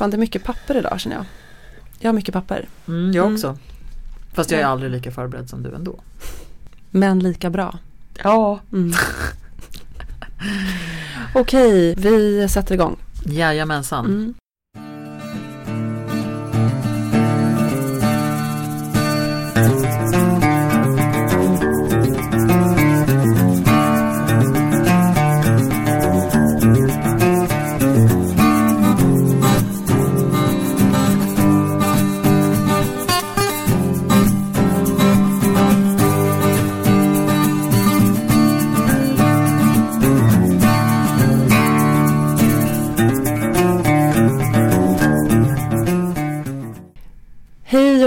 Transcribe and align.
Fan 0.00 0.10
det 0.10 0.16
är 0.16 0.18
mycket 0.18 0.44
papper 0.44 0.76
idag 0.76 1.00
känner 1.00 1.16
jag. 1.16 1.24
Jag 1.98 2.08
har 2.08 2.12
mycket 2.12 2.32
papper. 2.34 2.68
Mm, 2.88 3.12
jag 3.12 3.22
Mm. 3.22 3.34
också. 3.34 3.58
Fast 4.32 4.50
jag 4.50 4.60
är 4.60 4.64
aldrig 4.64 4.90
lika 4.90 5.10
förberedd 5.10 5.48
som 5.50 5.62
du 5.62 5.74
ändå. 5.74 6.00
Men 6.90 7.18
lika 7.18 7.50
bra. 7.50 7.78
Ja. 8.22 8.60
Mm. 8.72 8.92
Okej, 11.34 11.94
vi 11.94 12.48
sätter 12.48 12.74
igång. 12.74 12.96
Jajamensan. 13.26 14.04
Mm. 14.06 14.34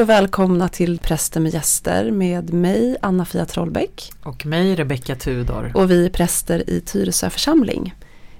Och 0.03 0.09
välkomna 0.09 0.69
till 0.69 0.99
Präster 0.99 1.39
med 1.39 1.53
gäster 1.53 2.11
med 2.11 2.53
mig 2.53 2.97
Anna-Fia 3.01 3.45
Trollbäck 3.45 4.11
Och 4.23 4.45
mig 4.45 4.75
Rebecka 4.75 5.15
Tudor. 5.15 5.71
och 5.75 5.91
vi 5.91 6.05
är 6.05 6.09
präster 6.09 6.69
i 6.69 6.81
Tyresö 6.81 7.29
församling. 7.29 7.95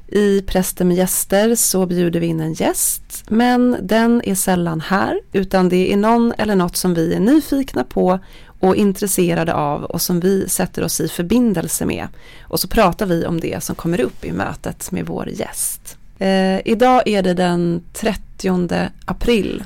I 0.07 0.41
Präster 0.41 0.85
med 0.85 0.97
gäster 0.97 1.55
så 1.55 1.85
bjuder 1.85 2.19
vi 2.19 2.27
in 2.27 2.39
en 2.39 2.53
gäst 2.53 3.23
men 3.27 3.77
den 3.81 4.21
är 4.25 4.35
sällan 4.35 4.81
här 4.81 5.21
utan 5.33 5.69
det 5.69 5.93
är 5.93 5.97
någon 5.97 6.33
eller 6.37 6.55
något 6.55 6.75
som 6.75 6.93
vi 6.93 7.13
är 7.13 7.19
nyfikna 7.19 7.83
på 7.83 8.19
och 8.59 8.75
intresserade 8.75 9.53
av 9.53 9.83
och 9.83 10.01
som 10.01 10.19
vi 10.19 10.49
sätter 10.49 10.83
oss 10.83 10.99
i 10.99 11.07
förbindelse 11.07 11.85
med. 11.85 12.07
Och 12.41 12.59
så 12.59 12.67
pratar 12.67 13.05
vi 13.05 13.25
om 13.25 13.39
det 13.39 13.63
som 13.63 13.75
kommer 13.75 14.01
upp 14.01 14.25
i 14.25 14.31
mötet 14.31 14.91
med 14.91 15.05
vår 15.05 15.29
gäst. 15.29 15.97
Eh, 16.19 16.67
idag 16.67 17.01
är 17.05 17.23
det 17.23 17.33
den 17.33 17.83
30 17.93 18.89
april. 19.05 19.63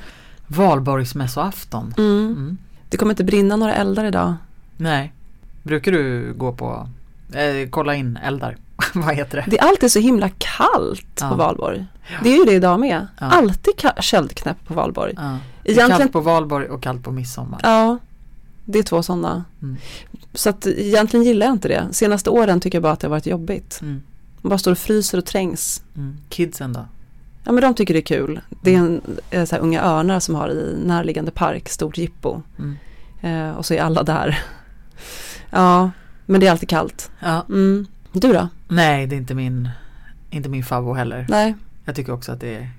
Valborgsmässoafton. 0.47 1.93
Mm. 1.97 2.25
Mm. 2.25 2.57
Det 2.89 2.97
kommer 2.97 3.11
inte 3.11 3.23
brinna 3.23 3.55
några 3.55 3.73
eldar 3.75 4.05
idag. 4.05 4.33
Nej. 4.77 5.13
Brukar 5.63 5.91
du 5.91 6.33
gå 6.37 6.51
på, 6.53 6.89
eh, 7.33 7.69
kolla 7.69 7.95
in 7.95 8.17
eldar? 8.23 8.57
Vad 8.93 9.15
heter 9.15 9.37
det? 9.37 9.45
Det 9.51 9.59
är 9.59 9.63
alltid 9.67 9.91
så 9.91 9.99
himla 9.99 10.29
kallt 10.37 11.17
Ja. 11.21 11.29
på 11.29 11.35
valborg. 11.35 11.85
Det 12.23 12.29
är 12.33 12.37
ju 12.37 12.45
det 12.45 12.53
idag 12.53 12.79
med. 12.79 13.07
Ja. 13.19 13.25
Alltid 13.25 13.73
köldknäpp 13.99 14.57
på 14.67 14.73
valborg. 14.73 15.13
Ja. 15.17 15.37
Det 15.63 15.69
är 15.71 15.73
Egentligen, 15.73 15.97
kallt 15.99 16.11
på 16.13 16.19
valborg 16.19 16.67
och 16.67 16.83
kallt 16.83 17.03
på 17.03 17.11
midsommar. 17.11 17.59
ja, 17.63 17.97
det 18.65 18.79
är 18.79 18.83
två 18.83 19.03
sådana. 19.03 19.43
Mm. 19.61 19.77
Så 20.33 20.49
att 20.49 20.67
egentligen 20.67 21.25
gillar 21.25 21.45
jag 21.45 21.55
inte 21.55 21.67
det. 21.67 21.87
Senaste 21.91 22.29
åren 22.29 22.59
tycker 22.59 22.75
jag 22.77 22.83
bara 22.83 22.93
att 22.93 22.99
det 22.99 23.07
har 23.07 23.11
varit 23.11 23.25
jobbigt. 23.25 23.79
Mm. 23.81 24.01
Man 24.41 24.49
bara 24.49 24.57
står 24.57 24.71
och 24.71 24.77
fryser 24.77 25.17
och 25.17 25.25
trängs. 25.25 25.83
Mm. 25.95 26.17
Kidsen 26.29 26.73
då? 26.73 26.85
Ja 27.47 27.53
men 27.53 27.61
de 27.61 27.73
tycker 27.73 27.93
det 27.93 27.99
är 27.99 28.17
kul. 28.17 28.41
Det 28.61 28.73
är 28.73 28.77
en 28.77 29.01
eh, 29.29 29.45
så 29.45 29.55
här, 29.55 29.61
unga 29.63 29.81
örnar 29.81 30.19
som 30.19 30.35
har 30.35 30.49
i 30.49 30.75
närliggande 30.85 31.31
park, 31.31 31.69
stort 31.69 31.97
jippo. 31.97 32.41
Mm. 32.59 32.77
Eh, 33.21 33.57
och 33.57 33.65
så 33.65 33.73
är 33.73 33.81
alla 33.81 34.03
där. 34.03 34.39
Ja, 35.49 35.91
men 36.25 36.39
det 36.39 36.47
är 36.47 36.51
alltid 36.51 36.69
kallt. 36.69 37.11
Ja. 37.19 37.45
Mm. 37.49 37.87
Du 38.11 38.33
då? 38.33 38.47
Nej, 38.67 39.07
det 39.07 39.15
är 39.15 39.17
inte 39.17 39.35
min, 39.35 39.69
inte 40.29 40.49
min 40.49 40.63
favvo 40.63 40.93
heller. 40.93 41.25
Nej, 41.29 41.55
Jag 41.85 41.95
tycker 41.95 42.13
också 42.13 42.31
att 42.31 42.39
det 42.39 42.55
är, 42.55 42.69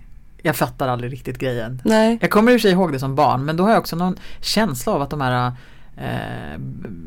jag 0.42 0.56
fattar 0.56 0.88
aldrig 0.88 1.12
riktigt 1.12 1.38
grejen. 1.38 1.82
nej. 1.84 2.18
Jag 2.20 2.30
kommer 2.30 2.52
i 2.52 2.56
och 2.56 2.60
för 2.60 2.62
sig 2.68 2.72
ihåg 2.72 2.92
det 2.92 2.98
som 2.98 3.14
barn 3.14 3.44
men 3.44 3.56
då 3.56 3.64
har 3.64 3.70
jag 3.70 3.78
också 3.78 3.96
någon 3.96 4.16
känsla 4.40 4.92
av 4.92 5.02
att 5.02 5.10
de 5.10 5.20
här 5.20 5.52
eh, 6.00 6.60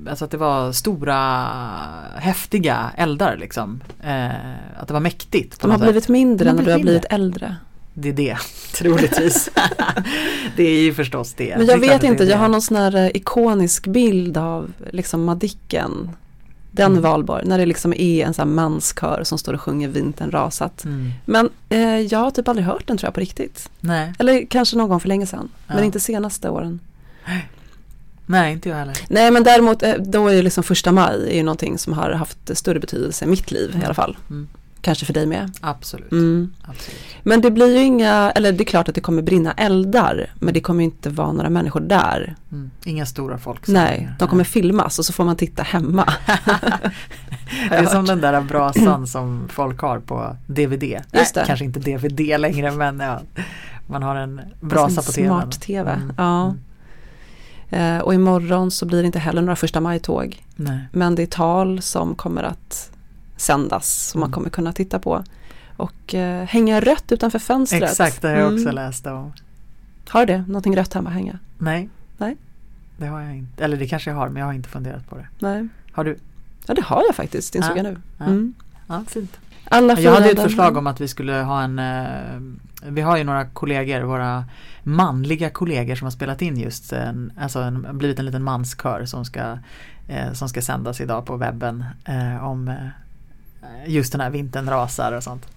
Alltså 0.10 0.26
att 0.26 0.32
det 0.32 0.38
var 0.38 0.72
stora 0.72 1.18
häftiga 2.16 2.92
eldar 2.98 3.38
liksom. 3.38 3.82
Eh, 4.04 4.26
att 4.80 4.88
det 4.88 4.94
var 4.94 5.00
mäktigt. 5.00 5.62
De 5.62 5.72
har 5.72 5.78
blivit 5.78 6.08
mindre 6.08 6.54
när 6.54 6.64
du 6.64 6.72
har 6.72 6.80
blivit 6.80 7.06
äldre. 7.10 7.56
Det 7.94 8.10
är 8.10 8.14
det, 8.14 8.38
troligtvis. 8.74 9.50
det 10.56 10.64
är 10.64 10.82
ju 10.82 10.94
förstås 10.94 11.34
det. 11.34 11.58
Men 11.58 11.66
jag 11.68 11.78
vet 11.78 12.02
det 12.02 12.08
är 12.08 12.12
inte, 12.12 12.24
jag 12.24 12.38
har 12.38 12.48
någon 12.48 12.62
sån 12.62 12.78
här 12.78 12.96
eh, 12.96 13.08
ikonisk 13.14 13.88
bild 13.88 14.38
av 14.38 14.72
liksom 14.92 15.24
Madicken. 15.24 16.10
Den 16.74 16.92
Mm. 16.92 17.04
valborg, 17.04 17.46
när 17.46 17.58
det 17.58 17.66
liksom 17.66 17.94
är 17.94 18.26
en 18.26 18.34
sån 18.34 18.48
här 18.48 18.56
manskör 18.56 19.22
som 19.24 19.38
står 19.38 19.54
och 19.54 19.62
sjunger 19.62 19.88
Vintern 19.88 20.32
rasat. 20.32 20.84
Mm. 20.86 21.12
Men 21.26 21.50
eh, 21.70 21.80
jag 22.00 22.20
har 22.20 22.32
typ 22.32 22.48
aldrig 22.48 22.68
hört 22.68 22.88
den 22.88 22.98
tror 22.98 23.08
jag 23.08 23.14
på 23.14 23.20
riktigt. 23.20 23.70
Nej, 23.80 24.14
Eller 24.20 24.46
kanske 24.46 24.78
någon 24.78 24.90
gång 24.90 25.00
för 25.00 25.08
länge 25.08 25.26
sedan. 25.26 25.50
Ja. 25.68 25.76
Men 25.76 25.84
inte 25.84 26.00
senaste 26.00 26.50
åren. 26.50 26.80
nej 28.32 28.54
inte 28.54 28.70
jag 28.70 28.76
heller. 28.76 28.98
Nej 29.10 29.32
men 29.32 29.44
däremot, 29.44 29.84
eh, 29.84 29.94
då 30.00 30.28
är 30.28 30.34
ju 30.34 30.42
liksom 30.42 30.64
första 30.64 30.92
maj 30.92 31.28
är 31.30 31.36
ju 31.36 31.44
någonting 31.44 31.78
som 31.78 31.94
har 31.94 32.12
haft 32.12 32.58
större 32.58 32.80
betydelse 32.80 33.26
i 33.26 33.28
mitt 33.28 33.52
liv 33.52 33.80
i 33.82 33.86
alla 33.86 33.94
fall. 33.94 34.18
Mm. 34.30 34.48
Kanske 34.82 35.06
för 35.06 35.14
dig 35.14 35.26
med. 35.26 35.52
Absolut. 35.62 36.12
Mm. 36.12 36.54
Absolut. 36.62 37.00
Men 37.24 37.42
det 37.42 37.52
blir 37.52 37.78
ju 37.78 37.84
inga, 37.84 38.32
eller 38.32 38.52
det 38.52 38.64
är 38.64 38.66
klart 38.66 38.90
att 38.90 38.96
det 38.96 39.02
kommer 39.02 39.22
brinna 39.22 39.52
eldar. 39.52 40.32
Men 40.40 40.54
det 40.54 40.62
kommer 40.62 40.84
inte 40.84 41.10
vara 41.10 41.32
några 41.32 41.50
människor 41.50 41.80
där. 41.80 42.36
Mm. 42.52 42.72
Inga 42.84 43.06
stora 43.06 43.38
folk. 43.38 43.68
Nej, 43.68 44.10
de 44.20 44.28
kommer 44.28 44.44
filmas 44.44 45.00
och 45.00 45.06
så 45.06 45.14
får 45.14 45.24
man 45.24 45.36
titta 45.36 45.64
hemma. 45.64 46.14
Det 47.70 47.76
är 47.76 47.86
som 47.86 48.06
den 48.06 48.22
där 48.22 48.42
brasan 48.42 49.08
som 49.08 49.48
folk 49.50 49.80
har 49.82 50.00
på 50.00 50.36
DVD. 50.48 50.84
Just 50.84 51.34
det. 51.34 51.40
Nej, 51.40 51.48
kanske 51.48 51.66
inte 51.66 51.80
DVD 51.80 52.40
längre 52.40 52.72
men 52.72 53.00
ja, 53.00 53.22
man 53.88 54.04
har 54.04 54.16
en 54.16 54.42
brasa 54.62 55.02
på 55.02 55.12
tvn. 55.12 55.28
Smart-tv, 55.42 55.92
Mm. 55.92 56.14
ja. 56.18 56.56
Eh, 57.72 57.98
och 57.98 58.14
imorgon 58.14 58.72
så 58.72 58.86
blir 58.86 59.00
det 59.02 59.06
inte 59.06 59.20
heller 59.20 59.42
några 59.42 59.56
första 59.56 59.80
maj-tåg. 59.82 60.44
Men 60.92 61.16
det 61.16 61.22
är 61.24 61.28
tal 61.28 61.82
som 61.82 62.16
kommer 62.16 62.44
att 62.44 62.92
sändas 63.38 64.10
som 64.10 64.20
man 64.20 64.28
Mm. 64.28 64.34
kommer 64.34 64.50
kunna 64.50 64.74
titta 64.74 65.00
på. 65.00 65.24
Och 65.78 66.16
eh, 66.16 66.46
hänga 66.46 66.80
rött 66.80 67.12
utanför 67.12 67.40
fönstret. 67.40 67.84
Exakt, 67.84 68.22
det 68.22 68.28
har 68.30 68.36
jag 68.36 68.48
också 68.54 68.62
Mm. 68.70 68.76
läst 68.76 69.08
om. 69.08 69.34
Har 70.10 70.26
du 70.26 70.34
det? 70.34 70.44
Någonting 70.48 70.78
rött 70.78 70.94
hemma 70.94 71.10
hänga? 71.10 71.40
Nej. 71.58 71.90
Nej. 72.18 72.38
Det 72.98 73.06
har 73.08 73.22
jag 73.22 73.36
inte. 73.38 73.64
Eller 73.64 73.78
det 73.78 73.88
kanske 73.88 74.10
jag 74.10 74.18
har 74.18 74.30
men 74.30 74.40
jag 74.40 74.46
har 74.48 74.54
inte 74.54 74.70
funderat 74.70 75.10
på 75.10 75.16
det. 75.18 75.28
Nej. 75.40 75.68
Har 75.92 76.04
du? 76.04 76.18
Ja 76.66 76.74
det 76.74 76.82
har 76.82 77.04
jag 77.08 77.16
faktiskt, 77.16 77.56
insåg 77.56 77.72
Ja, 77.72 77.76
jag 77.78 77.84
nu. 77.84 77.98
ja. 78.18 78.26
Mm. 78.26 78.54
Ja, 78.88 79.04
fint. 79.08 79.38
Alla 79.70 80.00
Jag 80.00 80.12
hade 80.14 80.30
ett 80.30 80.42
förslag 80.42 80.78
om 80.78 80.88
att 80.88 81.02
vi 81.02 81.08
skulle 81.08 81.34
ha 81.34 81.62
en 81.64 81.80
eh, 81.80 82.06
Vi 82.84 83.02
har 83.02 83.18
ju 83.18 83.24
några 83.24 83.46
kollegor, 83.46 84.02
våra 84.02 84.46
manliga 84.84 85.50
kollegor 85.50 85.96
som 85.96 86.06
har 86.06 86.12
spelat 86.12 86.42
in 86.42 86.58
just 86.58 86.94
en, 86.94 87.34
alltså 87.40 87.60
en, 87.60 87.98
blivit 87.98 88.20
en 88.20 88.26
liten 88.26 88.44
manskör 88.44 89.06
som 89.06 89.26
ska 89.26 89.58
eh, 90.08 90.34
Som 90.34 90.50
ska 90.50 90.62
sändas 90.62 91.02
idag 91.02 91.26
på 91.26 91.38
webben 91.38 91.86
eh, 92.06 92.46
om 92.46 92.68
eh, 92.68 92.76
just 93.88 94.12
den 94.12 94.22
här 94.22 94.30
vintern 94.30 94.70
rasar 94.70 95.12
och 95.12 95.24
sånt. 95.24 95.48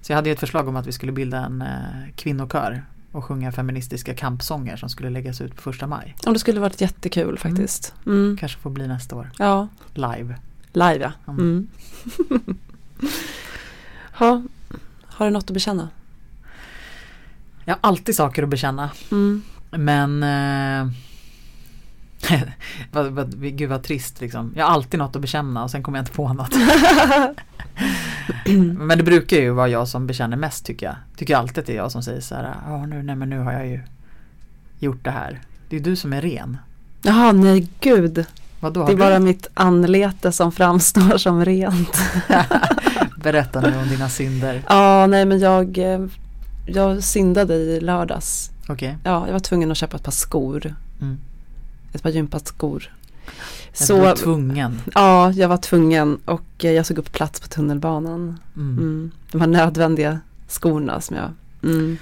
Så 0.00 0.12
jag 0.12 0.16
hade 0.16 0.28
ju 0.28 0.32
ett 0.32 0.40
förslag 0.40 0.68
om 0.68 0.76
att 0.76 0.86
vi 0.86 0.92
skulle 0.92 1.12
bilda 1.12 1.38
en 1.38 1.62
eh, 1.62 2.12
kvinnokör 2.16 2.82
och 3.12 3.24
sjunga 3.24 3.52
feministiska 3.52 4.14
kampsånger 4.14 4.76
som 4.76 4.88
skulle 4.88 5.10
läggas 5.10 5.40
ut 5.40 5.56
på 5.56 5.62
första 5.62 5.86
maj. 5.86 6.16
Om 6.26 6.32
det 6.32 6.38
skulle 6.38 6.60
varit 6.60 6.80
jättekul 6.80 7.38
faktiskt. 7.38 7.94
Mm. 8.06 8.36
Kanske 8.40 8.58
får 8.58 8.70
bli 8.70 8.88
nästa 8.88 9.16
år, 9.16 9.30
Ja, 9.38 9.68
live. 9.94 10.36
live 10.72 11.12
ja. 11.24 11.32
Mm. 11.32 11.40
Mm. 11.40 11.68
ha, 14.12 14.42
har 15.06 15.26
du 15.26 15.32
något 15.32 15.44
att 15.44 15.50
bekänna? 15.54 15.88
Jag 17.64 17.74
har 17.74 17.78
alltid 17.80 18.16
saker 18.16 18.42
att 18.42 18.48
bekänna. 18.48 18.90
Mm. 19.10 19.42
Men 19.70 20.22
eh, 20.22 20.92
vad, 22.92 23.06
vad, 23.12 23.56
Gud 23.56 23.70
vad 23.70 23.82
trist 23.82 24.20
liksom. 24.20 24.52
Jag 24.56 24.64
har 24.64 24.72
alltid 24.72 24.98
något 24.98 25.16
att 25.16 25.22
bekänna 25.22 25.64
och 25.64 25.70
sen 25.70 25.82
kommer 25.82 25.98
jag 25.98 26.02
inte 26.02 26.12
på 26.12 26.32
något. 26.32 26.54
men 28.78 28.98
det 28.98 29.04
brukar 29.04 29.36
ju 29.36 29.50
vara 29.50 29.68
jag 29.68 29.88
som 29.88 30.06
bekänner 30.06 30.36
mest 30.36 30.66
tycker 30.66 30.86
jag. 30.86 30.96
Tycker 31.16 31.36
alltid 31.36 31.58
att 31.58 31.66
det 31.66 31.72
är 31.72 31.76
jag 31.76 31.92
som 31.92 32.02
säger 32.02 32.20
så 32.20 32.34
här. 32.34 32.54
Ja 32.66 32.86
nu, 32.86 33.02
nej 33.02 33.16
men 33.16 33.30
nu 33.30 33.38
har 33.38 33.52
jag 33.52 33.66
ju 33.66 33.80
gjort 34.78 35.04
det 35.04 35.10
här. 35.10 35.40
Det 35.68 35.76
är 35.76 35.80
du 35.80 35.96
som 35.96 36.12
är 36.12 36.20
ren. 36.20 36.56
Jaha, 37.02 37.32
nej 37.32 37.68
gud. 37.80 38.26
Vadå? 38.60 38.86
Det 38.86 38.92
är 38.92 38.96
du- 38.96 39.02
bara 39.02 39.18
mitt 39.18 39.46
anlete 39.54 40.32
som 40.32 40.52
framstår 40.52 41.18
som 41.18 41.44
rent. 41.44 41.96
Berätta 43.22 43.60
nu 43.60 43.76
om 43.76 43.88
dina 43.88 44.08
synder. 44.08 44.62
Ja, 44.68 45.06
nej 45.06 45.24
men 45.24 45.38
jag, 45.38 45.78
eh, 45.78 46.00
jag 46.66 47.02
syndade 47.04 47.54
i 47.54 47.80
lördags. 47.80 48.50
Okej. 48.68 48.96
Ja, 49.04 49.26
jag 49.26 49.32
var 49.32 49.40
tvungen 49.40 49.70
att 49.70 49.76
köpa 49.76 49.96
ett 49.96 50.02
par 50.04 50.12
skor. 50.12 50.74
Mm. 51.00 51.18
Ett 51.92 52.02
par 52.02 52.10
gympaskor. 52.10 52.90
Så, 53.72 53.94
du 53.94 54.00
var 54.00 54.16
tvungen. 54.16 54.80
ja, 54.94 55.32
jag 55.32 55.48
var 55.48 55.56
tvungen 55.56 56.18
och 56.24 56.64
eh, 56.64 56.70
jag 56.70 56.86
såg 56.86 56.98
upp 56.98 57.12
plats 57.12 57.40
på 57.40 57.48
tunnelbanan. 57.48 58.38
Mm. 58.56 58.78
Mm. 58.78 59.10
De 59.32 59.40
här 59.40 59.48
nödvändiga 59.48 60.20
skorna 60.48 61.00
som 61.00 61.16
jag 61.16 61.30
mm. 61.62 61.98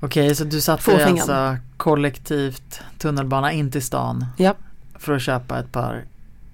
Okej, 0.00 0.34
så 0.34 0.44
du 0.44 0.60
satte 0.60 0.82
Fåfängan. 0.82 1.12
alltså 1.12 1.56
kollektivt 1.76 2.80
tunnelbana 2.98 3.52
in 3.52 3.70
till 3.70 3.82
stan 3.82 4.26
Ja. 4.36 4.54
för 4.94 5.12
att 5.16 5.22
köpa 5.22 5.58
ett 5.58 5.72
par 5.72 6.04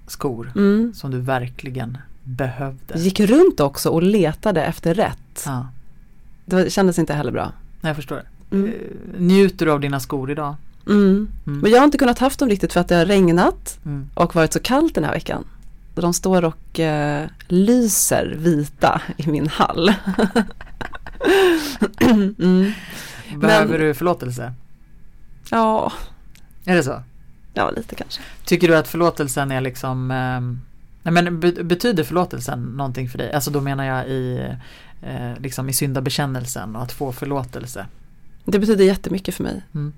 skor 0.07 0.51
Mm. 0.55 0.93
som 0.95 1.11
du 1.11 1.19
verkligen 1.19 1.97
behövde. 2.23 2.99
Gick 2.99 3.19
runt 3.19 3.59
också 3.59 3.89
och 3.89 4.03
letade 4.03 4.63
efter 4.63 4.93
rätt. 4.93 5.43
Ja, 5.45 5.67
Det 6.49 6.69
kändes 6.69 6.99
inte 6.99 7.13
heller 7.13 7.31
bra. 7.31 7.51
jag 7.81 7.95
förstår. 7.95 8.23
Mm. 8.51 8.65
eh, 8.67 8.73
njuter 9.19 9.65
du 9.65 9.71
av 9.71 9.79
dina 9.79 9.99
skor 9.99 10.31
idag? 10.31 10.55
Mm. 10.87 11.27
Mm. 11.47 11.59
Men 11.59 11.71
jag 11.71 11.77
har 11.79 11.85
inte 11.85 11.97
kunnat 11.97 12.19
haft 12.19 12.39
dem 12.39 12.49
riktigt 12.49 12.73
för 12.73 12.79
att 12.79 12.87
det 12.87 12.95
har 12.95 13.05
regnat 13.05 13.79
Mm. 13.85 14.09
och 14.13 14.35
varit 14.35 14.53
så 14.53 14.59
kallt 14.59 14.95
den 14.95 15.03
här 15.03 15.11
veckan. 15.13 15.43
De 15.95 16.13
står 16.13 16.45
och 16.45 16.79
eh, 16.79 17.27
lyser 17.47 18.35
vita 18.39 19.01
i 19.17 19.27
min 19.29 19.47
hall. 19.47 19.93
mm. 22.01 22.71
Behöver 23.37 23.79
du 23.79 23.93
förlåtelse? 23.93 24.53
Ja, 25.51 25.91
Är 26.65 26.75
det 26.75 26.83
så? 26.83 27.03
ja, 27.53 27.71
lite 27.71 27.95
kanske. 27.95 28.21
Tycker 28.45 28.67
du 28.67 28.75
att 28.77 28.87
förlåtelsen 28.87 29.51
är 29.51 29.61
liksom 29.61 30.11
ehm, 30.11 30.61
Nej 31.11 31.23
men 31.23 31.39
be- 31.39 31.63
betyder 31.63 32.03
förlåtelsen 32.03 32.59
någonting 32.63 33.09
för 33.09 33.17
dig? 33.17 33.33
Alltså 33.33 33.51
då 33.51 33.61
menar 33.61 33.83
jag 33.83 34.07
i 34.07 34.47
eh, 35.01 35.31
liksom 35.39 35.69
i 35.69 35.73
syndabekännelsen 35.73 36.75
och 36.75 36.81
att 36.83 36.91
få 36.91 37.11
förlåtelse. 37.11 37.85
Det 38.45 38.59
betyder 38.59 38.85
jättemycket 38.85 39.35
för 39.35 39.43
mig. 39.43 39.61
Mm. 39.73 39.93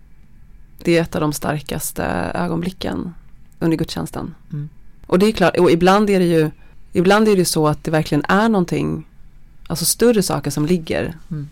Det 0.83 0.97
är 0.97 1.01
ett 1.01 1.15
av 1.15 1.21
de 1.21 1.33
starkaste 1.33 2.03
ögonblicken 2.35 3.13
under 3.59 3.77
gudstjänsten. 3.77 4.35
Mm. 4.51 4.69
Och 5.07 5.19
det 5.19 5.25
är 5.25 5.31
klart, 5.31 5.57
och 5.57 5.71
ibland 5.71 6.09
är 6.09 6.19
det 6.19 6.25
ju 6.25 6.51
Ibland 6.93 7.27
är 7.27 7.35
det 7.35 7.45
så 7.45 7.67
att 7.67 7.83
det 7.83 7.91
verkligen 7.91 8.23
är 8.27 8.49
någonting 8.49 9.07
Alltså 9.67 9.85
större 9.85 10.23
saker 10.23 10.51
som 10.51 10.65
ligger 10.65 11.03
Mm. 11.31 11.49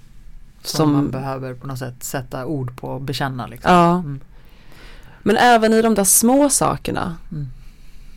Som, 0.63 0.77
Som- 0.77 0.93
man 0.93 1.11
behöver 1.11 1.53
på 1.53 1.67
något 1.67 1.79
sätt 1.79 2.03
sätta 2.03 2.45
ord 2.45 2.75
på 2.77 2.87
och 2.87 3.01
bekänna 3.01 3.47
liksom. 3.47 3.71
Ja 3.73 3.93
Mm. 3.99 4.19
Men 5.23 5.37
även 5.37 5.73
i 5.73 5.81
de 5.81 5.95
där 5.95 6.03
små 6.03 6.49
sakerna 6.49 7.17
Mm. 7.31 7.47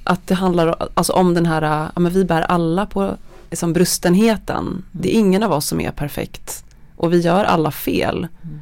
Att 0.05 0.27
det 0.27 0.35
handlar 0.35 0.89
alltså 0.95 1.13
om 1.13 1.35
den 1.35 1.47
här 1.47 1.63
Ja 1.95 2.01
men 2.01 2.13
vi 2.13 2.25
bär 2.25 2.43
alla 2.43 2.87
på 2.87 3.17
liksom 3.51 3.73
brustenheten 3.73 4.85
Det 4.93 5.17
är 5.17 5.19
ingen 5.19 5.43
av 5.43 5.53
oss 5.53 5.67
som 5.67 5.81
är 5.81 5.91
perfekt 5.91 6.65
Och 6.97 7.13
vi 7.13 7.21
gör 7.21 7.45
alla 7.45 7.71
fel 7.71 8.29
Mm. 8.43 8.61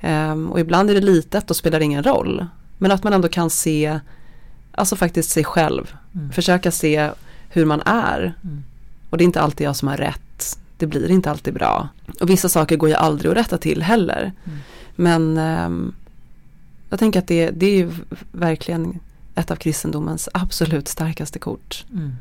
Ehm, 0.00 0.50
Och 0.52 0.60
ibland 0.60 0.90
är 0.90 0.94
det 0.94 1.00
litet 1.00 1.50
och 1.50 1.56
spelar 1.56 1.80
ingen 1.80 2.02
roll 2.02 2.46
Men 2.78 2.90
att 2.92 3.04
man 3.04 3.12
ändå 3.12 3.28
kan 3.28 3.50
se 3.50 4.00
Alltså 4.72 4.96
faktiskt 4.96 5.30
sig 5.30 5.44
själv 5.44 5.94
Mm. 6.14 6.32
Försöka 6.32 6.70
se 6.70 7.10
hur 7.48 7.64
man 7.64 7.82
är 7.86 8.34
Mm. 8.44 8.64
Och 9.10 9.18
det 9.18 9.24
är 9.24 9.26
inte 9.26 9.40
alltid 9.40 9.66
jag 9.66 9.76
som 9.76 9.88
har 9.88 9.96
rätt. 9.96 10.58
Det 10.76 10.86
blir 10.86 11.10
inte 11.10 11.30
alltid 11.30 11.54
bra. 11.54 11.88
Och 12.20 12.30
vissa 12.30 12.48
saker 12.48 12.76
går 12.76 12.88
ju 12.88 12.94
aldrig 12.94 13.30
att 13.30 13.36
rätta 13.36 13.58
till 13.58 13.82
heller. 13.82 14.32
Mm. 14.44 14.58
Men 14.96 15.38
ehm, 15.38 15.94
jag 16.90 16.98
tänker 16.98 17.18
att 17.18 17.26
det, 17.26 17.50
det 17.50 17.66
är 17.66 17.76
ju 17.76 17.90
verkligen 18.32 19.00
ett 19.38 19.50
av 19.50 19.56
kristendomens 19.56 20.28
absolut 20.34 20.88
starkaste 20.88 21.38
kort. 21.38 21.84
Mm. 21.92 22.12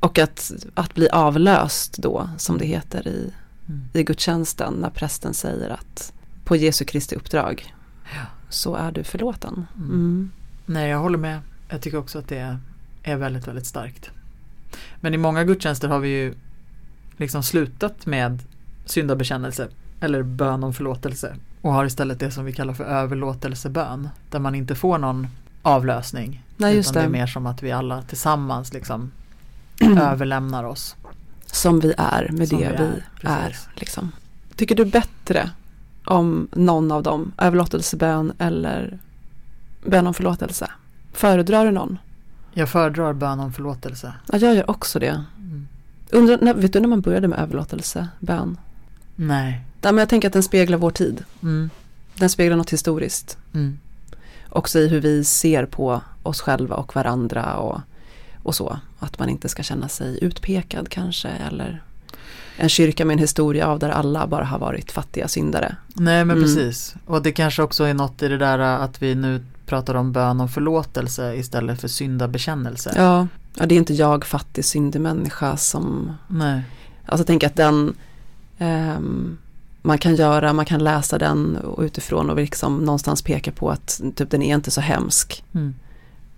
Och 0.00 0.18
att, 0.18 0.52
att 0.74 0.94
bli 0.94 1.08
avlöst 1.08 1.96
då, 1.98 2.28
som 2.38 2.58
det 2.58 2.66
heter 2.66 3.08
i, 3.08 3.32
Mm. 3.68 3.80
i 3.92 4.02
gudstjänsten, 4.02 4.74
när 4.74 4.90
prästen 4.90 5.34
säger 5.34 5.70
att 5.70 6.12
på 6.44 6.56
Jesu 6.56 6.84
Kristi 6.84 7.16
uppdrag 7.16 7.74
Ja. 8.14 8.20
så 8.48 8.74
är 8.74 8.92
du 8.92 9.04
förlåten. 9.04 9.66
Mm. 9.76 9.90
Mm. 9.90 10.30
Nej, 10.66 10.88
jag 10.90 10.98
håller 10.98 11.18
med. 11.18 11.40
Jag 11.68 11.80
tycker 11.80 11.98
också 11.98 12.18
att 12.18 12.28
det 12.28 12.58
är 13.02 13.16
väldigt, 13.16 13.48
väldigt 13.48 13.66
starkt. 13.66 14.10
Men 15.00 15.14
i 15.14 15.16
många 15.16 15.44
gudstjänster 15.44 15.88
har 15.88 15.98
vi 15.98 16.08
ju 16.08 16.34
liksom 17.16 17.42
slutat 17.42 18.06
med 18.06 18.42
syndabekännelse 18.86 19.68
eller 20.00 20.22
bön 20.22 20.64
om 20.64 20.72
förlåtelse 20.74 21.36
och 21.60 21.72
har 21.72 21.84
istället 21.84 22.20
det 22.20 22.30
som 22.30 22.44
vi 22.44 22.52
kallar 22.52 22.74
för 22.74 22.84
överlåtelsebön 22.84 24.08
där 24.30 24.38
man 24.38 24.54
inte 24.54 24.74
får 24.74 24.98
någon 24.98 25.26
avlösning. 25.62 26.42
Nej, 26.56 26.76
utan 26.76 26.92
det 26.92 27.00
är 27.00 27.04
det. 27.04 27.08
mer 27.08 27.26
som 27.26 27.46
att 27.46 27.62
vi 27.62 27.72
alla 27.72 28.02
tillsammans 28.02 28.72
liksom 28.72 29.10
överlämnar 30.00 30.64
oss. 30.64 30.96
Som 31.46 31.80
vi 31.80 31.94
är 31.98 32.28
med 32.32 32.48
Som 32.48 32.58
det 32.58 32.70
vi 32.70 33.02
vi 33.20 33.28
är, 33.28 33.46
är. 33.46 33.56
liksom. 33.74 34.12
Tycker 34.56 34.74
du 34.74 34.84
bättre 34.84 35.50
om 36.04 36.48
någon 36.52 36.92
av 36.92 37.02
dem, 37.02 37.32
överlåtelsebön 37.38 38.32
eller 38.38 38.98
bön 39.86 40.06
om 40.06 40.14
förlåtelse? 40.14 40.70
Föredrar 41.12 41.64
du 41.64 41.70
någon? 41.70 41.98
Jag 42.52 42.68
föredrar 42.68 43.12
bön 43.12 43.40
om 43.40 43.52
förlåtelse. 43.52 44.12
Ja, 44.32 44.38
jag 44.38 44.54
gör 44.54 44.70
också 44.70 44.98
det. 44.98 45.24
Mm. 45.38 45.68
Undrar, 46.10 46.38
när, 46.42 46.54
vet 46.54 46.72
du 46.72 46.80
när 46.80 46.88
man 46.88 47.00
började 47.00 47.28
med 47.28 47.38
överlåtelsebön? 47.38 48.56
Nej. 49.16 49.60
Nej, 49.82 49.92
men 49.92 49.98
jag 49.98 50.08
tänker 50.08 50.28
att 50.28 50.32
den 50.32 50.42
speglar 50.42 50.78
vår 50.78 50.90
tid. 50.90 51.24
Mm. 51.42 51.70
Den 52.14 52.30
speglar 52.30 52.56
något 52.56 52.70
historiskt. 52.72 53.38
Mm. 53.54 53.78
Också 54.54 54.78
i 54.78 54.88
hur 54.88 55.00
vi 55.00 55.24
ser 55.24 55.66
på 55.66 56.00
oss 56.22 56.40
själva 56.40 56.76
och 56.76 56.94
varandra 56.96 57.56
och, 57.56 57.80
och 58.42 58.54
så. 58.54 58.78
Att 58.98 59.18
man 59.18 59.28
inte 59.28 59.48
ska 59.48 59.62
känna 59.62 59.88
sig 59.88 60.18
utpekad 60.24 60.88
kanske 60.88 61.28
eller 61.28 61.82
en 62.56 62.68
kyrka 62.68 63.04
med 63.04 63.14
en 63.14 63.18
historia 63.18 63.66
av 63.66 63.78
där 63.78 63.90
alla 63.90 64.26
bara 64.26 64.44
har 64.44 64.58
varit 64.58 64.92
fattiga 64.92 65.28
syndare. 65.28 65.76
Nej 65.94 66.24
men 66.24 66.36
Mm. 66.36 66.42
precis. 66.42 66.94
Och 67.06 67.22
det 67.22 67.32
kanske 67.32 67.62
också 67.62 67.84
är 67.84 67.94
något 67.94 68.22
i 68.22 68.28
det 68.28 68.38
där 68.38 68.58
att 68.58 69.02
vi 69.02 69.14
nu 69.14 69.44
pratar 69.66 69.94
om 69.94 70.12
bön 70.12 70.40
om 70.40 70.48
förlåtelse 70.48 71.34
istället 71.34 71.80
för 71.80 71.88
syndabekännelse. 71.88 72.92
Ja, 72.96 73.26
ja 73.54 73.66
det 73.66 73.74
är 73.74 73.76
inte 73.76 73.94
jag 73.94 74.24
fattig 74.24 74.64
syndig 74.64 75.00
människa 75.00 75.56
som 75.56 76.12
Nej. 76.28 76.62
Alltså 77.06 77.24
tänker 77.24 77.46
att 77.46 77.56
den 77.56 77.94
ehm, 78.58 79.38
man 79.82 79.98
kan 79.98 80.16
göra, 80.16 80.52
man 80.52 80.64
kan 80.64 80.84
läsa 80.84 81.18
den 81.18 81.58
utifrån 81.78 82.30
och 82.30 82.36
liksom 82.36 82.78
någonstans 82.78 83.22
peka 83.22 83.52
på 83.52 83.70
att 83.70 84.00
typ 84.14 84.30
den 84.30 84.42
är 84.42 84.54
inte 84.54 84.70
så 84.70 84.80
hemsk. 84.80 85.44
Mm. 85.54 85.74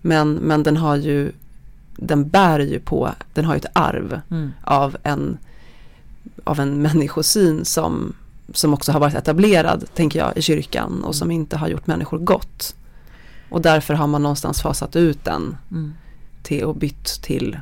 Men, 0.00 0.32
men 0.34 0.62
den 0.62 0.76
har 0.76 0.96
ju, 0.96 1.32
den 1.96 2.28
bär 2.28 2.60
ju 2.60 2.80
på, 2.80 3.10
den 3.34 3.44
har 3.44 3.54
ju 3.54 3.58
ett 3.58 3.66
arv 3.72 4.20
Mm. 4.30 4.50
av 4.64 4.96
en, 5.02 5.38
av 6.44 6.60
en 6.60 6.82
människosyn 6.82 7.64
som, 7.64 8.12
som 8.52 8.74
också 8.74 8.92
har 8.92 9.00
varit 9.00 9.14
etablerad, 9.14 9.84
tänker 9.94 10.18
jag, 10.18 10.36
i 10.36 10.42
kyrkan 10.42 11.04
och 11.04 11.14
som 11.14 11.30
inte 11.30 11.56
har 11.56 11.68
gjort 11.68 11.86
människor 11.86 12.18
gott. 12.18 12.74
Och 13.48 13.60
därför 13.62 13.94
har 13.94 14.06
man 14.06 14.22
någonstans 14.22 14.62
fasat 14.62 14.96
ut 14.96 15.24
den 15.24 15.56
Mm. 15.70 15.94
till 16.42 16.64
och 16.64 16.76
bytt 16.76 17.04
till 17.22 17.58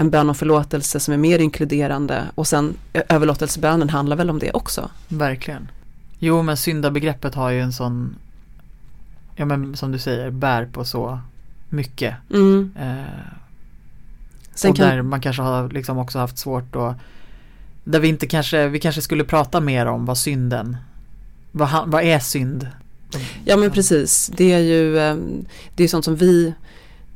en 0.00 0.10
bön 0.10 0.28
om 0.28 0.34
förlåtelse 0.34 1.00
som 1.00 1.14
är 1.14 1.18
mer 1.18 1.38
inkluderande 1.38 2.24
och 2.34 2.46
sen 2.46 2.74
överlåtelsebönen 2.92 3.88
handlar 3.88 4.16
väl 4.16 4.30
om 4.30 4.38
det 4.38 4.50
också. 4.52 4.90
Verkligen. 5.08 5.70
Jo 6.18 6.42
men 6.42 6.56
syndabegreppet 6.56 7.34
har 7.34 7.50
ju 7.50 7.60
en 7.60 7.72
sån, 7.72 8.14
ja 9.36 9.44
men 9.44 9.76
som 9.76 9.92
du 9.92 9.98
säger, 9.98 10.30
bär 10.30 10.66
på 10.66 10.84
så 10.84 11.20
mycket. 11.68 12.14
Mm. 12.30 12.74
Eh, 12.80 14.70
och 14.70 14.76
kan, 14.76 14.88
där 14.88 15.02
man 15.02 15.20
kanske 15.20 15.42
har 15.42 15.68
liksom 15.70 15.98
också 15.98 16.18
haft 16.18 16.38
svårt 16.38 16.76
att 16.76 16.96
där 17.84 18.00
vi 18.00 18.08
inte 18.08 18.26
kanske, 18.26 18.68
vi 18.68 18.80
kanske 18.80 19.02
skulle 19.02 19.24
prata 19.24 19.60
mer 19.60 19.86
om 19.86 20.04
vad 20.04 20.18
synden, 20.18 20.76
vad, 21.52 21.68
han- 21.68 21.90
vad 21.90 22.02
är 22.02 22.18
synd? 22.18 22.68
ja 23.44 23.56
men 23.56 23.70
precis, 23.70 24.30
det 24.36 24.52
är 24.52 24.58
ju 24.58 24.98
ehm, 24.98 25.44
det 25.74 25.84
är 25.84 25.88
sånt 25.88 26.04
som 26.04 26.16
vi, 26.16 26.54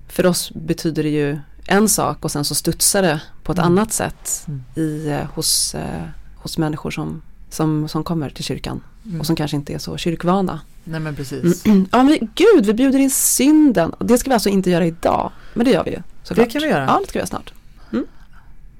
för 0.08 0.26
oss 0.26 0.52
betyder 0.54 1.02
det 1.02 1.08
ju 1.08 1.38
en 1.66 1.88
sak 1.88 2.24
och 2.24 2.30
sen 2.32 2.44
så 2.44 2.54
studsar 2.54 3.02
det 3.02 3.20
på 3.42 3.52
ett 3.52 3.58
Mm. 3.58 3.72
annat 3.72 3.92
sätt 3.92 4.44
Mm. 4.48 4.62
i, 4.76 5.08
eh, 5.08 5.24
hos, 5.34 5.74
eh, 5.74 6.02
hos 6.36 6.58
människor 6.58 6.90
som, 6.90 7.22
som, 7.50 7.88
som 7.88 8.04
kommer 8.04 8.30
till 8.30 8.44
kyrkan 8.44 8.80
Mm. 9.06 9.20
och 9.20 9.26
som 9.26 9.36
kanske 9.36 9.56
inte 9.56 9.74
är 9.74 9.78
så 9.78 9.96
kyrkvana. 9.96 10.60
Nej 10.84 11.00
men 11.00 11.16
precis. 11.16 11.64
Ja 11.92 12.02
men 12.02 12.18
gud, 12.34 12.66
vi 12.66 12.74
bjuder 12.74 12.98
in 12.98 13.10
synden. 13.10 13.92
Det 13.98 14.18
ska 14.18 14.30
vi 14.30 14.34
alltså 14.34 14.48
inte 14.48 14.70
göra 14.70 14.86
idag, 14.86 15.30
men 15.54 15.64
det 15.64 15.70
gör 15.72 15.84
vi 15.84 15.90
ju. 15.90 16.02
såklart. 16.22 16.46
Det 16.46 16.52
kan 16.52 16.62
vi 16.62 16.68
göra. 16.68 16.84
Ja, 16.84 16.98
det 17.00 17.08
ska 17.08 17.12
vi 17.12 17.18
göra 17.18 17.26
snart. 17.26 17.52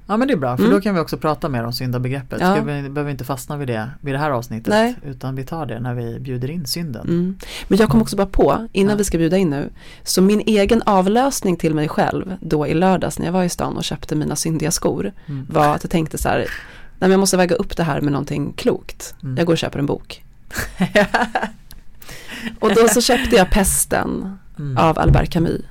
Ja 0.07 0.17
men 0.17 0.27
det 0.27 0.33
är 0.33 0.37
bra 0.37 0.57
för 0.57 0.63
Mm. 0.63 0.75
då 0.75 0.81
kan 0.81 0.95
vi 0.95 1.01
också 1.01 1.17
prata 1.17 1.49
mer 1.49 1.63
om 1.63 1.73
syndabegreppet. 1.73 2.41
Ja. 2.41 2.53
Vi 2.55 2.89
behöver 2.89 3.11
inte 3.11 3.23
fastna 3.23 3.57
vid 3.57 3.67
det 3.67 3.89
vid 4.01 4.13
det 4.13 4.17
här 4.17 4.31
avsnittet. 4.31 4.67
Nej. 4.67 4.95
Utan 5.05 5.35
vi 5.35 5.43
tar 5.43 5.65
det 5.65 5.79
när 5.79 5.93
vi 5.93 6.19
bjuder 6.19 6.49
in 6.51 6.65
synden. 6.65 7.01
Mm. 7.07 7.37
Men 7.67 7.79
jag 7.79 7.89
kom 7.89 8.01
också 8.01 8.15
bara 8.15 8.27
på, 8.27 8.67
innan 8.71 8.89
Ja. 8.91 8.97
vi 8.97 9.03
ska 9.03 9.17
bjuda 9.17 9.37
in 9.37 9.49
nu, 9.49 9.69
så 10.03 10.21
min 10.21 10.41
egen 10.45 10.81
avlösning 10.85 11.57
till 11.57 11.73
mig 11.75 11.87
själv 11.87 12.35
då 12.41 12.67
i 12.67 12.73
lördags 12.73 13.19
när 13.19 13.25
jag 13.25 13.33
var 13.33 13.43
i 13.43 13.49
stan 13.49 13.77
och 13.77 13.83
köpte 13.83 14.15
mina 14.15 14.35
syndiga 14.35 14.71
skor 14.71 15.11
Mm. 15.25 15.47
var 15.49 15.75
att 15.75 15.83
jag 15.83 15.91
tänkte 15.91 16.17
så 16.17 16.29
här, 16.29 16.37
nej 16.37 16.47
men 16.99 17.11
jag 17.11 17.19
måste 17.19 17.37
väga 17.37 17.55
upp 17.55 17.77
det 17.77 17.83
här 17.83 18.01
med 18.01 18.11
någonting 18.11 18.53
klokt. 18.57 19.15
Mm. 19.23 19.37
Jag 19.37 19.45
går 19.45 19.53
och 19.53 19.57
köper 19.57 19.79
en 19.79 19.85
bok. 19.85 20.23
Och 22.59 22.69
då 22.75 22.87
så 22.87 23.01
köpte 23.01 23.35
jag 23.35 23.49
Pesten 23.49 24.37
Mm. 24.59 24.77
av 24.77 24.99
Albert 24.99 25.29
Camus. 25.29 25.61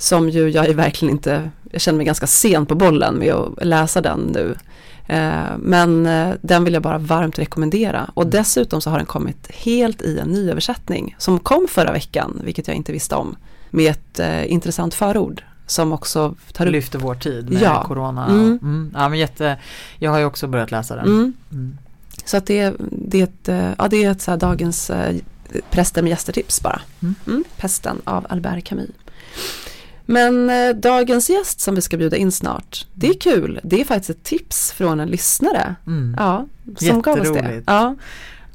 Som 0.00 0.28
ju 0.30 0.48
jag 0.48 0.66
är 0.66 0.74
verkligen 0.74 1.12
inte, 1.14 1.50
jag 1.70 1.80
känner 1.80 1.96
mig 1.96 2.06
ganska 2.06 2.26
sent 2.26 2.68
på 2.68 2.74
bollen 2.74 3.14
med 3.18 3.34
att 3.34 3.64
läsa 3.66 4.00
den 4.00 4.20
nu. 4.20 4.54
Eh, 5.06 5.56
men 5.58 6.06
eh, 6.06 6.34
den 6.42 6.64
vill 6.64 6.74
jag 6.74 6.82
bara 6.82 6.98
varmt 6.98 7.38
rekommendera. 7.38 8.10
Och 8.14 8.22
Mm. 8.22 8.30
dessutom 8.30 8.80
så 8.80 8.90
har 8.90 8.96
den 8.96 9.06
kommit 9.06 9.50
helt 9.50 10.02
i 10.02 10.18
en 10.18 10.28
nyöversättning 10.28 11.14
som 11.18 11.38
kom 11.38 11.66
förra 11.70 11.92
veckan, 11.92 12.40
vilket 12.44 12.68
jag 12.68 12.76
inte 12.76 12.92
visste 12.92 13.14
om. 13.14 13.36
Med 13.70 13.90
ett 13.90 14.18
eh, 14.20 14.52
intressant 14.52 14.94
förord 14.94 15.44
som 15.66 15.92
också 15.92 16.34
tar 16.52 16.66
upp 16.66 16.72
Lyfter 16.72 16.98
vår 16.98 17.14
tid 17.14 17.50
med 17.50 17.62
Ja. 17.62 17.84
corona. 17.84 18.26
Mm. 18.26 18.58
Mm. 18.62 18.90
Ja 18.94 19.08
men 19.08 19.18
jätte, 19.18 19.58
jag 19.98 20.10
har 20.10 20.18
ju 20.18 20.24
också 20.24 20.46
börjat 20.46 20.70
läsa 20.70 20.96
den. 20.96 21.06
Mm. 21.06 21.32
Mm. 21.52 21.78
Så 22.24 22.36
att 22.36 22.46
det, 22.46 22.74
det 22.90 23.20
är 23.20 23.24
ett, 23.24 23.74
ja, 23.78 23.88
det 23.88 24.04
är 24.04 24.10
ett 24.10 24.22
så 24.22 24.36
dagens 24.36 24.90
präster 25.70 26.02
med 26.02 26.10
gästertips 26.10 26.62
bara. 26.62 26.80
Mm, 27.26 27.44
Pesten 27.56 28.00
av 28.04 28.26
Albert 28.28 28.64
Camus. 28.64 28.90
Men 30.10 30.50
eh, 30.50 30.76
dagens 30.76 31.30
gäst 31.30 31.60
som 31.60 31.74
vi 31.74 31.80
ska 31.80 31.96
bjuda 31.96 32.16
in 32.16 32.32
snart, 32.32 32.86
det 32.94 33.08
är 33.08 33.14
kul. 33.20 33.60
Det 33.62 33.80
är 33.80 33.84
faktiskt 33.84 34.10
ett 34.10 34.22
tips 34.22 34.72
från 34.72 35.00
en 35.00 35.08
lyssnare. 35.08 35.74
Mm. 35.86 36.16
Ja, 36.18 36.46
som 36.78 37.02
gav 37.02 37.20
oss 37.20 37.32
det. 37.32 37.62
Ja, 37.66 37.94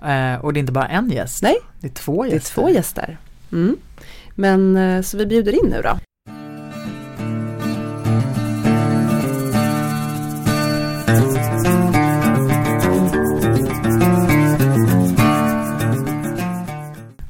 Eh, 0.05 0.35
och 0.45 0.53
det 0.53 0.57
är 0.57 0.61
inte 0.61 0.71
bara 0.71 0.87
en 0.87 1.09
gäst. 1.09 1.43
Nej, 1.43 1.55
det 1.79 1.87
är 1.87 1.91
två 1.91 2.23
det 2.23 2.29
är 2.29 2.33
gäster. 2.33 2.53
två 2.53 2.69
gäster. 2.69 3.17
Mm. 3.51 3.77
Men 4.35 4.77
eh, 4.77 5.01
så 5.01 5.17
vi 5.17 5.25
bjuder 5.25 5.51
in 5.51 5.69
nu 5.69 5.81
då. 5.81 5.97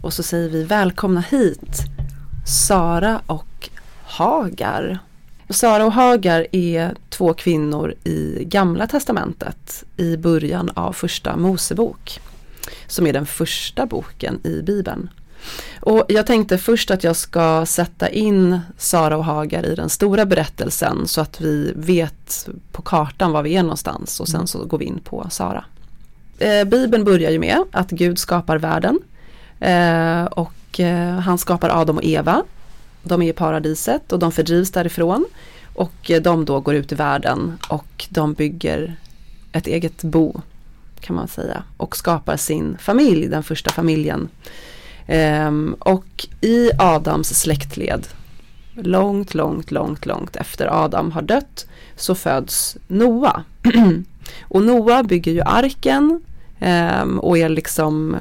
Och 0.02 0.14
så 0.14 0.24
säger 0.24 0.50
vi 0.50 0.64
välkomna 0.64 1.22
hit 1.22 1.82
Sara 2.48 3.22
och 3.26 3.70
Hagar. 4.16 5.00
Sara 5.50 5.86
och 5.86 5.92
Hagar 5.92 6.48
är 6.52 6.96
två 7.10 7.34
kvinnor 7.34 7.94
i 8.04 8.44
Gamla 8.46 8.88
Testamentet 8.88 9.84
i 9.98 10.18
början 10.18 10.72
av 10.74 10.94
första 10.94 11.38
Mosebok. 11.38 12.20
Som 12.88 13.08
är 13.08 13.14
den 13.14 13.26
första 13.26 13.86
boken 13.86 14.40
i 14.44 14.62
Bibeln. 14.62 15.10
Och 15.80 16.06
jag 16.08 16.26
tänkte 16.26 16.58
först 16.58 16.92
att 16.92 17.04
jag 17.04 17.16
ska 17.16 17.66
sätta 17.66 18.10
in 18.10 18.60
Sara 18.78 19.18
och 19.18 19.26
Hagar 19.26 19.66
i 19.66 19.76
den 19.76 19.90
stora 19.90 20.26
berättelsen 20.26 21.08
så 21.08 21.22
att 21.22 21.42
vi 21.42 21.74
vet 21.76 22.50
på 22.72 22.82
kartan 22.82 23.32
var 23.32 23.44
vi 23.44 23.56
är 23.56 23.64
någonstans 23.64 24.20
och 24.20 24.28
sen 24.28 24.48
så 24.48 24.66
går 24.66 24.78
vi 24.78 24.86
in 24.86 25.00
på 25.04 25.28
Sara. 25.30 25.66
Eh, 26.40 26.64
Bibeln 26.64 27.04
börjar 27.04 27.32
ju 27.32 27.40
med 27.40 27.58
att 27.72 27.90
Gud 27.90 28.20
skapar 28.20 28.58
världen 28.58 29.00
eh, 29.60 30.26
och 30.26 30.80
eh, 30.80 31.20
han 31.20 31.38
skapar 31.38 31.82
Adam 31.82 31.98
och 31.98 32.04
Eva. 32.04 32.44
De 33.06 33.22
är 33.22 33.30
i 33.30 33.34
paradiset 33.34 34.12
och 34.12 34.20
de 34.20 34.32
fördrivs 34.32 34.72
därifrån 34.72 35.26
och 35.74 36.12
eh, 36.12 36.22
de 36.22 36.46
då 36.46 36.60
går 36.60 36.76
ut 36.76 36.92
i 36.92 36.96
världen 36.96 37.58
och 37.70 38.06
de 38.10 38.34
bygger 38.34 38.96
ett 39.52 39.68
eget 39.68 40.04
bo 40.04 40.42
kan 41.00 41.16
man 41.16 41.28
säga 41.28 41.64
och 41.78 41.98
skapar 41.98 42.38
sin 42.38 42.78
familj, 42.78 43.28
den 43.28 43.44
första 43.44 43.70
familjen. 43.70 44.30
Ehm, 45.08 45.76
och 45.80 46.28
i 46.42 46.72
Adams 46.78 47.40
släktled, 47.40 48.08
långt, 48.74 49.34
långt, 49.34 49.72
långt, 49.72 50.06
långt 50.06 50.36
efter 50.36 50.84
Adam 50.84 51.12
har 51.12 51.22
dött, 51.22 51.66
så 51.96 52.16
föds 52.16 52.78
Noa. 52.88 53.44
och 54.42 54.62
Noa 54.62 55.04
bygger 55.04 55.32
ju 55.32 55.42
arken 55.42 56.22
ehm, 56.60 57.20
och 57.20 57.38
är 57.38 57.50
liksom 57.50 58.16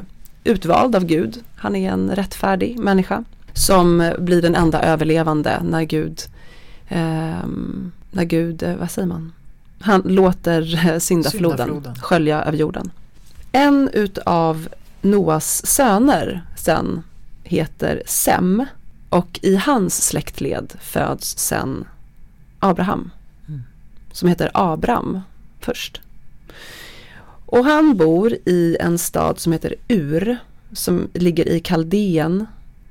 utvald 0.44 0.96
av 0.96 1.04
Gud. 1.04 1.42
Han 1.56 1.76
är 1.76 1.90
en 1.90 2.10
rättfärdig 2.10 2.78
människa 2.78 3.24
som 3.54 4.12
blir 4.18 4.42
den 4.42 4.54
enda 4.54 4.82
överlevande 4.82 5.60
när 5.64 5.82
Gud, 5.82 6.20
ehm, 6.88 7.92
när 8.10 8.24
Gud, 8.24 8.62
eh, 8.62 8.76
vad 8.76 8.90
säger 8.90 9.08
man? 9.08 9.32
Han 9.80 10.00
låter 10.04 10.86
eh, 10.92 10.98
syndafloden, 10.98 11.58
Syndafloden. 11.68 11.94
skölja 11.94 12.42
över 12.44 12.58
jorden. 12.58 12.90
En 13.52 13.90
utav 13.92 14.68
Noas 15.02 15.66
söner 15.66 16.42
sen 16.56 17.02
heter 17.44 18.02
Sem 18.06 18.64
och 19.08 19.38
i 19.42 19.56
hans 19.56 20.04
släktled 20.06 20.72
föds 20.80 21.38
sen 21.38 21.84
Abraham 22.58 23.10
Mm. 23.48 23.62
som 24.12 24.28
heter 24.28 24.50
Abram 24.54 25.20
först. 25.60 26.00
Och 27.46 27.64
han 27.64 27.96
bor 27.96 28.32
i 28.44 28.76
en 28.80 28.98
stad 28.98 29.38
som 29.40 29.52
heter 29.52 29.74
Ur 29.88 30.36
som 30.72 31.08
ligger 31.12 31.48
i 31.48 31.60
Kaldeen 31.60 32.46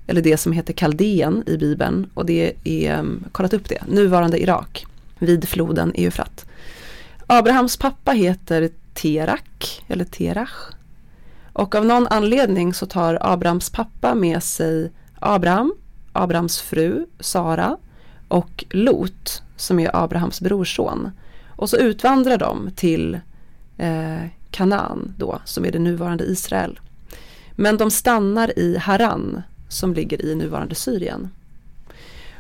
eller 0.08 0.22
det 0.22 0.38
som 0.38 0.52
heter 0.52 0.74
Kaldén 0.74 1.44
i 1.46 1.58
Bibeln 1.58 2.10
och 2.14 2.26
det 2.26 2.54
är, 2.64 2.94
mm, 2.94 3.24
kollat 3.32 3.54
upp 3.54 3.70
det, 3.70 3.88
nuvarande 3.88 4.42
Irak 4.42 4.86
vid 5.20 5.50
floden 5.50 5.92
Eufrat. 5.96 6.46
Abrahams 7.28 7.78
pappa 7.78 8.12
heter 8.12 8.70
Terak 8.94 9.84
eller 9.88 10.06
Terach 10.06 10.74
och 11.54 11.76
av 11.76 11.86
någon 11.86 12.08
anledning 12.08 12.74
så 12.74 12.86
tar 12.86 13.18
Abrahams 13.22 13.70
pappa 13.70 14.16
med 14.16 14.44
sig 14.44 14.92
Abraham, 15.20 15.74
Abrahams 16.12 16.62
fru 16.62 17.06
Sara 17.20 17.78
och 18.28 18.66
Lot 18.70 19.44
som 19.56 19.80
är 19.80 20.04
Abrahams 20.04 20.42
brorson. 20.42 21.12
Och 21.56 21.70
så 21.70 21.78
utvandrar 21.78 22.38
de 22.38 22.72
till 22.76 23.20
eh, 23.78 24.26
Kanaan 24.52 25.14
då 25.18 25.42
som 25.46 25.66
är 25.66 25.72
det 25.72 25.80
nuvarande 25.80 26.24
Israel. 26.24 26.80
Men 27.52 27.78
de 27.78 27.92
stannar 27.92 28.60
i 28.60 28.78
Haran 28.78 29.42
som 29.74 29.94
ligger 29.94 30.26
i 30.26 30.36
nuvarande 30.36 30.76
Syrien. 30.76 31.30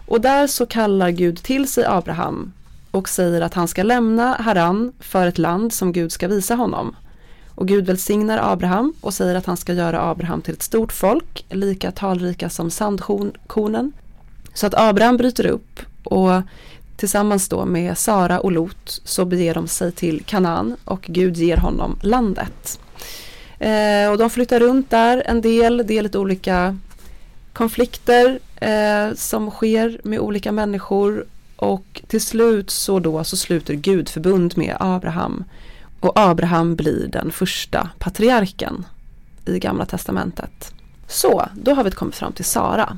Och 0.05 0.21
där 0.21 0.47
så 0.47 0.65
kallar 0.65 1.09
Gud 1.09 1.43
till 1.43 1.67
sig 1.67 1.85
Abraham 1.85 2.53
och 2.91 3.09
säger 3.09 3.41
att 3.41 3.53
han 3.53 3.67
ska 3.67 3.83
lämna 3.83 4.35
Haran 4.39 4.93
för 4.99 5.27
ett 5.27 5.37
land 5.37 5.73
som 5.73 5.91
Gud 5.91 6.11
ska 6.11 6.27
visa 6.27 6.55
honom. 6.55 6.95
Och 7.55 7.67
Gud 7.67 7.85
välsignar 7.85 8.51
Abraham 8.51 8.93
och 9.01 9.13
säger 9.13 9.35
att 9.35 9.45
han 9.45 9.57
ska 9.57 9.73
göra 9.73 10.01
Abraham 10.01 10.41
till 10.41 10.53
ett 10.53 10.63
stort 10.63 10.93
folk, 10.93 11.45
lika 11.49 11.91
talrika 11.91 12.49
som 12.49 12.71
sandkornen. 12.71 13.91
Så 14.53 14.67
att 14.67 14.73
Abraham 14.73 15.17
bryter 15.17 15.45
upp 15.45 15.79
och 16.03 16.41
tillsammans 16.95 17.49
då 17.49 17.65
med 17.65 17.97
Sara 17.97 18.39
och 18.39 18.51
Lot 18.51 19.01
så 19.03 19.25
beger 19.25 19.53
de 19.53 19.67
sig 19.67 19.91
till 19.91 20.23
Kanaan 20.23 20.75
och 20.85 21.01
Gud 21.01 21.37
ger 21.37 21.57
honom 21.57 21.99
landet. 22.01 22.79
Eh, 23.59 24.11
och 24.11 24.17
de 24.17 24.29
flyttar 24.29 24.59
runt 24.59 24.89
där 24.89 25.23
en 25.25 25.41
del, 25.41 25.83
det 25.87 25.97
är 25.97 26.01
lite 26.01 26.19
olika 26.19 26.77
konflikter 27.53 28.39
eh, 28.55 29.15
som 29.15 29.51
sker 29.51 30.01
med 30.03 30.19
olika 30.19 30.51
människor 30.51 31.25
och 31.55 32.01
till 32.07 32.22
slut 32.22 32.69
så 32.69 33.00
då 33.00 33.24
så 33.24 33.38
sluter 33.38 33.74
Gud 33.74 34.10
förbund 34.10 34.57
med 34.57 34.77
Abraham 34.79 35.43
och 36.00 36.12
Abraham 36.15 36.75
blir 36.75 37.07
den 37.07 37.31
första 37.31 37.89
patriarken 38.00 38.86
i 39.45 39.60
Gamla 39.60 39.86
Testamentet. 39.86 40.74
Så, 41.07 41.45
då 41.55 41.74
har 41.74 41.83
vi 41.83 41.91
kommit 41.91 42.15
fram 42.15 42.33
till 42.33 42.45
Sara. 42.45 42.98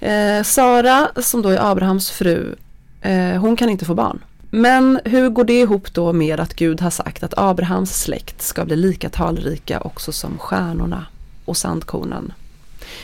Eh, 0.00 0.42
Sara 0.42 1.08
som 1.16 1.42
då 1.42 1.48
är 1.48 1.70
Abrahams 1.70 2.10
fru, 2.10 2.54
eh, 3.00 3.40
hon 3.40 3.56
kan 3.56 3.68
inte 3.68 3.84
få 3.84 3.94
barn. 3.94 4.18
Men 4.50 5.00
hur 5.04 5.28
går 5.28 5.44
det 5.44 5.60
ihop 5.60 5.94
då 5.94 6.12
med 6.12 6.40
att 6.40 6.54
Gud 6.54 6.80
har 6.80 6.90
sagt 6.90 7.22
att 7.22 7.38
Abrahams 7.38 8.00
släkt 8.00 8.42
ska 8.42 8.64
bli 8.64 8.76
lika 8.76 9.08
talrika 9.08 9.80
också 9.80 10.12
som 10.12 10.38
stjärnorna 10.38 11.06
och 11.44 11.56
sandkornen? 11.56 12.32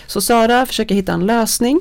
Så 0.07 0.21
Sara 0.21 0.67
försöker 0.67 0.95
hitta 0.95 1.13
en 1.13 1.27
lösning 1.27 1.81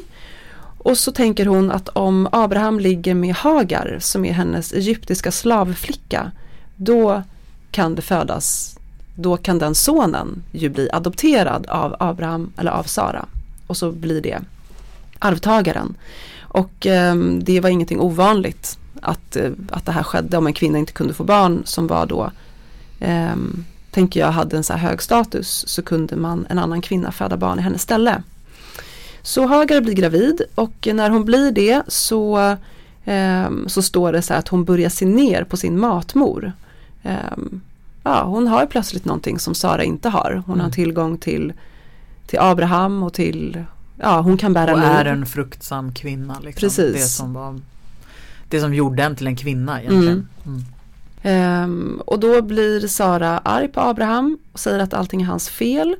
och 0.77 0.97
så 0.97 1.11
tänker 1.11 1.45
hon 1.45 1.71
att 1.71 1.89
om 1.89 2.27
Abraham 2.31 2.79
ligger 2.79 3.13
med 3.13 3.35
Hagar 3.35 3.97
som 3.99 4.25
är 4.25 4.33
hennes 4.33 4.73
egyptiska 4.73 5.31
slavflicka 5.31 6.31
då 6.75 7.23
kan 7.71 7.95
det 7.95 8.01
födas, 8.01 8.77
då 9.15 9.37
kan 9.37 9.59
den 9.59 9.75
sonen 9.75 10.43
ju 10.51 10.69
bli 10.69 10.89
adopterad 10.91 11.67
av 11.67 11.95
Abraham 11.99 12.53
eller 12.57 12.71
av 12.71 12.83
Sara 12.83 13.25
och 13.67 13.77
så 13.77 13.91
blir 13.91 14.21
det 14.21 14.39
arvtagaren. 15.19 15.95
Och 16.41 16.87
eh, 16.87 17.15
det 17.15 17.59
var 17.59 17.69
ingenting 17.69 17.99
ovanligt 17.99 18.77
att, 19.01 19.35
eh, 19.35 19.51
att 19.71 19.85
det 19.85 19.91
här 19.91 20.03
skedde 20.03 20.37
om 20.37 20.47
en 20.47 20.53
kvinna 20.53 20.77
inte 20.77 20.93
kunde 20.93 21.13
få 21.13 21.23
barn 21.23 21.61
som 21.65 21.87
var 21.87 22.05
då 22.05 22.31
eh, 22.99 23.35
tänker 23.91 24.19
jag 24.19 24.31
hade 24.31 24.57
en 24.57 24.63
så 24.63 24.73
här 24.73 24.89
hög 24.89 25.01
status 25.01 25.63
så 25.67 25.81
kunde 25.81 26.15
man 26.15 26.45
en 26.49 26.59
annan 26.59 26.81
kvinna 26.81 27.11
föda 27.11 27.37
barn 27.37 27.59
i 27.59 27.61
hennes 27.61 27.81
ställe. 27.81 28.23
Så 29.21 29.47
Hagar 29.47 29.81
blir 29.81 29.93
gravid 29.93 30.41
och 30.55 30.87
när 30.93 31.09
hon 31.09 31.25
blir 31.25 31.51
det 31.51 31.81
så, 31.87 32.39
eh, 33.05 33.49
så 33.67 33.81
står 33.81 34.11
det 34.11 34.21
så 34.21 34.33
här 34.33 34.39
att 34.39 34.47
hon 34.47 34.65
börjar 34.65 34.89
se 34.89 35.05
ner 35.05 35.43
på 35.43 35.57
sin 35.57 35.79
matmor. 35.79 36.51
Eh, 37.03 37.15
ja, 38.03 38.23
hon 38.23 38.47
har 38.47 38.65
plötsligt 38.65 39.05
någonting 39.05 39.39
som 39.39 39.55
Sara 39.55 39.83
inte 39.83 40.09
har. 40.09 40.43
Hon 40.45 40.55
har 40.59 40.65
Mm. 40.65 40.71
tillgång 40.71 41.17
till, 41.17 41.53
till 42.27 42.39
Abraham 42.39 43.03
och 43.03 43.13
till, 43.13 43.63
ja 43.97 44.21
hon 44.21 44.37
kan 44.37 44.53
bära 44.53 44.73
Och 44.73 44.79
liv. 44.79 44.87
är 44.87 45.05
en 45.05 45.25
fruktsam 45.25 45.93
kvinna. 45.93 46.39
Liksom. 46.39 46.59
Precis. 46.67 46.93
Det 46.93 46.99
som, 47.07 47.33
var, 47.33 47.59
det 48.49 48.59
som 48.61 48.73
gjorde 48.73 49.03
en 49.03 49.15
till 49.15 49.27
en 49.27 49.35
kvinna 49.35 49.81
egentligen. 49.81 50.27
Mm. 50.45 50.65
Ehm, 51.21 52.01
och 52.05 52.19
då 52.19 52.41
blir 52.41 52.87
Sara 52.87 53.37
arg 53.37 53.67
på 53.67 53.81
Abraham 53.81 54.37
och 54.51 54.59
säger 54.59 54.79
att 54.79 54.93
allting 54.93 55.21
är 55.21 55.25
hans 55.25 55.49
fel. 55.49 55.95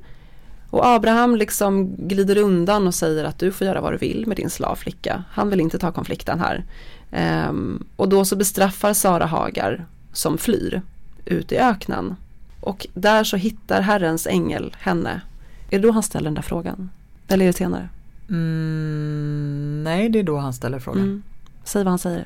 Och 0.69 0.87
Abraham 0.87 1.35
liksom 1.35 1.95
glider 1.97 2.37
undan 2.37 2.87
och 2.87 2.95
säger 2.95 3.23
att 3.23 3.39
du 3.39 3.51
får 3.51 3.67
göra 3.67 3.81
vad 3.81 3.93
du 3.93 3.97
vill 3.97 4.27
med 4.27 4.37
din 4.37 4.49
slavflicka. 4.49 5.23
Han 5.31 5.49
vill 5.49 5.59
inte 5.59 5.79
ta 5.79 5.91
konflikten 5.91 6.39
här. 6.39 6.63
Ehm, 7.11 7.83
och 7.95 8.09
då 8.09 8.25
så 8.25 8.35
bestraffar 8.35 8.93
Sara 8.93 9.25
Hagar 9.25 9.85
som 10.13 10.37
flyr 10.37 10.81
ut 11.25 11.51
i 11.51 11.57
öknen. 11.57 12.15
Och 12.61 12.87
där 12.93 13.23
så 13.23 13.37
hittar 13.37 13.81
Herrens 13.81 14.27
ängel 14.27 14.75
henne. 14.79 15.21
Är 15.69 15.79
det 15.79 15.87
då 15.87 15.91
han 15.91 16.03
ställer 16.03 16.25
den 16.25 16.33
där 16.33 16.41
frågan? 16.41 16.89
Eller 17.27 17.45
är 17.45 17.47
det 17.47 17.57
senare? 17.57 17.89
Mm, 18.29 19.83
nej, 19.83 20.09
det 20.09 20.19
är 20.19 20.23
då 20.23 20.37
han 20.37 20.53
ställer 20.53 20.79
frågan. 20.79 21.03
Mm. 21.03 21.23
Säg 21.63 21.83
vad 21.83 21.91
han 21.91 21.99
säger. 21.99 22.25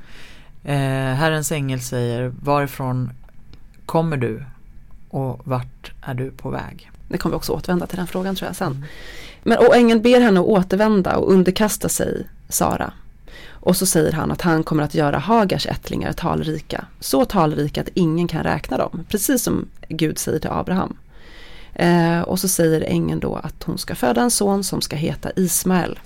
Eh, 0.63 1.13
Herrens 1.13 1.51
ängel 1.51 1.81
säger 1.81 2.33
varifrån 2.41 3.11
kommer 3.85 4.17
du 4.17 4.43
och 5.09 5.41
vart 5.43 5.91
är 6.01 6.13
du 6.13 6.31
på 6.31 6.49
väg? 6.49 6.91
Det 7.07 7.17
kommer 7.17 7.33
vi 7.33 7.37
också 7.37 7.51
återvända 7.51 7.87
till 7.87 7.97
den 7.97 8.07
frågan 8.07 8.35
tror 8.35 8.49
jag 8.49 8.55
sen. 8.55 8.71
Mm. 8.71 8.83
Men 9.43 9.57
och 9.57 9.75
ängeln 9.75 10.01
ber 10.01 10.21
henne 10.21 10.39
att 10.39 10.45
återvända 10.45 11.17
och 11.17 11.31
underkasta 11.31 11.89
sig 11.89 12.27
Sara. 12.49 12.93
Och 13.49 13.77
så 13.77 13.85
säger 13.85 14.11
han 14.11 14.31
att 14.31 14.41
han 14.41 14.63
kommer 14.63 14.83
att 14.83 14.95
göra 14.95 15.17
Hagars 15.17 15.67
ättlingar 15.67 16.13
talrika. 16.13 16.85
Så 16.99 17.25
talrika 17.25 17.81
att 17.81 17.89
ingen 17.93 18.27
kan 18.27 18.43
räkna 18.43 18.77
dem. 18.77 19.05
Precis 19.09 19.43
som 19.43 19.67
Gud 19.89 20.17
säger 20.17 20.39
till 20.39 20.49
Abraham. 20.49 20.97
Eh, 21.73 22.21
och 22.21 22.39
så 22.39 22.47
säger 22.47 22.81
ängeln 22.81 23.19
då 23.19 23.35
att 23.35 23.63
hon 23.63 23.77
ska 23.77 23.95
föda 23.95 24.21
en 24.21 24.31
son 24.31 24.63
som 24.63 24.81
ska 24.81 24.95
heta 24.95 25.31
Ismael. 25.35 25.99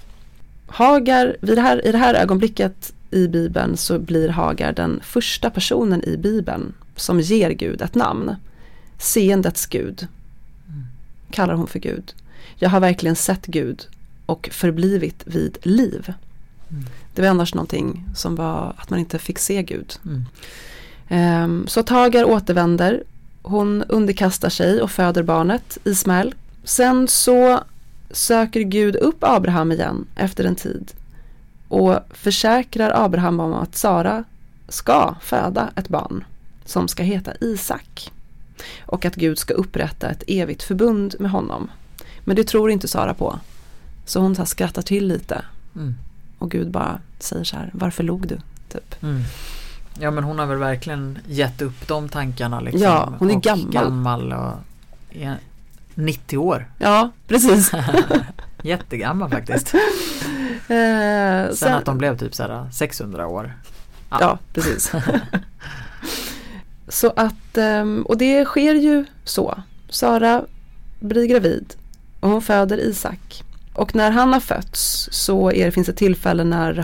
Hagar, 0.68 1.38
vid 1.42 1.58
det 1.58 1.62
här, 1.62 1.86
i 1.86 1.92
det 1.92 1.98
här 1.98 2.14
ögonblicket 2.14 2.94
i 3.12 3.28
Bibeln 3.28 3.78
så 3.78 4.00
blir 4.00 4.30
Hagar 4.30 4.74
den 4.74 5.00
första 5.04 5.50
personen 5.50 6.04
i 6.04 6.18
Bibeln 6.18 6.74
som 6.96 7.20
ger 7.20 7.50
Gud 7.50 7.82
ett 7.82 7.96
namn. 7.96 8.36
Seendets 8.98 9.66
Gud 9.66 10.08
kallar 11.32 11.54
hon 11.54 11.68
för 11.68 11.80
Gud. 11.80 12.14
Jag 12.56 12.70
har 12.70 12.80
verkligen 12.80 13.16
sett 13.16 13.46
Gud 13.46 13.88
och 14.26 14.50
förblivit 14.52 15.24
vid 15.26 15.58
liv. 15.62 16.14
Mm. 16.70 16.86
Det 17.16 17.22
var 17.22 17.30
annars 17.30 17.54
någonting 17.54 18.06
som 18.16 18.36
var 18.36 18.74
att 18.78 18.90
man 18.90 19.00
inte 19.00 19.20
fick 19.20 19.40
se 19.40 19.64
Gud. 19.64 19.94
Mm. 20.06 20.26
Ehm, 21.08 21.68
så 21.68 21.84
Tagar 21.84 22.26
återvänder. 22.26 23.04
Hon 23.42 23.84
underkastar 23.84 24.50
sig 24.50 24.82
och 24.82 24.92
föder 24.92 25.24
barnet 25.24 25.78
Ismael. 25.84 26.36
Sen 26.64 27.08
så 27.08 27.64
söker 28.12 28.62
Gud 28.62 28.96
upp 28.96 29.18
Abraham 29.20 29.72
igen 29.72 30.06
efter 30.16 30.44
en 30.44 30.56
tid 30.56 30.92
och 31.68 32.00
försäkrar 32.10 33.06
Abraham 33.06 33.40
om 33.40 33.54
att 33.54 33.76
Sara 33.76 34.24
ska 34.70 35.16
föda 35.22 35.70
ett 35.76 35.90
barn 35.90 36.24
som 36.66 36.88
ska 36.88 37.04
heta 37.04 37.32
Isak 37.42 38.12
och 38.86 39.06
att 39.06 39.16
Gud 39.16 39.38
ska 39.40 39.54
upprätta 39.54 40.10
ett 40.10 40.24
evigt 40.28 40.64
förbund 40.64 41.16
med 41.20 41.32
honom. 41.32 41.70
Men 42.20 42.36
det 42.36 42.44
tror 42.44 42.72
inte 42.72 42.88
Sara 42.88 43.14
på. 43.14 43.40
Så 44.06 44.20
hon 44.20 44.36
så 44.36 44.46
skrattar 44.46 44.82
till 44.82 45.08
lite 45.08 45.42
Mm. 45.76 45.96
och 46.38 46.52
Gud 46.52 46.72
bara 46.72 47.00
säger 47.20 47.44
så 47.44 47.56
här, 47.56 47.70
varför 47.74 48.04
log 48.04 48.28
du? 48.28 48.38
Typ. 48.70 49.04
Mm. 49.04 49.22
Ja 50.00 50.12
men 50.12 50.24
hon 50.24 50.40
har 50.40 50.46
väl 50.46 50.58
verkligen 50.58 51.20
gett 51.28 51.62
upp 51.62 51.88
de 51.88 52.10
tankarna 52.10 52.60
liksom. 52.60 52.82
Ja, 52.82 53.14
hon 53.20 53.32
är 53.32 53.36
och 53.36 53.42
gammal. 53.44 53.72
gammal 53.72 54.34
och 54.34 54.54
är 55.12 55.38
90 55.96 56.38
år. 56.38 56.68
Ja, 56.80 57.12
precis. 57.28 57.72
Jättegammal 58.64 59.30
faktiskt. 59.30 59.74
Eh, 60.68 61.54
Sen 61.54 61.74
att 61.74 61.86
de 61.86 61.98
blev 61.98 62.18
typ 62.18 62.36
så 62.36 62.44
här 62.44 62.70
600 62.72 63.28
år. 63.28 63.54
Ja, 64.10 64.40
precis. 64.54 64.92
så 66.88 67.14
att, 67.16 67.58
ehm, 67.58 68.04
och 68.06 68.18
det 68.18 68.46
sker 68.46 68.76
ju 68.76 69.06
så. 69.24 69.58
Sara 69.90 70.44
blir 71.00 71.26
gravid 71.26 71.76
och 72.20 72.30
hon 72.30 72.42
föder 72.42 72.78
Isak. 72.78 73.44
Och 73.74 73.96
när 73.96 74.12
han 74.12 74.34
har 74.34 74.40
fötts 74.40 75.10
så 75.12 75.52
är, 75.52 75.66
det 75.66 75.72
finns 75.72 75.90
ett 75.90 75.98
tillfälle 75.98 76.44
när, 76.44 76.80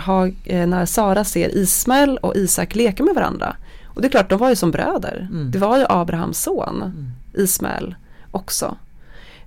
eh, 0.46 0.68
när 0.68 0.86
Sara 0.86 1.24
ser 1.24 1.58
Ismael 1.58 2.18
och 2.18 2.36
Isak 2.36 2.76
leka 2.76 3.04
med 3.04 3.16
varandra. 3.16 3.56
Och 3.86 4.02
det 4.02 4.08
är 4.08 4.10
klart, 4.12 4.30
de 4.30 4.40
var 4.40 4.50
ju 4.50 4.56
som 4.56 4.72
bröder. 4.72 5.28
Mm. 5.32 5.52
Det 5.52 5.58
var 5.60 5.78
ju 5.78 5.86
Abrahams 5.90 6.42
son, 6.44 6.82
Mm. 6.82 7.12
Ismael, 7.34 7.96
också. 8.32 8.78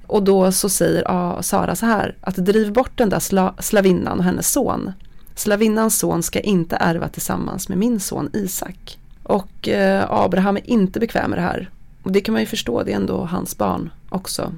Och 0.06 0.22
då 0.22 0.52
så 0.52 0.68
säger 0.68 1.02
ah, 1.06 1.42
Sara 1.42 1.76
så 1.76 1.86
här, 1.86 2.16
att 2.20 2.36
driv 2.36 2.72
bort 2.72 2.92
den 2.94 3.08
där 3.08 3.18
sla, 3.18 3.54
slavinnan 3.58 4.18
och 4.18 4.25
hennes 4.25 4.52
son. 4.52 4.92
Slavinnans 5.34 5.98
son 5.98 6.22
ska 6.22 6.40
inte 6.40 6.76
ärva 6.76 7.08
tillsammans 7.08 7.68
med 7.68 7.78
min 7.78 8.00
son 8.00 8.30
Isak. 8.32 8.98
Och 9.22 9.68
eh, 9.68 10.06
Abraham 10.08 10.56
är 10.56 10.70
inte 10.70 11.00
bekväm 11.00 11.30
med 11.30 11.38
det 11.38 11.42
här. 11.42 11.70
Och 12.02 12.12
det 12.12 12.20
kan 12.20 12.32
man 12.32 12.42
ju 12.42 12.46
förstå, 12.46 12.82
det 12.82 12.92
är 12.92 12.96
ändå 12.96 13.25
hans 13.25 13.58
barn 13.58 13.90
också. 14.08 14.52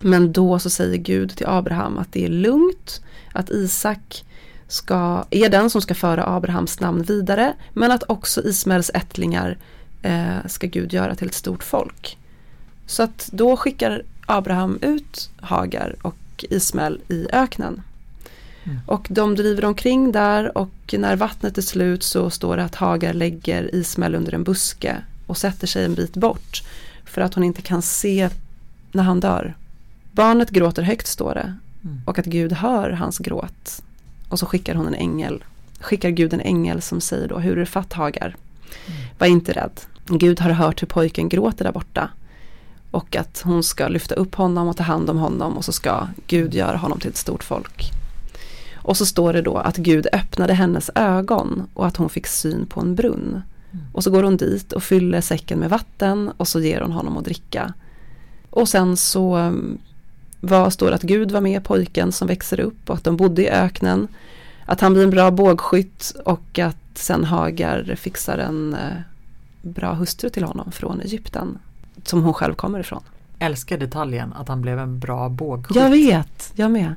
Men 0.00 0.32
då 0.32 0.58
så 0.58 0.70
säger 0.70 0.96
Gud 0.96 1.36
till 1.36 1.46
Abraham 1.46 1.98
att 1.98 2.12
det 2.12 2.24
är 2.24 2.28
lugnt, 2.28 3.02
att 3.32 3.50
Isak 3.50 4.24
ska, 4.68 5.24
är 5.30 5.48
den 5.48 5.70
som 5.70 5.82
ska 5.82 5.94
föra 5.94 6.26
Abrahams 6.26 6.80
namn 6.80 7.02
vidare, 7.02 7.54
men 7.72 7.90
att 7.90 8.02
också 8.06 8.42
Ismaels 8.44 8.90
ättlingar 8.94 9.58
eh, 10.02 10.46
ska 10.46 10.66
Gud 10.66 10.92
göra 10.92 11.14
till 11.14 11.26
ett 11.26 11.34
stort 11.34 11.64
folk. 11.64 12.18
Så 12.86 13.02
att 13.02 13.28
då 13.32 13.56
skickar 13.56 14.02
Abraham 14.28 14.78
ut 14.82 15.30
Hagar 15.40 15.96
och 16.02 16.44
Ismael 16.50 17.00
i 17.08 17.26
öknen. 17.32 17.82
Mm. 18.64 18.78
Och 18.86 19.06
de 19.10 19.34
driver 19.34 19.64
omkring 19.64 20.12
där 20.12 20.58
och 20.58 20.94
när 20.98 21.16
vattnet 21.16 21.58
är 21.58 21.62
slut 21.62 22.02
så 22.02 22.30
står 22.30 22.56
det 22.56 22.64
att 22.64 22.74
Hagar 22.74 23.12
lägger 23.12 23.74
Ismael 23.74 24.14
under 24.14 24.34
en 24.34 24.44
buske 24.44 24.96
och 25.26 25.36
sätter 25.36 25.66
sig 25.66 25.84
en 25.84 25.94
bit 25.94 26.16
bort 26.16 26.62
för 27.04 27.20
att 27.20 27.34
hon 27.34 27.44
inte 27.44 27.62
kan 27.62 27.82
se 27.82 28.30
när 28.92 29.02
han 29.02 29.20
dör. 29.20 29.54
Barnet 30.12 30.50
gråter 30.50 30.82
högt 30.82 31.06
står 31.06 31.34
det 31.34 31.54
Mm. 31.84 32.00
och 32.04 32.18
att 32.18 32.26
Gud 32.26 32.52
hör 32.52 32.90
hans 32.90 33.18
gråt. 33.18 33.82
Och 34.28 34.38
så 34.38 34.46
skickar 34.46 34.74
hon 34.74 34.86
en 34.86 34.94
ängel, 34.94 35.44
skickar 35.80 36.10
Gud 36.10 36.34
en 36.34 36.40
ängel 36.40 36.82
som 36.82 37.00
säger 37.00 37.28
då, 37.28 37.38
hur 37.38 37.52
är 37.52 37.56
det 37.56 37.66
fatt 37.66 37.92
Hagar? 37.92 38.36
Var 39.18 39.26
inte 39.26 39.52
rädd. 39.52 39.80
Gud 40.06 40.40
har 40.40 40.50
hört 40.50 40.82
hur 40.82 40.86
pojken 40.86 41.28
gråter 41.28 41.64
där 41.64 41.72
borta. 41.72 42.10
Och 42.90 43.16
att 43.16 43.42
hon 43.44 43.62
ska 43.62 43.88
lyfta 43.88 44.14
upp 44.14 44.34
honom 44.34 44.68
och 44.68 44.76
ta 44.76 44.82
hand 44.82 45.10
om 45.10 45.18
honom 45.18 45.56
och 45.56 45.64
så 45.64 45.72
ska 45.72 46.06
Gud 46.26 46.54
göra 46.54 46.76
honom 46.76 47.00
till 47.00 47.10
ett 47.10 47.16
stort 47.16 47.44
folk. 47.44 47.90
Och 48.74 48.96
så 48.96 49.06
står 49.06 49.32
det 49.32 49.42
då 49.42 49.56
att 49.56 49.76
Gud 49.76 50.06
öppnade 50.12 50.54
hennes 50.54 50.90
ögon 50.94 51.62
och 51.74 51.86
att 51.86 51.96
hon 51.96 52.08
fick 52.08 52.26
syn 52.26 52.66
på 52.66 52.80
en 52.80 52.94
brunn. 52.94 53.42
Och 53.92 54.04
så 54.04 54.10
går 54.10 54.22
hon 54.22 54.36
dit 54.36 54.72
och 54.72 54.82
fyller 54.82 55.20
säcken 55.20 55.58
med 55.58 55.70
vatten 55.70 56.32
och 56.36 56.48
så 56.48 56.60
ger 56.60 56.80
hon 56.80 56.92
honom 56.92 57.16
att 57.16 57.24
dricka. 57.24 57.74
Och 58.50 58.68
sen 58.68 58.96
så 58.96 59.36
um, 59.36 59.78
vad 60.40 60.72
står 60.72 60.88
det 60.88 60.94
att 60.94 61.02
Gud 61.02 61.30
var 61.30 61.40
med 61.40 61.64
pojken 61.64 62.12
som 62.12 62.28
växer 62.28 62.60
upp 62.60 62.90
och 62.90 62.96
att 62.96 63.04
de 63.04 63.16
bodde 63.16 63.42
i 63.42 63.50
öknen. 63.50 64.08
Att 64.64 64.80
han 64.80 64.92
blir 64.92 65.04
en 65.04 65.10
bra 65.10 65.30
bågskytt 65.30 66.16
och 66.24 66.58
att 66.58 66.76
sen 66.94 67.24
Hagar 67.24 67.94
fixar 67.98 68.38
en 68.38 68.74
eh, 68.74 69.00
bra 69.62 69.92
hustru 69.92 70.30
till 70.30 70.44
honom 70.44 70.72
från 70.72 71.00
Egypten. 71.00 71.58
Som 72.10 72.22
hon 72.22 72.34
själv 72.34 72.54
kommer 72.54 72.78
ifrån. 72.80 73.02
Älskar 73.38 73.78
detaljen 73.78 74.32
att 74.32 74.48
han 74.48 74.60
blev 74.62 74.78
en 74.78 74.98
bra 74.98 75.28
bågskytt. 75.28 75.76
Jag 75.76 75.90
vet, 75.90 76.52
jag 76.54 76.70
med. 76.70 76.94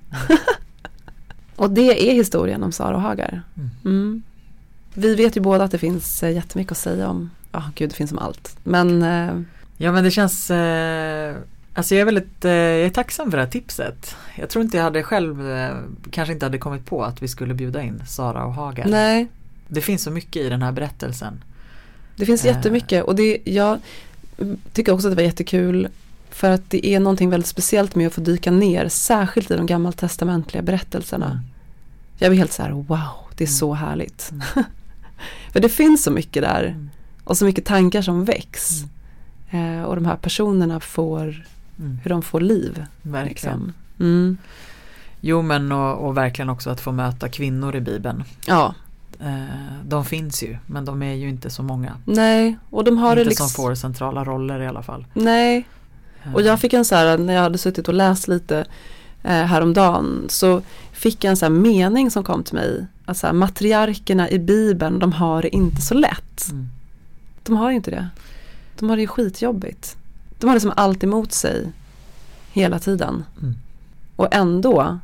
och 1.56 1.71
det 1.71 2.10
är 2.12 2.13
historien 2.13 2.63
om 2.63 2.71
Sara 2.71 2.95
och 2.95 3.02
Hagar. 3.02 3.41
Mm. 3.58 3.69
Mm. 3.86 4.24
Vi 4.93 5.15
vet 5.15 5.38
ju 5.38 5.41
båda 5.41 5.63
att 5.63 5.71
det 5.71 5.78
finns 5.78 6.24
eh, 6.24 6.32
jättemycket 6.32 6.71
att 6.71 6.78
säga 6.78 7.10
om, 7.10 7.30
ja 7.52 7.63
gud 7.76 7.89
det 7.89 7.95
finns 7.95 8.12
om 8.12 8.17
allt. 8.19 8.58
Men 8.63 9.04
eh, 9.04 9.41
Ja 9.78 9.91
men 9.91 10.04
det 10.04 10.12
känns 10.12 10.52
eh, 10.52 11.36
Alltså 11.74 11.95
jag 11.95 12.02
är 12.02 12.06
väldigt 12.06 12.45
eh, 12.45 12.52
jag 12.52 12.86
är 12.86 12.89
tacksam 12.89 13.32
för 13.32 13.38
det 13.38 13.43
här 13.43 13.52
tipset. 13.52 14.15
Jag 14.36 14.50
tror 14.50 14.63
inte 14.65 14.78
jag 14.78 14.84
hade 14.84 15.04
själv 15.04 15.52
eh, 15.52 15.76
kanske 16.12 16.34
inte 16.34 16.45
hade 16.45 16.58
kommit 16.58 16.86
på 16.86 17.04
att 17.04 17.21
vi 17.21 17.28
skulle 17.28 17.54
bjuda 17.54 17.82
in 17.82 18.04
Sara 18.08 18.45
och 18.45 18.54
Hagar. 18.54 18.86
nej, 18.88 19.28
Det 19.67 19.82
finns 19.82 20.04
så 20.04 20.12
mycket 20.12 20.36
i 20.41 20.50
den 20.50 20.62
här 20.62 20.71
berättelsen. 20.71 21.43
det 22.15 22.26
finns 22.26 22.45
Eh. 22.45 22.56
jättemycket 22.56 23.04
och 23.04 23.15
det, 23.15 23.38
jag 23.45 23.80
tycker 24.73 24.91
också 24.91 25.08
att 25.08 25.12
det 25.12 25.15
var 25.15 25.23
jättekul 25.23 25.88
för 26.30 26.49
att 26.49 26.69
det 26.69 26.86
är 26.88 26.99
någonting 26.99 27.30
väldigt 27.30 27.47
speciellt 27.47 27.95
med 27.95 28.08
att 28.08 28.13
få 28.13 28.21
dyka 28.21 28.51
ner, 28.51 28.89
särskilt 28.89 29.51
i 29.51 29.56
de 29.56 29.65
gammaltestamentliga 29.65 30.62
berättelserna. 30.63 31.25
Mm. 31.25 31.39
Jag 32.17 32.30
blir 32.32 32.39
helt 32.39 32.51
så 32.51 32.63
här, 32.63 32.71
wow, 32.71 32.88
det 33.36 33.43
är 33.43 33.47
Mm. 33.47 33.58
så 33.58 33.73
härligt. 33.73 34.32
Mm. 34.32 34.43
för 35.54 35.60
det 35.60 35.69
finns 35.69 36.04
så 36.04 36.12
mycket 36.12 36.43
där 36.43 36.89
och 37.23 37.38
så 37.38 37.45
mycket 37.45 37.65
tankar 37.65 38.01
som 38.01 38.25
väcks. 38.25 38.84
Eh, 39.49 39.84
och 39.84 39.95
de 39.95 40.06
här 40.06 40.15
personerna 40.15 40.80
får, 40.80 41.45
hur 42.04 42.10
de 42.10 42.21
får 42.21 42.41
liv. 42.41 42.86
Verkligen. 43.01 43.30
Liksom. 43.30 43.73
Mm. 43.99 44.38
Jo 45.21 45.41
men 45.41 45.71
och, 45.71 46.08
och 46.08 46.17
verkligen 46.17 46.49
också 46.49 46.69
att 46.69 46.82
få 46.82 46.91
möta 46.91 47.30
kvinnor 47.30 47.75
i 47.75 47.82
Bibeln. 47.82 48.23
Ja, 48.47 48.75
Eh, 49.21 49.86
de 49.86 50.05
finns 50.05 50.43
ju 50.43 50.57
men 50.65 50.86
de 50.86 51.01
är 51.03 51.13
ju 51.13 51.29
inte 51.29 51.49
så 51.49 51.63
många. 51.63 51.97
nej, 52.05 52.57
och 52.69 52.84
de 52.84 52.97
har 52.97 53.12
inte 53.12 53.23
det 53.23 53.29
liksom. 53.29 53.47
som 53.47 53.63
får 53.63 53.75
centrala 53.75 54.23
roller 54.23 54.60
i 54.62 54.67
alla 54.67 54.84
fall. 54.84 55.05
Nej, 55.13 55.65
Eh, 56.23 56.34
och 56.34 56.41
jag 56.41 56.60
fick 56.60 56.73
en 56.73 56.86
så 56.86 56.95
här, 56.95 57.17
när 57.17 57.34
jag 57.34 57.41
hade 57.41 57.57
suttit 57.57 57.88
och 57.88 57.93
läst 57.93 58.27
lite 58.27 58.65
eh, 59.23 59.43
häromdagen 59.43 60.25
så 60.29 60.62
fick 60.91 61.23
jag 61.23 61.31
en 61.31 61.38
så 61.38 61.45
här 61.45 61.51
mening 61.51 62.12
som 62.12 62.23
kom 62.23 62.43
till 62.43 62.55
mig. 62.55 62.86
Att 63.05 63.17
så 63.17 63.27
här, 63.27 63.34
matriarkerna 63.34 64.29
i 64.29 64.39
Bibeln, 64.39 64.99
de 64.99 65.13
har 65.13 65.41
det 65.41 65.55
inte 65.55 65.81
så 65.81 65.93
lätt. 65.93 66.49
mm. 66.51 66.69
De 67.43 67.57
har 67.57 67.69
ju 67.69 67.75
inte 67.75 67.91
det. 67.91 68.07
De 68.79 68.89
har 68.89 68.95
det 68.95 69.01
ju 69.01 69.07
skitjobbigt. 69.07 69.97
De 70.39 70.47
har 70.47 70.55
liksom 70.55 70.73
allt 70.75 71.03
emot 71.03 71.31
sig 71.31 71.71
hela 72.51 72.79
tiden. 72.79 73.23
Mm. 73.41 73.55
Och 74.15 74.27
ändå, 74.31 74.99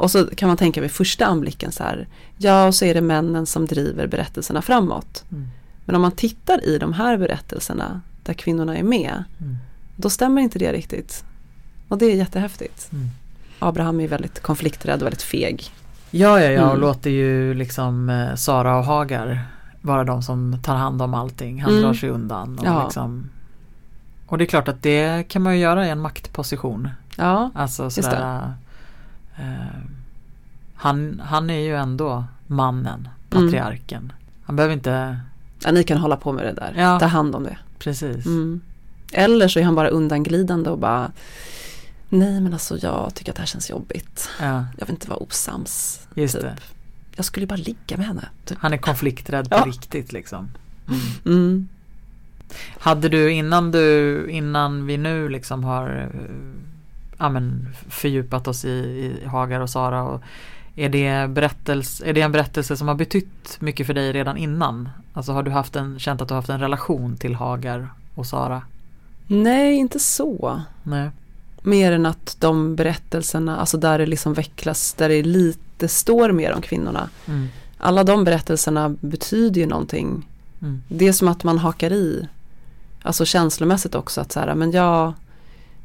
och 0.00 0.10
så 0.10 0.26
kan 0.26 0.48
man 0.48 0.56
tänka 0.56 0.80
vid 0.80 0.90
första 0.90 1.26
anblicken 1.26 1.72
så 1.72 1.82
här, 1.82 2.08
ja 2.38 2.66
och 2.66 2.74
så 2.74 2.84
är 2.84 2.94
det 2.94 3.00
männen 3.00 3.46
som 3.46 3.66
driver 3.66 4.06
berättelserna 4.06 4.62
framåt. 4.62 5.24
Mm. 5.32 5.48
Men 5.84 5.96
om 5.96 6.02
man 6.02 6.12
tittar 6.12 6.64
i 6.68 6.78
de 6.78 6.92
här 6.92 7.16
berättelserna 7.16 8.00
där 8.22 8.34
kvinnorna 8.34 8.76
är 8.76 8.82
med, 8.82 9.24
Mm. 9.40 9.56
då 9.96 10.10
stämmer 10.10 10.42
inte 10.42 10.58
det 10.58 10.72
riktigt. 10.72 11.24
Och 11.88 11.98
det 11.98 12.06
är 12.06 12.16
jättehäftigt. 12.16 12.92
Mm. 12.92 13.08
Abraham 13.58 14.00
är 14.00 14.08
väldigt 14.08 14.42
konflikträdd 14.42 15.00
och 15.00 15.06
väldigt 15.06 15.22
feg. 15.22 15.64
Ja, 16.10 16.40
ja, 16.40 16.50
ja, 16.50 16.62
och 16.64 16.68
Mm. 16.70 16.80
låter 16.80 17.10
ju 17.10 17.54
liksom 17.54 18.08
eh, 18.10 18.34
Sara 18.34 18.76
och 18.78 18.84
Hagar 18.84 19.46
vara 19.82 20.04
de 20.04 20.22
som 20.22 20.58
tar 20.62 20.76
hand 20.76 21.02
om 21.02 21.14
allting. 21.14 21.62
Han 21.62 21.70
Mm. 21.70 21.82
drar 21.82 21.94
sig 21.94 22.08
undan. 22.08 22.58
Och, 22.58 22.66
Ja. 22.66 22.84
liksom, 22.84 23.30
och 24.26 24.38
det 24.38 24.44
är 24.44 24.46
klart 24.46 24.68
att 24.68 24.82
det 24.82 25.28
kan 25.28 25.42
man 25.42 25.54
ju 25.54 25.60
göra 25.62 25.86
i 25.86 25.90
en 25.90 26.00
maktposition. 26.00 26.88
Ja, 27.16 27.50
Alltså 27.54 27.82
det. 27.82 28.54
Eh, 29.40 29.80
han, 30.74 31.22
han 31.24 31.50
är 31.50 31.58
ju 31.60 31.76
ändå 31.76 32.24
mannen, 32.46 33.08
Mm. 33.32 33.46
patriarken. 33.46 34.12
Han 34.42 34.56
behöver 34.56 34.74
inte, 34.74 35.20
ja 35.64 35.72
ni 35.72 35.84
kan 35.84 35.98
hålla 35.98 36.16
på 36.16 36.32
med 36.32 36.44
det 36.44 36.52
där. 36.52 36.74
Ja. 36.76 36.98
Ta 37.00 37.06
hand 37.06 37.34
om 37.34 37.42
det. 37.44 37.58
precis. 37.78 38.26
Mm. 38.26 38.60
Eller 39.12 39.48
så 39.48 39.58
är 39.60 39.64
han 39.64 39.74
bara 39.74 39.88
undanglidande 39.88 40.70
och 40.70 40.78
bara 40.78 41.12
Nej 42.08 42.40
men 42.40 42.52
alltså 42.52 42.78
jag 42.78 43.14
tycker 43.14 43.32
att 43.32 43.36
det 43.36 43.42
här 43.42 43.46
känns 43.46 43.70
jobbigt. 43.70 44.28
Ja, 44.40 44.64
Jag 44.78 44.86
vill 44.86 44.94
inte 44.94 45.08
vara 45.08 45.18
osams. 45.22 46.00
just 46.14 46.34
typ. 46.34 46.42
det. 46.42 46.56
Jag 47.16 47.24
skulle 47.24 47.46
bara 47.46 47.56
ligga 47.56 47.96
med 47.96 48.06
henne. 48.06 48.28
Typ. 48.44 48.58
Han 48.60 48.72
är 48.72 48.76
konflikträdd 48.78 49.50
på 49.50 49.56
Ja. 49.56 49.64
riktigt 49.66 50.12
liksom. 50.12 50.48
Mm. 50.88 51.00
Mm. 51.26 51.68
Hade 52.78 53.08
du 53.08 53.32
innan 53.32 53.70
du, 53.70 54.26
innan 54.30 54.86
vi 54.86 54.96
nu 54.96 55.28
liksom 55.28 55.64
har 55.64 56.10
eh, 56.14 56.20
ja, 57.20 57.28
men 57.28 57.68
fördjupat 57.88 58.48
oss 58.48 58.64
i, 58.64 58.68
i 58.68 59.26
Hagar 59.26 59.60
och 59.60 59.70
Sara 59.70 60.02
och 60.02 60.22
är 60.76 60.88
det, 60.88 61.30
berättelse, 61.30 62.06
är 62.06 62.12
det 62.12 62.20
en 62.20 62.32
berättelse 62.32 62.76
som 62.76 62.88
har 62.88 62.94
betytt 62.94 63.56
mycket 63.60 63.86
för 63.86 63.94
dig 63.94 64.12
redan 64.12 64.36
innan? 64.36 64.88
Alltså 65.12 65.32
har 65.32 65.42
du 65.42 65.50
haft 65.50 65.76
en, 65.76 65.98
känt 65.98 66.20
att 66.20 66.28
du 66.28 66.34
har 66.34 66.38
haft 66.38 66.48
en 66.48 66.60
relation 66.60 67.16
till 67.16 67.34
Hagar 67.34 67.88
och 68.14 68.26
Sara? 68.26 68.62
Nej, 69.26 69.74
inte 69.74 69.98
så. 69.98 70.62
Nej. 70.82 71.10
Mer 71.62 71.92
än 71.92 72.06
att 72.06 72.36
de 72.40 72.76
berättelserna, 72.76 73.56
alltså 73.56 73.78
där 73.78 73.98
det 73.98 74.06
liksom 74.06 74.34
vecklas, 74.34 74.92
där 74.92 75.08
det 75.08 75.22
lite 75.22 75.88
står 75.88 76.32
mer 76.32 76.52
om 76.52 76.62
kvinnorna. 76.62 77.08
Mm. 77.26 77.48
Alla 77.78 78.04
de 78.04 78.24
berättelserna 78.24 78.88
betyder 79.00 79.60
ju 79.60 79.66
någonting. 79.66 80.28
Mm. 80.62 80.82
Det 80.88 81.08
är 81.08 81.12
som 81.12 81.28
att 81.28 81.44
man 81.44 81.58
hakar 81.58 81.92
i. 81.92 82.28
Alltså 83.02 83.24
känslomässigt 83.24 83.94
också 83.94 84.20
att 84.20 84.32
så 84.32 84.40
här, 84.40 84.54
men 84.54 84.70
jag, 84.70 85.12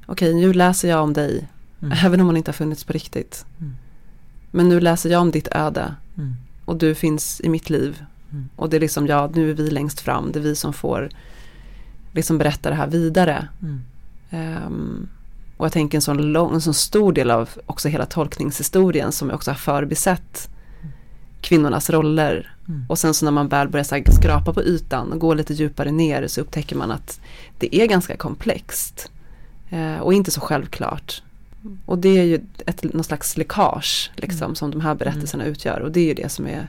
okej 0.05 0.33
nu 0.33 0.53
läser 0.53 0.89
jag 0.89 1.03
om 1.03 1.13
dig. 1.13 1.47
Mm. 1.81 1.97
Även 2.05 2.19
om 2.19 2.27
man 2.27 2.37
inte 2.37 2.51
har 2.51 2.53
funnits 2.53 2.83
på 2.83 2.93
riktigt. 2.93 3.45
Mm. 3.59 3.75
Men 4.51 4.69
nu 4.69 4.79
läser 4.79 5.09
jag 5.09 5.21
om 5.21 5.31
ditt 5.31 5.47
öde. 5.51 5.95
Mm. 6.17 6.35
Och 6.65 6.77
du 6.77 6.95
finns 6.95 7.41
i 7.43 7.49
mitt 7.49 7.69
liv. 7.69 8.03
Mm. 8.31 8.49
Och 8.55 8.69
det 8.69 8.77
är 8.77 8.81
liksom, 8.81 9.07
ja 9.07 9.31
nu 9.33 9.49
är 9.49 9.53
vi 9.53 9.69
längst 9.69 9.99
fram. 9.99 10.31
Det 10.31 10.39
är 10.39 10.43
vi 10.43 10.55
som 10.55 10.73
får 10.73 11.09
liksom 12.11 12.37
berätta 12.37 12.69
det 12.69 12.75
här 12.75 12.87
vidare. 12.87 13.47
Ehm, 14.29 15.09
och 15.57 15.65
jag 15.65 15.71
tänker 15.71 15.97
en 15.97 16.01
sån, 16.01 16.17
lång, 16.17 16.53
en 16.53 16.61
sån 16.61 16.73
stor 16.73 17.13
del 17.13 17.31
av 17.31 17.49
också 17.65 17.89
hela 17.89 18.05
tolkningshistorien 18.05 19.11
som 19.11 19.31
också 19.31 19.51
har 19.51 19.55
förbisett 19.55 20.49
kvinnornas 21.41 21.89
roller. 21.89 22.55
Mm. 22.67 22.85
Och 22.89 22.99
sen 22.99 23.13
så 23.13 23.25
när 23.25 23.31
man 23.31 23.47
väl 23.47 23.69
börjar 23.69 23.83
så 23.83 24.11
skrapa 24.11 24.53
på 24.53 24.63
ytan 24.63 25.11
och 25.11 25.19
gå 25.19 25.33
lite 25.33 25.53
djupare 25.53 25.91
ner 25.91 26.27
så 26.27 26.41
upptäcker 26.41 26.75
man 26.75 26.91
att 26.91 27.19
det 27.57 27.75
är 27.75 27.87
ganska 27.87 28.17
komplext. 28.17 29.11
Eh, 29.69 29.99
och 29.99 30.13
inte 30.13 30.31
så 30.31 30.41
självklart. 30.41 31.21
Och 31.85 31.97
det 31.97 32.17
är 32.19 32.23
ju 32.23 32.39
ett, 32.65 32.83
någon 32.93 33.03
slags 33.03 33.37
läckage 33.37 34.11
liksom, 34.15 34.45
Mm. 34.45 34.55
som 34.55 34.71
de 34.71 34.81
här 34.81 34.95
berättelserna 34.95 35.45
utgör. 35.45 35.79
Och 35.79 35.91
det 35.91 35.99
är 35.99 36.05
ju 36.05 36.13
det 36.13 36.29
som 36.29 36.47
är, 36.47 36.67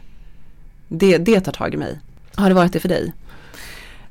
det, 0.88 1.18
det 1.18 1.40
tar 1.40 1.52
tag 1.52 1.74
i 1.74 1.76
mig. 1.76 2.00
Har 2.34 2.48
det 2.48 2.54
varit 2.54 2.72
det 2.72 2.80
för 2.80 2.88
dig? 2.88 3.12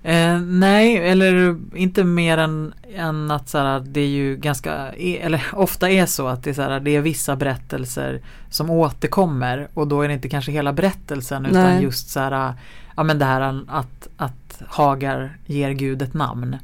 Eh, 0.03 0.39
nej, 0.39 0.97
eller 0.97 1.57
inte 1.75 2.03
mer 2.03 2.37
än, 2.37 2.73
än 2.95 3.31
att 3.31 3.49
så 3.49 3.57
här, 3.57 3.79
det 3.79 3.99
är 3.99 4.07
ju 4.07 4.37
ganska, 4.37 4.73
eller 4.93 5.45
ofta 5.53 5.89
är 5.89 6.05
så 6.05 6.27
att 6.27 6.43
det 6.43 6.49
är, 6.49 6.53
så 6.53 6.61
här, 6.61 6.79
det 6.79 6.95
är 6.95 7.01
vissa 7.01 7.35
berättelser 7.35 8.21
som 8.49 8.69
återkommer 8.69 9.67
och 9.73 9.87
då 9.87 10.01
är 10.01 10.07
det 10.07 10.13
inte 10.13 10.29
kanske 10.29 10.51
hela 10.51 10.73
berättelsen 10.73 11.45
utan 11.45 11.63
Nej. 11.63 11.83
just 11.83 12.09
så 12.09 12.19
här, 12.19 12.53
ja 12.95 13.03
men 13.03 13.19
det 13.19 13.25
här 13.25 13.63
att, 13.67 14.07
att 14.17 14.61
Hagar 14.67 15.37
ger 15.45 15.71
Gud 15.71 16.01
ett 16.01 16.13
namn. 16.13 16.57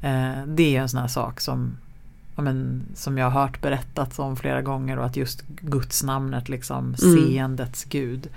Eh, 0.00 0.44
det 0.46 0.76
är 0.76 0.80
en 0.80 0.88
sån 0.88 1.00
här 1.00 1.08
sak 1.08 1.40
som, 1.40 1.76
ja, 2.36 2.42
men, 2.42 2.82
som 2.94 3.18
jag 3.18 3.30
har 3.30 3.40
hört 3.40 3.60
berättats 3.60 4.18
om 4.18 4.36
flera 4.36 4.62
gånger 4.62 4.98
och 4.98 5.06
att 5.06 5.16
just 5.16 5.42
Guds 5.46 6.02
namnet 6.02 6.48
liksom 6.48 6.78
Mm. 6.78 6.94
seendets 6.96 7.84
Gud. 7.84 8.28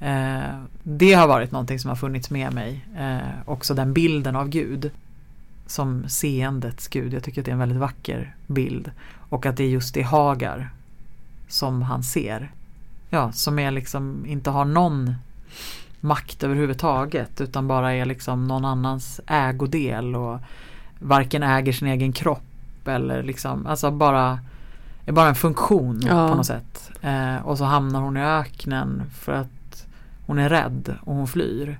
Eh, 0.00 0.40
det 0.82 1.12
har 1.12 1.28
varit 1.28 1.52
någonting 1.52 1.78
som 1.78 1.88
har 1.88 1.96
funnits 1.96 2.30
med 2.30 2.52
mig. 2.52 2.84
Eh, 2.98 3.18
också 3.46 3.74
den 3.74 3.92
bilden 3.92 4.36
av 4.36 4.48
Gud. 4.48 4.90
Som 5.66 6.08
seendets 6.08 6.88
Gud. 6.88 7.14
Jag 7.14 7.22
tycker 7.24 7.40
att 7.40 7.44
det 7.44 7.50
är 7.50 7.52
en 7.52 7.58
väldigt 7.58 7.78
vacker 7.78 8.34
bild. 8.46 8.90
Och 9.28 9.46
att 9.46 9.56
det 9.56 9.64
är 9.64 9.68
just 9.68 9.94
det 9.94 10.02
Hagar 10.02 10.70
som 11.48 11.82
han 11.82 12.02
ser. 12.02 12.50
Ja, 13.10 13.32
som 13.32 13.58
är 13.58 13.70
liksom 13.70 14.26
inte 14.26 14.50
har 14.50 14.64
någon 14.64 15.14
makt 16.00 16.44
överhuvudtaget 16.44 17.40
utan 17.40 17.68
bara 17.68 17.94
är 17.94 18.04
liksom 18.04 18.48
någon 18.48 18.64
annans 18.64 19.20
ägodel 19.26 20.16
och 20.16 20.40
varken 20.98 21.42
äger 21.42 21.72
sin 21.72 21.88
egen 21.88 22.12
kropp 22.12 22.42
eller 22.88 23.22
liksom, 23.22 23.66
alltså 23.66 23.90
bara 23.90 24.38
är 25.06 25.12
bara 25.12 25.28
en 25.28 25.34
funktion 25.34 26.00
Ja. 26.06 26.28
på 26.28 26.34
något 26.34 26.46
sätt. 26.46 26.90
Eh, 27.02 27.36
och 27.36 27.58
så 27.58 27.64
hamnar 27.64 28.00
hon 28.00 28.16
i 28.16 28.20
öknen 28.22 29.02
för 29.20 29.32
att 29.32 29.86
hon 30.26 30.38
är 30.38 30.48
rädd 30.48 30.94
och 31.00 31.14
hon 31.14 31.28
flyr. 31.28 31.78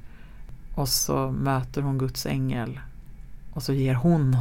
Och 0.75 0.89
så 0.89 1.31
möter 1.31 1.83
hon 1.83 1.99
Guds 1.99 2.27
ängel. 2.27 2.81
Och 3.53 3.63
så 3.63 3.73
ger 3.73 3.95
hon, 3.95 4.37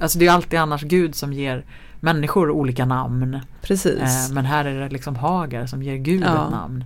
alltså 0.00 0.18
det 0.18 0.26
är 0.26 0.32
alltid 0.32 0.58
annars 0.58 0.82
Gud 0.82 1.14
som 1.14 1.32
ger 1.32 1.64
människor 2.00 2.50
olika 2.50 2.84
namn. 2.84 3.40
Precis. 3.62 4.28
Eh, 4.28 4.34
men 4.34 4.44
här 4.44 4.64
är 4.64 4.80
det 4.80 4.88
liksom 4.88 5.16
Hagar 5.16 5.66
som 5.66 5.82
ger 5.82 5.96
Gud 5.96 6.22
Ja. 6.22 6.44
ett 6.44 6.50
namn. 6.50 6.84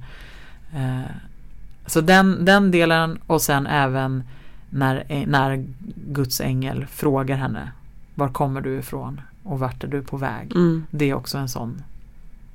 Eh, 0.75 1.11
så 1.87 2.01
den, 2.01 2.45
den 2.45 2.71
delen 2.71 3.19
och 3.27 3.43
sen 3.43 3.67
även 3.67 4.23
när, 4.71 5.25
när 5.27 5.65
Guds 5.95 6.41
ängel 6.41 6.87
frågar 6.87 7.37
henne 7.37 7.73
Var 8.15 8.29
kommer 8.29 8.61
du 8.61 8.79
ifrån 8.79 9.21
och 9.43 9.59
vart 9.59 9.85
är 9.85 9.89
du 9.89 10.03
på 10.03 10.17
väg? 10.17 10.53
Mm, 10.53 10.85
Det 10.91 11.11
är 11.11 11.15
också 11.15 11.39
en 11.39 11.49
sån 11.49 11.83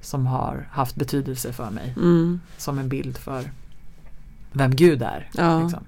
som 0.02 0.26
har 0.28 0.68
haft 0.72 0.96
betydelse 0.96 1.54
för 1.54 1.70
mig. 1.70 1.94
mm, 1.98 2.40
Som 2.58 2.80
en 2.80 2.90
bild 2.90 3.18
för 3.18 3.44
vem 4.52 4.76
Gud 4.76 5.02
är. 5.02 5.30
ja. 5.34 5.62
Liksom. 5.62 5.84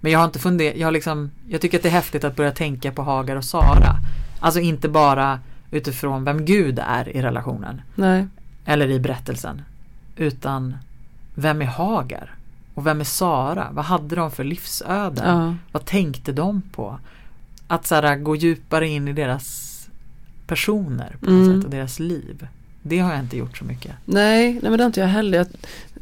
Men 0.00 0.12
jag 0.12 0.18
har 0.18 0.26
inte 0.26 0.38
funderat, 0.38 0.76
jag 0.76 0.86
har 0.86 0.92
liksom, 0.92 1.30
jag 1.48 1.60
tycker 1.60 1.78
att 1.78 1.82
det 1.82 1.88
är 1.88 1.92
häftigt 1.92 2.24
att 2.24 2.36
börja 2.36 2.50
tänka 2.52 2.92
på 2.92 3.02
Hagar 3.02 3.36
och 3.36 3.44
Sara. 3.44 3.96
Alltså 4.40 4.60
inte 4.60 4.88
bara 4.88 5.40
utifrån 5.70 6.24
vem 6.24 6.44
Gud 6.44 6.78
är 6.78 7.08
i 7.16 7.22
relationen. 7.22 7.82
Nej. 7.94 8.26
Eller 8.64 8.88
i 8.90 9.00
berättelsen. 9.00 9.62
Utan 10.16 10.76
vem 11.34 11.62
är 11.62 11.66
Hagar? 11.66 12.34
Och 12.74 12.86
vem 12.86 13.00
är 13.00 13.04
Sara? 13.04 13.68
Vad 13.72 13.84
hade 13.84 14.16
de 14.16 14.30
för 14.30 14.44
livsöden? 14.44 15.38
Ja. 15.38 15.54
Vad 15.72 15.84
tänkte 15.84 16.32
de 16.32 16.62
på? 16.62 16.98
Att 17.66 17.86
så 17.86 17.94
här, 17.94 18.16
gå 18.16 18.36
djupare 18.36 18.88
in 18.88 19.08
i 19.08 19.12
deras 19.12 19.70
personer 20.46 21.16
på 21.20 21.30
något 21.30 21.44
Mm. 21.46 21.56
sätt 21.56 21.64
och 21.64 21.70
deras 21.70 21.98
liv. 22.00 22.46
Det 22.82 22.98
har 22.98 23.10
jag 23.12 23.20
inte 23.20 23.36
gjort 23.36 23.58
så 23.58 23.64
mycket. 23.64 23.92
Nej, 24.04 24.52
nej 24.52 24.62
men 24.62 24.72
det 24.72 24.82
har 24.82 24.86
inte 24.86 25.00
jag 25.00 25.06
heller. 25.08 25.38
Jag, 25.38 25.46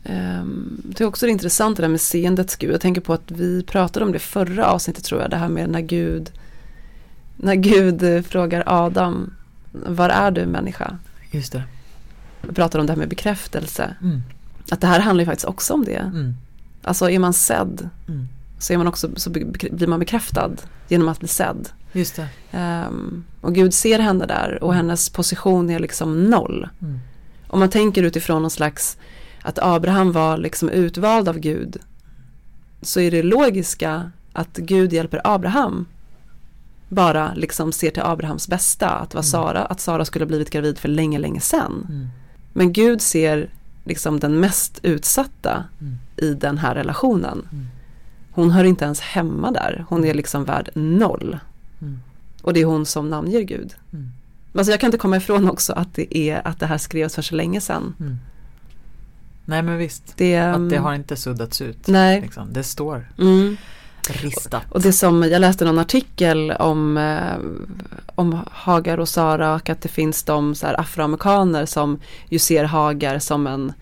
ehm, 0.04 0.80
det 0.84 1.04
är 1.04 1.08
också 1.08 1.26
det 1.26 1.32
intressanta 1.32 1.82
det 1.82 1.86
där 1.86 1.90
med 1.90 2.00
seendets 2.00 2.56
Gud. 2.56 2.72
Jag 2.72 2.80
tänker 2.80 3.00
på 3.00 3.12
att 3.12 3.30
vi 3.30 3.62
pratade 3.62 4.06
om 4.06 4.12
det 4.12 4.18
förra 4.18 4.66
avsnittet 4.66 5.04
tror 5.04 5.20
jag. 5.20 5.30
Det 5.30 5.36
här 5.36 5.48
med 5.48 5.68
när 5.70 5.80
Gud, 5.80 6.30
när 7.36 7.54
Gud 7.54 8.02
eh, 8.02 8.22
frågar 8.22 8.62
Adam, 8.66 9.34
var 9.72 10.08
är 10.08 10.30
du 10.30 10.46
människa? 10.46 10.98
Just 11.30 11.52
det. 11.52 11.62
Vi 12.48 12.54
pratade 12.54 12.80
om 12.80 12.86
det 12.86 12.92
här 12.92 12.98
med 12.98 13.08
bekräftelse. 13.08 13.94
Mm. 14.02 14.22
Att 14.70 14.80
det 14.80 14.86
här 14.86 15.00
handlar 15.00 15.22
ju 15.22 15.26
faktiskt 15.26 15.48
också 15.48 15.74
om 15.74 15.84
det. 15.84 15.96
Mm. 15.96 16.34
Alltså 16.82 17.10
är 17.10 17.18
man 17.18 17.32
sedd 17.32 17.88
Mm. 18.08 18.28
så, 18.58 18.72
är 18.72 18.76
man 18.78 18.86
också, 18.86 19.10
så 19.16 19.30
blir 19.30 19.86
man 19.86 19.98
bekräftad 19.98 20.50
genom 20.88 21.08
att 21.08 21.18
bli 21.18 21.28
sedd. 21.28 21.68
Just 21.92 22.16
det. 22.16 22.28
Ehm, 22.52 23.24
och 23.40 23.54
Gud 23.54 23.74
ser 23.74 23.98
henne 23.98 24.26
där 24.26 24.58
och 24.62 24.74
hennes 24.74 25.10
position 25.10 25.70
är 25.70 25.78
liksom 25.78 26.24
noll. 26.30 26.68
Mm. 26.82 27.00
Om 27.48 27.58
man 27.60 27.70
tänker 27.70 28.02
utifrån 28.02 28.42
någon 28.42 28.50
slags 28.50 28.96
att 29.42 29.58
Abraham 29.62 30.12
var 30.12 30.36
liksom 30.38 30.68
utvald 30.68 31.28
av 31.28 31.38
Gud 31.38 31.76
så 32.82 33.00
är 33.00 33.10
det 33.10 33.22
logiska 33.22 34.10
att 34.32 34.56
Gud 34.56 34.92
hjälper 34.92 35.20
Abraham 35.24 35.86
bara 36.88 37.34
liksom 37.34 37.72
ser 37.72 37.90
till 37.90 38.02
Abrahams 38.02 38.48
bästa 38.48 38.88
att, 38.88 39.14
var 39.14 39.20
Mm. 39.20 39.30
Sara, 39.30 39.64
att 39.64 39.80
Sara 39.80 40.04
skulle 40.04 40.22
ha 40.24 40.28
blivit 40.28 40.50
gravid 40.50 40.78
för 40.78 40.88
länge, 40.88 41.18
länge 41.18 41.40
sedan. 41.40 41.86
Mm. 41.88 42.08
Men 42.52 42.72
Gud 42.72 43.00
ser 43.02 43.50
liksom 43.84 44.20
den 44.20 44.40
mest 44.40 44.78
utsatta 44.82 45.64
Mm. 45.80 45.98
I 46.22 46.34
den 46.34 46.58
här 46.58 46.74
relationen. 46.74 47.48
Mm. 47.52 47.66
Hon 48.30 48.50
hör 48.50 48.64
inte 48.64 48.84
ens 48.84 49.00
hemma 49.00 49.50
där, 49.50 49.84
hon 49.88 50.04
är 50.04 50.14
liksom 50.14 50.44
värd 50.44 50.70
noll. 50.74 51.38
Mm. 51.80 52.00
Och 52.42 52.52
det 52.52 52.60
är 52.60 52.64
hon 52.64 52.86
som 52.86 53.10
namnger 53.10 53.40
Gud. 53.40 53.74
Mm. 53.92 54.10
Alltså 54.54 54.70
jag 54.72 54.80
kan 54.80 54.88
inte 54.88 54.98
komma 54.98 55.16
ifrån 55.16 55.50
också 55.50 55.72
att 55.72 55.94
det, 55.94 56.18
är, 56.18 56.46
att 56.48 56.60
det 56.60 56.66
här 56.66 56.78
skrevs 56.78 57.14
för 57.14 57.22
så 57.22 57.34
länge 57.34 57.60
sedan. 57.60 57.94
Mm. 58.00 58.18
Nej 59.44 59.62
men 59.62 59.78
visst. 59.78 60.16
Det, 60.16 60.38
Att 60.38 60.70
det 60.70 60.76
mm, 60.76 60.82
har 60.82 60.94
inte 60.94 61.16
suddats 61.16 61.60
ut. 61.60 61.86
Nej. 61.86 62.20
Liksom. 62.20 62.52
Det 62.52 62.62
står 62.62 63.08
Mm. 63.18 63.56
ristat. 64.08 64.62
Och 64.68 64.82
det 64.82 64.92
som, 64.92 65.22
jag 65.22 65.40
läste 65.40 65.64
någon 65.64 65.78
artikel 65.78 66.50
om, 66.50 66.96
eh, 66.96 67.36
om 68.14 68.40
Hagar 68.50 69.00
och 69.00 69.08
Sara 69.08 69.54
och 69.54 69.70
att 69.70 69.80
det 69.80 69.88
finns 69.88 70.22
de 70.22 70.54
så 70.54 70.66
afroamerikaner 70.66 71.66
som 71.66 72.00
ju 72.28 72.38
ser 72.38 72.64
Hagar 72.64 73.18
som 73.18 73.46
en 73.46 73.72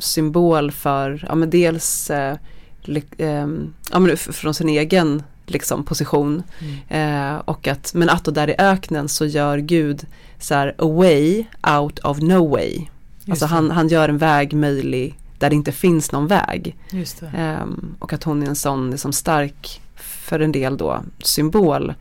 symbol 0.00 0.70
för, 0.70 1.24
ja 1.28 1.34
men 1.34 1.50
dels 1.50 2.10
eh, 2.10 2.36
li, 2.82 3.02
eh, 3.18 3.46
ja, 3.92 3.98
men 3.98 4.16
från 4.16 4.54
sin 4.54 4.68
egen 4.68 5.22
liksom 5.46 5.84
position 5.84 6.42
Mm. 6.88 7.34
eh, 7.34 7.40
och 7.44 7.66
att, 7.68 7.94
men 7.94 8.08
att 8.10 8.24
då 8.24 8.30
där 8.30 8.50
i 8.50 8.54
öknen 8.58 9.08
så 9.08 9.26
gör 9.26 9.58
Gud 9.58 10.06
så 10.38 10.54
här 10.54 10.74
a 10.78 10.86
way 10.88 11.44
out 11.78 11.98
of 11.98 12.18
no 12.20 12.48
way. 12.48 12.72
Just 12.74 13.30
Alltså 13.30 13.46
han, 13.46 13.70
han 13.70 13.88
gör 13.88 14.08
en 14.08 14.18
väg 14.18 14.52
möjlig 14.52 15.18
där 15.38 15.50
det 15.50 15.56
inte 15.56 15.72
finns 15.72 16.12
någon 16.12 16.26
väg. 16.26 16.76
Ehm, 17.36 17.96
och 17.98 18.12
att 18.12 18.24
hon 18.24 18.42
är 18.42 18.46
en 18.46 18.56
sån 18.56 18.90
liksom 18.90 19.12
stark, 19.12 19.80
för 19.96 20.40
en 20.40 20.52
del 20.52 20.76
då, 20.76 21.02
symbol 21.22 21.94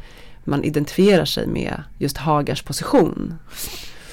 man 0.43 0.63
identifierar 0.63 1.25
sig 1.25 1.47
med 1.47 1.83
just 1.97 2.17
Hagars 2.17 2.61
position. 2.63 3.33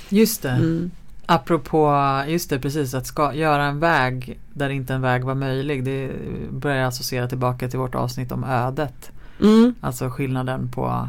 Just 0.08 0.42
det. 0.42 0.50
Mm. 0.50 0.90
Apropå, 1.26 1.94
just 2.28 2.50
det 2.50 2.58
precis, 2.58 2.94
att 2.94 3.06
ska, 3.06 3.35
göra 3.35 3.64
en 3.64 3.80
väg 3.80 4.40
där 4.52 4.70
inte 4.70 4.94
en 4.94 5.02
väg 5.02 5.24
var 5.24 5.35
möjlig. 5.35 5.85
Det 5.85 6.11
börjar 6.50 6.87
associera 6.87 7.28
tillbaka 7.28 7.68
till 7.68 7.78
vårt 7.78 7.94
avsnitt 7.94 8.32
om 8.32 8.44
ödet. 8.44 9.11
Mm. 9.40 9.74
Alltså 9.80 10.11
skillnaden 10.11 10.68
på 10.68 11.08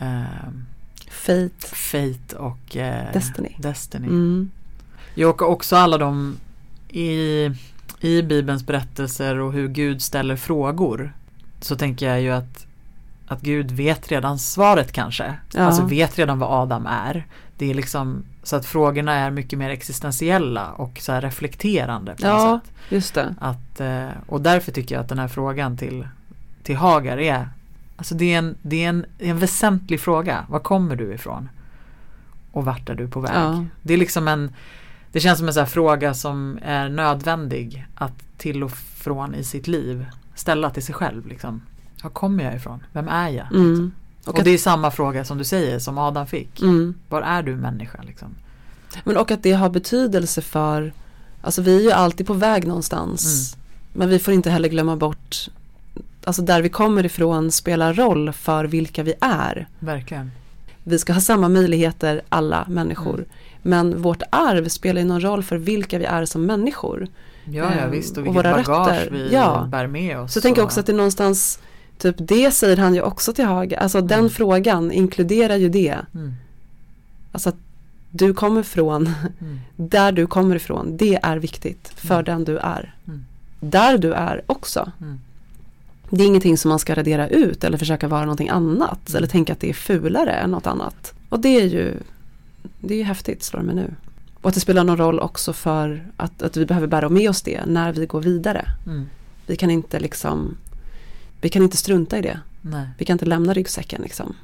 eh, 0.00 0.48
Fate, 1.10 1.66
fate 1.66 2.36
och 2.36 2.76
eh, 2.76 3.12
Destiny. 3.12 3.56
destiny. 3.58 4.06
Mm. 4.06 4.50
Jo, 5.14 5.28
och 5.28 5.42
också 5.42 5.76
alla 5.76 5.98
de 5.98 6.36
i, 6.88 7.50
i 8.00 8.22
Bibelns 8.22 8.66
berättelser 8.66 9.38
och 9.38 9.52
hur 9.52 9.68
Gud 9.68 10.02
ställer 10.02 10.36
frågor. 10.36 11.12
Så 11.60 11.76
tänker 11.76 12.08
jag 12.08 12.20
ju 12.20 12.30
att, 12.30 12.66
att 13.26 13.40
Gud 13.40 13.70
vet 13.70 14.08
redan 14.08 14.38
svaret 14.38 14.92
kanske. 14.92 15.34
Ja. 15.54 15.60
Alltså 15.60 15.84
vet 15.84 16.18
redan 16.18 16.38
vad 16.38 16.62
Adam 16.62 16.86
är. 16.86 17.26
Det 17.62 17.70
är 17.70 17.74
liksom 17.74 18.24
så 18.42 18.56
att 18.56 18.66
frågorna 18.66 19.12
är 19.12 19.30
mycket 19.30 19.58
mer 19.58 19.70
existentiella 19.70 20.72
och 20.72 20.98
så 21.00 21.12
reflekterande 21.20 22.14
på 22.14 22.26
Ja. 22.26 22.60
sätt. 22.64 22.72
Just 22.88 23.14
det. 23.14 23.34
Att, 23.40 23.80
eh, 23.80 24.08
och 24.26 24.40
därför 24.40 24.72
tycker 24.72 24.94
jag 24.94 25.02
att 25.02 25.08
den 25.08 25.18
här 25.18 25.28
frågan 25.28 25.76
till, 25.76 26.08
till 26.62 26.76
Hagar 26.76 27.18
är 27.18 27.48
Alltså 27.96 28.14
det 28.14 28.34
är, 28.34 28.38
en, 28.38 28.54
det 28.62 28.84
är 28.84 28.88
en, 28.88 29.06
en 29.18 29.38
väsentlig 29.38 30.00
fråga. 30.00 30.44
Var 30.48 30.58
kommer 30.58 30.96
du 30.96 31.14
ifrån? 31.14 31.48
Och 32.52 32.64
vart 32.64 32.88
är 32.88 32.94
du 32.94 33.08
på 33.08 33.20
väg? 33.20 33.32
Ja. 33.34 33.64
Det 33.82 33.94
är 33.94 33.98
liksom 33.98 34.28
en 34.28 34.52
Det 35.12 35.20
känns 35.20 35.38
som 35.38 35.48
en 35.48 35.54
sån 35.54 35.66
fråga 35.66 36.14
som 36.14 36.58
är 36.62 36.88
nödvändig 36.88 37.86
att 37.94 38.24
till 38.38 38.62
och 38.64 38.72
från 38.72 39.34
i 39.34 39.44
sitt 39.44 39.68
liv 39.68 40.06
ställa 40.34 40.70
till 40.70 40.84
sig 40.84 40.94
själv. 40.94 41.26
Liksom. 41.26 41.62
Var 42.02 42.10
kommer 42.10 42.44
jag 42.44 42.54
ifrån? 42.56 42.82
Vem 42.92 43.08
är 43.08 43.28
jag? 43.28 43.46
Mm. 43.54 43.92
Och, 44.26 44.38
Och 44.38 44.44
det 44.44 44.50
är 44.50 44.58
samma 44.58 44.90
fråga 44.90 45.24
som 45.24 45.38
du 45.38 45.44
säger 45.44 45.78
som 45.78 45.98
Adam 45.98 46.26
fick. 46.26 46.62
Mm. 46.62 46.94
Var 47.08 47.22
är 47.22 47.42
du 47.42 47.56
människa? 47.56 48.02
Liksom? 48.02 48.28
Men 49.04 49.16
och 49.16 49.30
att 49.30 49.42
det 49.42 49.52
har 49.52 49.70
betydelse 49.70 50.40
för, 50.42 50.92
alltså 51.42 51.62
vi 51.62 51.76
är 51.76 51.80
ju 51.80 51.90
alltid 51.92 52.26
på 52.26 52.32
väg 52.34 52.66
någonstans. 52.66 53.54
Mm. 53.54 53.62
Men 53.92 54.08
vi 54.08 54.18
får 54.18 54.34
inte 54.34 54.50
heller 54.50 54.68
glömma 54.68 54.96
bort, 54.96 55.48
alltså 56.24 56.42
där 56.42 56.62
vi 56.62 56.68
kommer 56.68 57.06
ifrån 57.06 57.52
spelar 57.52 57.94
roll 57.94 58.32
för 58.32 58.64
vilka 58.64 59.02
vi 59.02 59.14
är. 59.20 59.68
Verkligen. 59.78 60.30
Vi 60.84 60.98
ska 60.98 61.12
ha 61.12 61.20
samma 61.20 61.48
möjligheter 61.48 62.22
alla 62.28 62.64
människor. 62.68 63.14
Mm. 63.14 63.26
Men 63.62 64.02
vårt 64.02 64.22
arv 64.30 64.68
spelar 64.68 65.00
ju 65.00 65.06
någon 65.06 65.20
roll 65.20 65.42
för 65.42 65.56
vilka 65.56 65.98
vi 65.98 66.04
är 66.04 66.24
som 66.24 66.46
människor. 66.46 67.06
Ja, 67.44 67.52
ja 67.64 67.70
Ehm, 67.70 67.90
visst. 67.90 68.12
Och 68.12 68.18
och 68.18 68.24
vilket 68.26 68.44
våra 68.44 68.52
bagage 68.62 68.88
rötter. 68.90 69.10
vi 69.10 69.32
Ja. 69.32 69.66
bär 69.70 69.86
med 69.86 70.18
oss. 70.18 70.32
Så 70.32 70.36
jag 70.36 70.42
tänker 70.42 70.60
och- 70.62 70.66
också 70.66 70.80
att 70.80 70.86
det 70.86 70.92
är 70.92 70.96
någonstans, 70.96 71.58
typ 71.98 72.16
det 72.18 72.50
säger 72.50 72.76
han 72.76 72.94
ju 72.94 73.00
också 73.02 73.32
till 73.32 73.44
Haga. 73.44 73.78
Alltså 73.78 74.00
den 74.00 74.18
Mm. 74.18 74.30
frågan 74.30 74.92
inkluderar 74.92 75.56
ju 75.56 75.68
det. 75.68 75.96
Mm, 76.14 76.34
Alltså 77.32 77.48
att 77.48 77.56
du 78.10 78.34
kommer 78.34 78.62
från, 78.62 79.06
mm, 79.40 79.60
där 79.76 80.12
du 80.12 80.26
kommer 80.26 80.56
ifrån, 80.56 80.96
det 80.96 81.18
är 81.22 81.36
viktigt 81.36 81.92
för 81.96 82.14
Mm. 82.14 82.24
den 82.24 82.44
du 82.44 82.58
är. 82.58 82.94
Mm. 83.06 83.24
Där 83.60 83.98
du 83.98 84.12
är 84.12 84.42
också. 84.46 84.92
mm. 85.00 85.20
Det 86.10 86.22
är 86.22 86.26
ingenting 86.26 86.58
som 86.58 86.68
man 86.68 86.78
ska 86.78 86.94
radera 86.94 87.28
ut 87.28 87.64
eller 87.64 87.78
försöka 87.78 88.08
vara 88.08 88.20
någonting 88.20 88.48
annat. 88.48 89.14
Eller 89.14 89.26
tänka 89.26 89.52
att 89.52 89.60
det 89.60 89.68
är 89.70 89.74
fulare 89.74 90.30
än 90.32 90.50
något 90.50 90.66
annat. 90.66 91.14
Och 91.28 91.40
det 91.40 91.48
är 91.60 91.64
ju, 91.66 91.94
det 92.80 92.94
är 92.94 92.98
ju 92.98 93.04
häftigt 93.04 93.42
slår 93.42 93.60
det 93.60 93.66
mig 93.66 93.74
nu. 93.74 93.94
Och 94.40 94.48
att 94.48 94.54
det 94.54 94.60
spelar 94.60 94.84
någon 94.84 94.96
roll 94.96 95.20
också 95.20 95.52
för 95.52 96.06
att, 96.16 96.42
att 96.42 96.56
vi 96.56 96.66
behöver 96.66 96.86
bära 96.86 97.08
med 97.08 97.30
oss 97.30 97.42
det 97.42 97.60
när 97.66 97.92
vi 97.92 98.06
går 98.06 98.20
vidare. 98.20 98.64
Vi 99.46 99.56
kan 99.56 99.70
inte 99.70 100.00
liksom, 100.00 100.56
vi 101.42 101.48
kan 101.48 101.62
inte 101.62 101.76
strunta 101.76 102.18
i 102.18 102.22
det. 102.22 102.40
Nej. 102.60 102.86
Vi 102.98 103.04
kan 103.04 103.14
inte 103.14 103.24
lämna 103.26 103.52
ryggsäcken 103.54 104.02
liksom. 104.02 104.34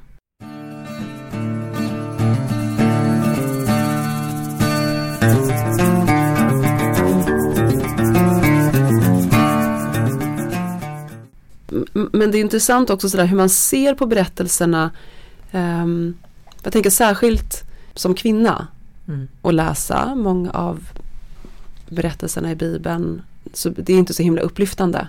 Men 12.11 12.31
det 12.31 12.37
är 12.37 12.41
intressant 12.41 12.89
också 12.89 13.09
sådär 13.09 13.25
hur 13.25 13.37
man 13.37 13.49
ser 13.49 13.93
på 13.95 14.05
berättelserna. 14.05 14.91
ehm, 15.51 16.13
jag 16.63 16.73
tänker 16.73 16.89
särskilt 16.89 17.63
som 17.95 18.13
kvinna 18.15 18.67
Mm. 19.07 19.27
och 19.41 19.53
läsa 19.53 20.15
många 20.15 20.51
av 20.51 20.87
berättelserna 21.89 22.51
i 22.51 22.55
Bibeln. 22.55 23.21
Så 23.53 23.69
det 23.69 23.93
är 23.93 23.97
inte 23.97 24.13
så 24.13 24.23
himla 24.23 24.41
upplyftande. 24.41 25.07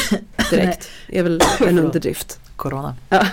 Direkt. 0.50 0.88
Det 1.08 1.18
är 1.18 1.22
väl 1.22 1.40
en 1.66 1.78
underdrift. 1.78 2.38
Corona. 2.56 2.94
Ja. 3.08 3.26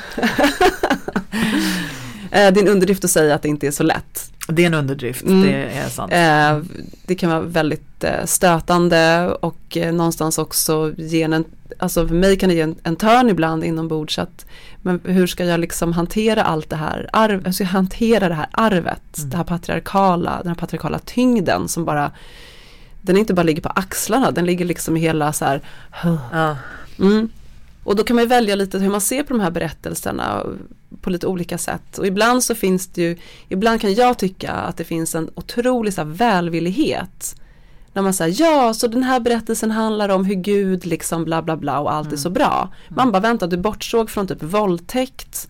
Det 2.32 2.38
är 2.38 2.58
en 2.62 2.67
underdrift 2.67 3.04
att 3.06 3.12
säga 3.12 3.36
att 3.36 3.41
det 3.41 3.48
inte 3.50 3.67
är 3.67 3.72
så 3.72 3.84
lätt. 3.84 4.32
Det 4.48 4.62
är 4.62 4.65
en 4.67 4.74
underdrift, 4.74 5.22
Mm. 5.26 5.41
det 5.41 5.54
är 5.54 5.89
sant. 5.89 6.12
Eh, 6.13 6.78
det 7.06 7.15
kan 7.15 7.30
vara 7.30 7.39
väldigt 7.41 8.04
eh, 8.04 8.26
stötande 8.26 9.30
och 9.41 9.78
eh, 9.78 9.93
någonstans 9.93 10.38
också 10.38 10.93
ge 10.98 11.24
en, 11.24 11.45
alltså 11.80 12.08
för 12.08 12.15
mig 12.15 12.38
kan 12.38 12.50
det 12.50 12.56
ge 12.56 12.62
en, 12.62 12.76
en 12.84 12.95
törn 12.95 13.30
ibland 13.30 13.63
inombords. 13.63 14.19
att, 14.19 14.45
Men 14.82 15.00
hur 15.04 15.28
ska 15.28 15.45
jag 15.45 15.60
liksom 15.60 15.93
hantera 15.93 16.43
allt 16.43 16.69
det 16.69 16.76
här, 16.76 17.10
arv, 17.13 17.45
hur 17.45 17.52
ska 17.52 17.63
jag 17.63 17.72
hantera 17.72 18.30
det 18.30 18.36
här 18.36 18.48
arvet, 18.52 19.17
Mm. 19.17 19.30
det 19.30 19.38
här 19.38 19.43
patriarkala, 19.43 20.38
den 20.38 20.48
här 20.48 20.56
patriarkala 20.56 21.00
tyngden 21.00 21.67
som 21.67 21.86
bara, 21.86 22.12
den 23.02 23.18
inte 23.18 23.34
bara 23.34 23.44
ligger 23.44 23.62
på 23.62 23.70
axlarna, 23.70 24.32
den 24.32 24.46
ligger 24.46 24.66
liksom 24.66 24.98
i 24.98 25.00
hela 25.00 25.34
så 25.34 25.46
här. 25.46 25.62
Mm. 27.00 27.30
Och 27.84 27.96
då 27.96 28.04
kan 28.04 28.16
man 28.16 28.28
välja 28.28 28.56
lite 28.56 28.80
hur 28.80 28.90
man 28.90 29.02
ser 29.02 29.24
på 29.24 29.34
de 29.34 29.40
här 29.40 29.52
berättelserna 29.52 30.46
på 31.02 31.10
lite 31.10 31.28
olika 31.28 31.58
sätt. 31.58 31.98
Och 31.98 32.08
ibland 32.08 32.44
så 32.44 32.56
finns 32.56 32.88
det 32.88 33.02
ju, 33.02 33.18
ibland 33.50 33.82
kan 33.82 33.94
jag 33.94 34.18
tycka 34.18 34.52
att 34.52 34.78
det 34.78 34.84
finns 34.84 35.16
en 35.16 35.30
otrolig 35.36 35.94
så 35.94 36.02
här, 36.02 36.10
välvillighet. 36.10 37.36
När 38.00 38.04
man 38.04 38.14
säger 38.14 38.42
ja, 38.46 38.74
så 38.74 38.88
den 38.88 39.04
här 39.04 39.20
berättelsen 39.20 39.72
handlar 39.72 40.10
om 40.10 40.26
hur 40.26 40.36
Gud 40.36 40.86
liksom 40.86 41.24
bla 41.26 41.42
bla 41.42 41.58
bla 41.58 41.80
och 41.80 41.94
allt 41.94 42.08
är 42.08 42.12
Mm. 42.12 42.18
så 42.18 42.30
bra. 42.30 42.70
Man 42.90 43.12
bara 43.12 43.20
vänta, 43.20 43.48
du 43.48 43.58
bortsåg 43.58 44.10
från 44.10 44.28
typ 44.28 44.44
våldtäkt, 44.44 45.48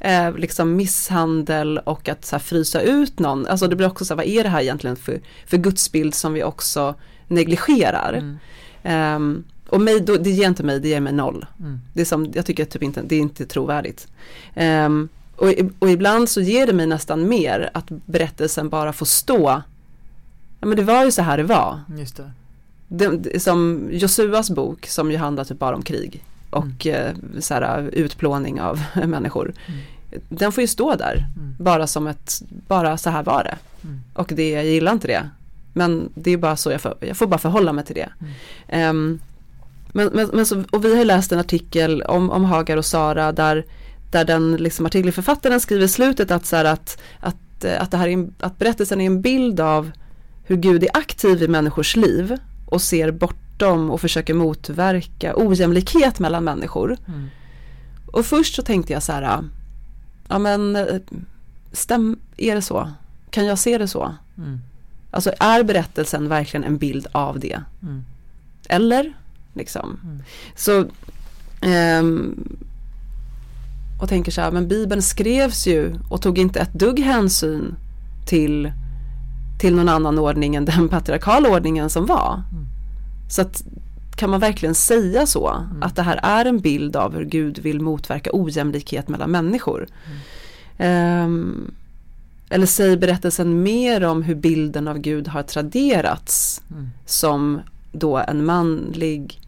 Mm. 0.00 0.28
eh, 0.34 0.40
liksom 0.40 0.76
misshandel 0.76 1.78
och 1.78 2.08
att 2.08 2.24
så 2.24 2.36
här, 2.36 2.40
frysa 2.40 2.80
ut 2.80 3.18
någon. 3.18 3.46
Alltså 3.46 3.68
det 3.68 3.76
blir 3.76 3.86
också 3.86 4.04
så 4.04 4.14
här, 4.14 4.16
vad 4.16 4.26
är 4.26 4.42
det 4.42 4.48
här 4.48 4.60
egentligen 4.60 4.96
för, 4.96 5.20
för 5.46 5.56
gudsbild 5.56 6.14
som 6.14 6.32
vi 6.32 6.42
också 6.44 6.94
negligerar. 7.28 8.12
Mm. 8.12 8.36
Ehm, 8.82 9.44
och 9.68 9.80
mig, 9.80 10.00
då, 10.00 10.16
det 10.16 10.30
ger 10.30 10.48
inte 10.48 10.62
mig, 10.62 10.80
det 10.80 10.88
ger 10.88 11.00
mig 11.00 11.12
noll. 11.12 11.46
Mm. 11.60 11.80
Det 11.94 12.00
är 12.00 12.04
som, 12.04 12.30
jag 12.34 12.46
tycker 12.46 12.64
typ 12.64 12.82
inte, 12.82 13.02
det 13.02 13.16
är 13.16 13.20
inte 13.20 13.46
trovärdigt. 13.46 14.08
Ehm, 14.54 15.08
och, 15.36 15.48
och 15.78 15.90
ibland 15.90 16.28
så 16.28 16.40
ger 16.40 16.66
det 16.66 16.72
mig 16.72 16.86
nästan 16.86 17.28
mer 17.28 17.70
att 17.74 17.86
berättelsen 17.88 18.68
bara 18.68 18.92
får 18.92 19.06
stå. 19.06 19.62
Ja 20.62 20.68
men 20.68 20.76
det 20.76 20.82
var 20.82 21.04
ju 21.04 21.10
så 21.10 21.22
här 21.22 21.36
det 21.36 21.42
var. 21.42 21.80
Just 21.98 22.16
det. 22.16 22.30
Det, 22.88 23.42
som 23.42 23.88
Josuas 23.92 24.50
bok 24.50 24.86
som 24.86 25.10
ju 25.10 25.16
handlar 25.16 25.44
typ 25.44 25.58
bara 25.58 25.76
om 25.76 25.82
krig 25.82 26.24
och 26.50 26.86
eh, 26.86 27.14
så 27.40 27.54
här, 27.54 27.90
utplåning 27.92 28.60
av 28.60 28.82
människor. 29.06 29.54
Mm. 29.66 29.80
Den 30.28 30.52
får 30.52 30.60
ju 30.62 30.68
stå 30.68 30.94
där, 30.94 31.26
Mm. 31.36 31.54
bara 31.58 31.86
som 31.86 32.06
ett, 32.06 32.42
bara 32.68 32.96
så 32.96 33.10
här 33.10 33.22
var 33.22 33.44
det. 33.44 33.56
Mm. 33.84 34.00
Och 34.14 34.32
det, 34.34 34.50
jag 34.50 34.64
gillar 34.64 34.92
inte 34.92 35.06
det. 35.06 35.28
Men 35.72 36.08
det 36.14 36.30
är 36.30 36.36
bara 36.36 36.56
så 36.56 36.70
jag 36.70 36.80
får, 36.80 36.94
jag 37.00 37.16
får 37.16 37.26
bara 37.26 37.38
förhålla 37.38 37.72
mig 37.72 37.84
till 37.84 37.94
det. 37.94 38.08
Mm. 38.20 38.32
Ehm, 38.68 39.20
men, 39.92 40.10
men, 40.12 40.30
men 40.32 40.46
så, 40.46 40.64
och 40.70 40.84
vi 40.84 40.96
har 40.96 41.04
läst 41.04 41.32
en 41.32 41.38
artikel 41.38 42.02
om, 42.02 42.30
om 42.30 42.44
Hagar 42.44 42.76
och 42.76 42.86
Sara 42.86 43.32
där, 43.32 43.64
där 44.10 44.24
den 44.24 44.56
liksom 44.56 44.86
artikelförfattaren 44.86 45.60
skriver 45.60 45.84
i 45.84 45.88
slutet 45.88 46.30
att, 46.30 46.46
så 46.46 46.56
här, 46.56 46.64
att, 46.64 47.02
att, 47.20 47.64
eh, 47.64 47.82
att, 47.82 47.90
det 47.90 47.96
här 47.96 48.08
är 48.08 48.12
en, 48.12 48.34
att 48.40 48.58
berättelsen 48.58 49.00
är 49.00 49.06
en 49.06 49.22
bild 49.22 49.60
av 49.60 49.90
hur 50.52 50.58
Gud 50.58 50.84
är 50.84 50.90
aktiv 50.94 51.42
i 51.42 51.48
människors 51.48 51.96
liv 51.96 52.36
och 52.66 52.82
ser 52.82 53.10
bortom 53.10 53.90
och 53.90 54.00
försöker 54.00 54.34
motverka 54.34 55.32
ojämlikhet 55.36 56.18
mellan 56.18 56.44
människor. 56.44 56.96
Mm. 57.08 57.28
Och 58.06 58.26
först 58.26 58.54
så 58.54 58.62
tänkte 58.62 58.92
jag 58.92 59.02
så 59.02 59.12
här, 59.12 59.44
ja 60.28 60.38
men 60.38 60.78
stäm, 61.72 62.18
är 62.36 62.54
det 62.54 62.62
så? 62.62 62.90
Kan 63.30 63.46
jag 63.46 63.58
se 63.58 63.78
det 63.78 63.88
så? 63.88 64.14
Mm. 64.38 64.60
Alltså 65.10 65.32
är 65.40 65.62
berättelsen 65.62 66.28
verkligen 66.28 66.64
en 66.64 66.78
bild 66.78 67.06
av 67.12 67.40
det? 67.40 67.60
Mm. 67.82 68.04
Eller? 68.68 69.12
Liksom. 69.54 70.00
Mm. 70.04 70.22
Så 70.56 70.86
ehm, 71.60 72.34
och 74.02 74.08
tänker 74.08 74.32
så 74.32 74.40
här, 74.40 74.50
men 74.50 74.68
Bibeln 74.68 75.02
skrevs 75.02 75.66
ju 75.66 75.94
och 76.10 76.22
tog 76.22 76.38
inte 76.38 76.60
ett 76.60 76.72
dugg 76.72 77.00
hänsyn 77.00 77.74
till, 78.26 78.72
till 79.62 79.74
någon 79.74 79.88
annan 79.88 80.18
ordning 80.18 80.54
än 80.56 80.64
den 80.64 80.88
patriarkala 80.88 81.48
ordningen 81.48 81.90
som 81.90 82.06
var. 82.06 82.42
Mm. 82.52 82.66
Så 83.30 83.42
att 83.42 83.62
kan 84.16 84.30
man 84.30 84.40
verkligen 84.40 84.74
säga 84.74 85.26
så? 85.26 85.48
Mm. 85.48 85.82
Att 85.82 85.96
det 85.96 86.02
här 86.02 86.20
är 86.22 86.44
en 86.44 86.60
bild 86.60 86.96
av 86.96 87.14
hur 87.14 87.24
Gud 87.24 87.58
vill 87.58 87.80
motverka 87.80 88.30
ojämlikhet 88.32 89.08
mellan 89.08 89.30
människor. 89.30 89.86
Ehm, 90.78 91.70
eller 92.48 92.66
säger 92.66 92.96
berättelsen 92.96 93.62
mer 93.62 94.04
om 94.04 94.22
hur 94.22 94.34
bilden 94.34 94.88
av 94.88 94.98
Gud 94.98 95.28
har 95.28 95.42
traderats 95.42 96.62
Mm. 96.70 96.90
som 97.06 97.60
då 97.92 98.16
en 98.18 98.44
manlig 98.44 99.40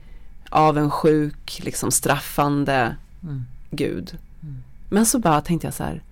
avundsjuk, 0.50 1.60
liksom 1.64 1.90
straffande 1.90 2.96
Mm. 3.22 3.44
Gud. 3.70 4.18
Men 4.90 5.06
så 5.06 5.18
bara 5.18 5.40
tänkte 5.40 5.66
jag 5.66 5.74
så 5.74 5.82
här. 5.84 6.02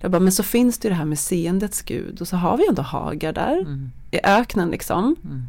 Jag 0.00 0.10
bara, 0.10 0.20
men 0.20 0.32
så 0.32 0.42
finns 0.42 0.78
det 0.78 0.88
ju 0.88 0.90
det 0.90 0.96
här 0.98 1.04
med 1.04 1.18
seendets 1.18 1.82
gud 1.82 2.20
och 2.20 2.28
så 2.28 2.36
har 2.36 2.56
vi 2.56 2.68
ändå 2.68 2.82
Hagar 2.82 3.32
där 3.32 3.60
Mm. 3.60 3.90
i 4.10 4.18
öknen 4.24 4.68
liksom. 4.70 5.16
Mm. 5.24 5.42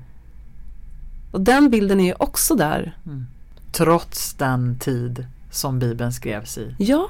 Och 1.31 1.41
den 1.41 1.69
bilden 1.69 1.99
är 1.99 2.05
ju 2.05 2.13
också 2.19 2.55
där. 2.55 2.97
Mm. 3.05 3.25
Trots 3.71 4.33
den 4.33 4.79
tid 4.79 5.25
som 5.51 5.79
Bibeln 5.79 6.13
skrevs 6.13 6.57
i. 6.57 6.75
Ja, 6.79 7.07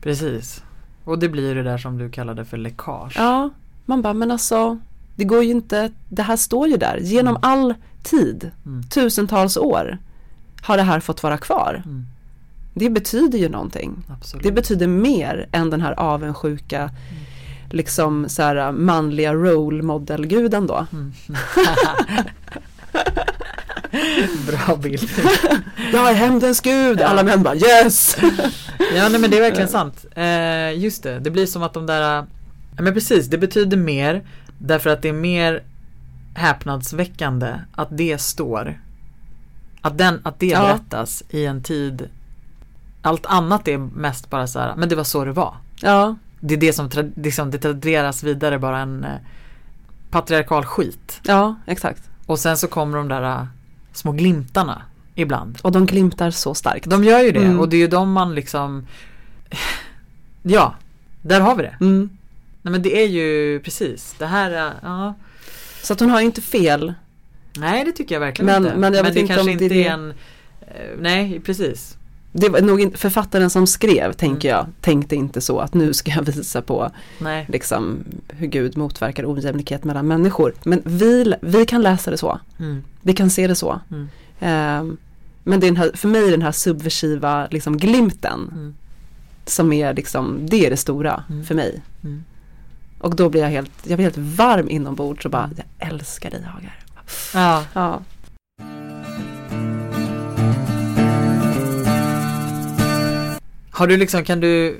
Precis. 0.00 0.62
Och 1.04 1.18
det 1.18 1.28
blir 1.28 1.54
det 1.54 1.62
där 1.62 1.78
som 1.78 1.98
du 1.98 2.10
kallade 2.10 2.44
för 2.44 2.56
läckage. 2.56 3.14
ja. 3.16 3.50
Man 3.84 4.02
bara, 4.02 4.14
men 4.14 4.30
alltså 4.30 4.78
det 5.16 5.24
går 5.24 5.44
ju 5.44 5.50
inte, 5.50 5.90
det 6.08 6.22
här 6.22 6.36
står 6.36 6.68
ju 6.68 6.76
där 6.76 6.96
genom 7.02 7.38
all 7.42 7.74
tid, 8.02 8.50
Mm. 8.66 8.82
tusentals 8.82 9.56
år 9.56 9.98
har 10.62 10.76
det 10.76 10.82
här 10.82 11.00
fått 11.00 11.22
vara 11.22 11.38
kvar. 11.38 11.82
Mm. 12.76 12.84
Det 12.84 13.00
betyder 13.00 13.38
ju 13.38 13.48
någonting. 13.48 14.04
Absolut. 14.08 14.42
Det 14.44 14.52
betyder 14.52 14.86
mer 14.86 15.48
än 15.52 15.70
den 15.70 15.80
här 15.80 15.92
avundsjuka, 15.92 16.90
liksom 17.70 18.28
så 18.28 18.42
här 18.42 18.72
manliga 18.72 19.34
role 19.34 19.82
model-guden 19.82 20.66
då. 20.66 20.86
Mm. 20.92 21.12
Bra 24.46 24.76
bild. 24.76 25.10
Jag 25.92 26.10
är 26.10 26.14
hämndens 26.14 26.60
gud, 26.60 27.00
alla 27.00 27.22
män 27.22 27.42
bara 27.42 27.54
yes! 27.56 28.16
Ja 28.94 29.08
nej, 29.08 29.20
men 29.20 29.30
det 29.30 29.36
är 29.36 29.40
verkligen 29.40 29.68
sant. 29.68 30.06
Eh, 30.14 30.78
just 30.78 31.02
det, 31.02 31.18
det 31.18 31.30
blir 31.30 31.46
som 31.46 31.62
att 31.62 31.72
de 31.74 31.86
där 31.86 32.26
Ja 32.76 32.82
men 32.82 32.94
precis, 32.94 33.26
det 33.26 33.38
betyder 33.38 33.76
mer 33.76 34.22
därför 34.58 34.90
att 34.90 35.02
det 35.02 35.08
är 35.08 35.12
mer 35.12 35.62
häpnadsväckande 36.34 37.54
att 37.72 37.88
det 37.90 38.20
står 38.20 38.80
att, 39.80 39.98
den, 39.98 40.20
att 40.24 40.40
det 40.40 40.46
Ja. 40.46 40.60
berättas 40.62 41.22
i 41.30 41.46
en 41.46 41.62
tid 41.62 42.08
Allt 43.06 43.26
annat 43.26 43.68
är 43.68 43.78
mest 43.78 44.30
bara 44.30 44.46
så 44.46 44.58
här, 44.60 44.74
men 44.76 44.88
det 44.88 44.96
var 44.96 45.04
så 45.04 45.24
det 45.24 45.32
var. 45.32 45.54
Ja, 45.80 46.16
Det 46.40 46.54
är 46.54 46.58
det 46.58 46.72
som 46.72 46.88
tra- 46.88 47.12
liksom, 47.22 47.50
det 47.50 47.58
traderas 47.58 48.22
vidare 48.22 48.58
bara 48.58 48.78
en 48.78 49.04
eh, 49.04 49.10
patriarkal 50.10 50.64
skit. 50.64 51.20
ja 51.22 51.54
exakt. 51.66 52.02
Och 52.26 52.38
sen 52.38 52.56
så 52.56 52.66
kommer 52.68 52.98
de 52.98 53.08
där 53.08 53.22
eh, 53.22 53.46
små 53.92 54.12
glimtarna 54.12 54.82
ibland. 55.14 55.58
Och 55.62 55.72
de 55.72 55.86
glimtar 55.86 56.30
så 56.30 56.54
starkt. 56.54 56.90
De 56.90 57.04
gör 57.04 57.20
ju 57.20 57.30
det 57.32 57.44
Mm. 57.44 57.60
och 57.60 57.68
det 57.68 57.76
är 57.76 57.80
ju 57.80 57.88
de 57.88 58.12
man 58.12 58.34
liksom 58.34 58.86
Ja, 60.42 60.74
där 61.22 61.40
har 61.40 61.54
vi 61.56 61.62
det. 61.62 61.76
Mm. 61.80 62.10
Nej 62.62 62.72
men 62.72 62.82
det 62.82 63.02
är 63.02 63.06
ju 63.06 63.60
precis 63.60 64.14
det 64.18 64.26
här, 64.26 64.50
är- 64.50 64.74
ja. 64.82 65.14
Så 65.82 65.92
att 65.92 66.00
hon 66.00 66.10
har 66.10 66.20
ju 66.20 66.26
inte 66.26 66.40
fel. 66.42 66.94
Nej 67.56 67.84
det 67.84 67.92
tycker 67.92 68.14
jag 68.14 68.20
verkligen 68.20 68.46
Men- 68.46 68.64
inte. 68.66 68.76
men 68.78 68.94
jag 68.94 69.04
vet 69.04 69.14
det 69.14 69.26
kanske 69.26 69.50
inte 69.52 69.64
är 69.64 69.68
det. 69.68 69.86
en 69.88 70.10
eh, 70.60 70.90
Nej 70.98 71.40
precis. 71.40 71.96
Det 72.38 72.48
var 72.48 72.60
nog 72.60 72.92
författaren 72.98 73.50
som 73.50 73.66
skrev, 73.66 74.12
tänker 74.12 74.48
Mm. 74.48 74.58
jag, 74.58 74.66
tänkte 74.82 75.16
inte 75.16 75.40
så 75.40 75.58
att 75.60 75.74
nu 75.74 75.94
ska 75.94 76.10
jag 76.10 76.22
visa 76.26 76.62
på 76.62 76.90
Nej. 77.18 77.46
liksom, 77.48 78.04
hur 78.28 78.46
Gud 78.46 78.76
motverkar 78.76 79.32
ojämlikhet 79.34 79.84
mellan 79.84 80.06
människor. 80.08 80.54
Men 80.64 80.82
vi, 80.84 81.34
vi 81.40 81.66
kan 81.66 81.82
läsa 81.82 82.10
det 82.10 82.18
så. 82.18 82.40
Mm. 82.58 82.82
Vi 83.02 83.12
kan 83.12 83.30
se 83.30 83.46
det 83.46 83.54
så. 83.54 83.80
Mm. 83.90 84.08
Ehm, 84.40 84.96
men 85.44 85.60
det 85.60 85.66
är 85.66 85.68
den 85.70 85.76
här, 85.76 85.90
för 85.94 86.08
mig 86.08 86.26
är 86.26 86.30
den 86.30 86.42
här 86.42 86.52
subversiva 86.52 87.46
liksom, 87.50 87.76
glimten 87.78 88.50
Mm. 88.52 88.74
som 89.46 89.72
är 89.72 89.94
liksom, 89.94 90.46
det 90.46 90.66
är 90.66 90.70
det 90.70 90.76
stora 90.76 91.24
Mm. 91.30 91.44
för 91.44 91.54
mig. 91.54 91.82
Mm. 92.04 92.24
Och 92.98 93.16
då 93.16 93.28
blir 93.28 93.40
jag 93.42 93.48
helt, 93.48 93.70
jag 93.84 93.96
blir 93.98 94.04
helt 94.06 94.36
varm 94.36 94.68
inombords 94.70 95.24
och 95.24 95.30
bara, 95.30 95.50
jag 95.56 95.88
älskar 95.88 96.30
dig 96.30 96.42
Hagar. 96.42 96.78
Ja. 97.34 97.64
Ja. 97.72 98.00
Har 103.76 103.86
du 103.86 103.96
liksom, 103.96 104.24
kan 104.24 104.40
du 104.40 104.76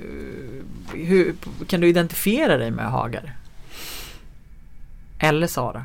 hur, 0.95 1.35
Kan 1.67 1.81
du 1.81 1.89
identifiera 1.89 2.57
dig 2.57 2.71
med 2.71 2.91
Hagar? 2.91 3.37
Eller 5.19 5.47
Sara? 5.47 5.85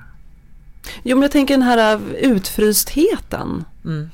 Jo 1.04 1.16
men 1.18 1.22
jag 1.22 1.32
tänker 1.32 1.54
den 1.54 1.62
här 1.62 1.96
äh, 1.96 2.02
utfrystheten. 2.32 3.66
Mm. 3.86 4.10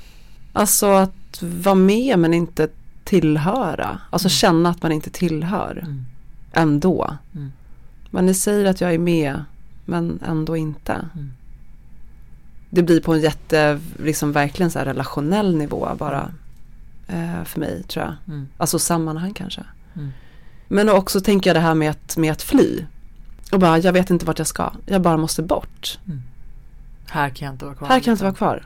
Alltså 0.53 0.87
att 0.91 1.41
vara 1.41 1.75
med 1.75 2.19
men 2.19 2.33
inte 2.33 2.67
tillhöra. 3.03 3.99
Alltså 4.09 4.25
Mm. 4.27 4.29
känna 4.31 4.69
att 4.69 4.83
man 4.83 4.91
inte 4.91 5.09
tillhör 5.09 5.79
Mm. 5.83 6.05
ändå. 6.53 7.17
Mm. 7.35 7.51
Men 8.11 8.25
ni 8.25 8.33
säger 8.33 8.65
att 8.65 8.81
jag 8.81 8.93
är 8.93 8.97
med 8.99 9.43
men 9.85 10.19
ändå 10.27 10.57
inte. 10.57 10.93
Mm. 10.93 11.31
Det 12.69 12.83
blir 12.83 13.01
på 13.01 13.13
en 13.13 13.21
jätte, 13.21 13.79
liksom 14.03 14.31
verkligen 14.31 14.71
så 14.71 14.79
här 14.79 14.85
relationell 14.85 15.55
nivå 15.55 15.89
bara. 15.97 16.31
Eh, 17.07 17.43
för 17.43 17.59
mig 17.59 17.83
tror 17.83 18.05
jag. 18.05 18.15
Mm. 18.27 18.47
Alltså 18.57 18.79
sammanhang 18.79 19.33
kanske. 19.33 19.63
Mm. 19.95 20.11
Men 20.67 20.89
också 20.89 21.21
tänker 21.21 21.49
jag 21.49 21.55
det 21.55 21.61
här 21.61 21.75
med 21.75 21.89
att, 21.91 22.17
med 22.17 22.31
att 22.31 22.41
fly. 22.41 22.85
Och 23.51 23.59
bara, 23.59 23.77
jag 23.77 23.93
vet 23.93 24.09
inte 24.09 24.25
vart 24.25 24.37
jag 24.37 24.47
ska. 24.47 24.71
Jag 24.85 25.01
bara 25.01 25.17
måste 25.17 25.43
bort. 25.43 25.99
Här 27.07 27.29
kan 27.29 27.45
jag 27.45 27.53
inte 27.53 27.65
vara 27.65 27.75
kvar. 27.75 27.87
Här 27.87 27.99
kan 27.99 28.11
jag 28.11 28.13
inte 28.13 28.23
vara 28.23 28.33
kvar. 28.35 28.63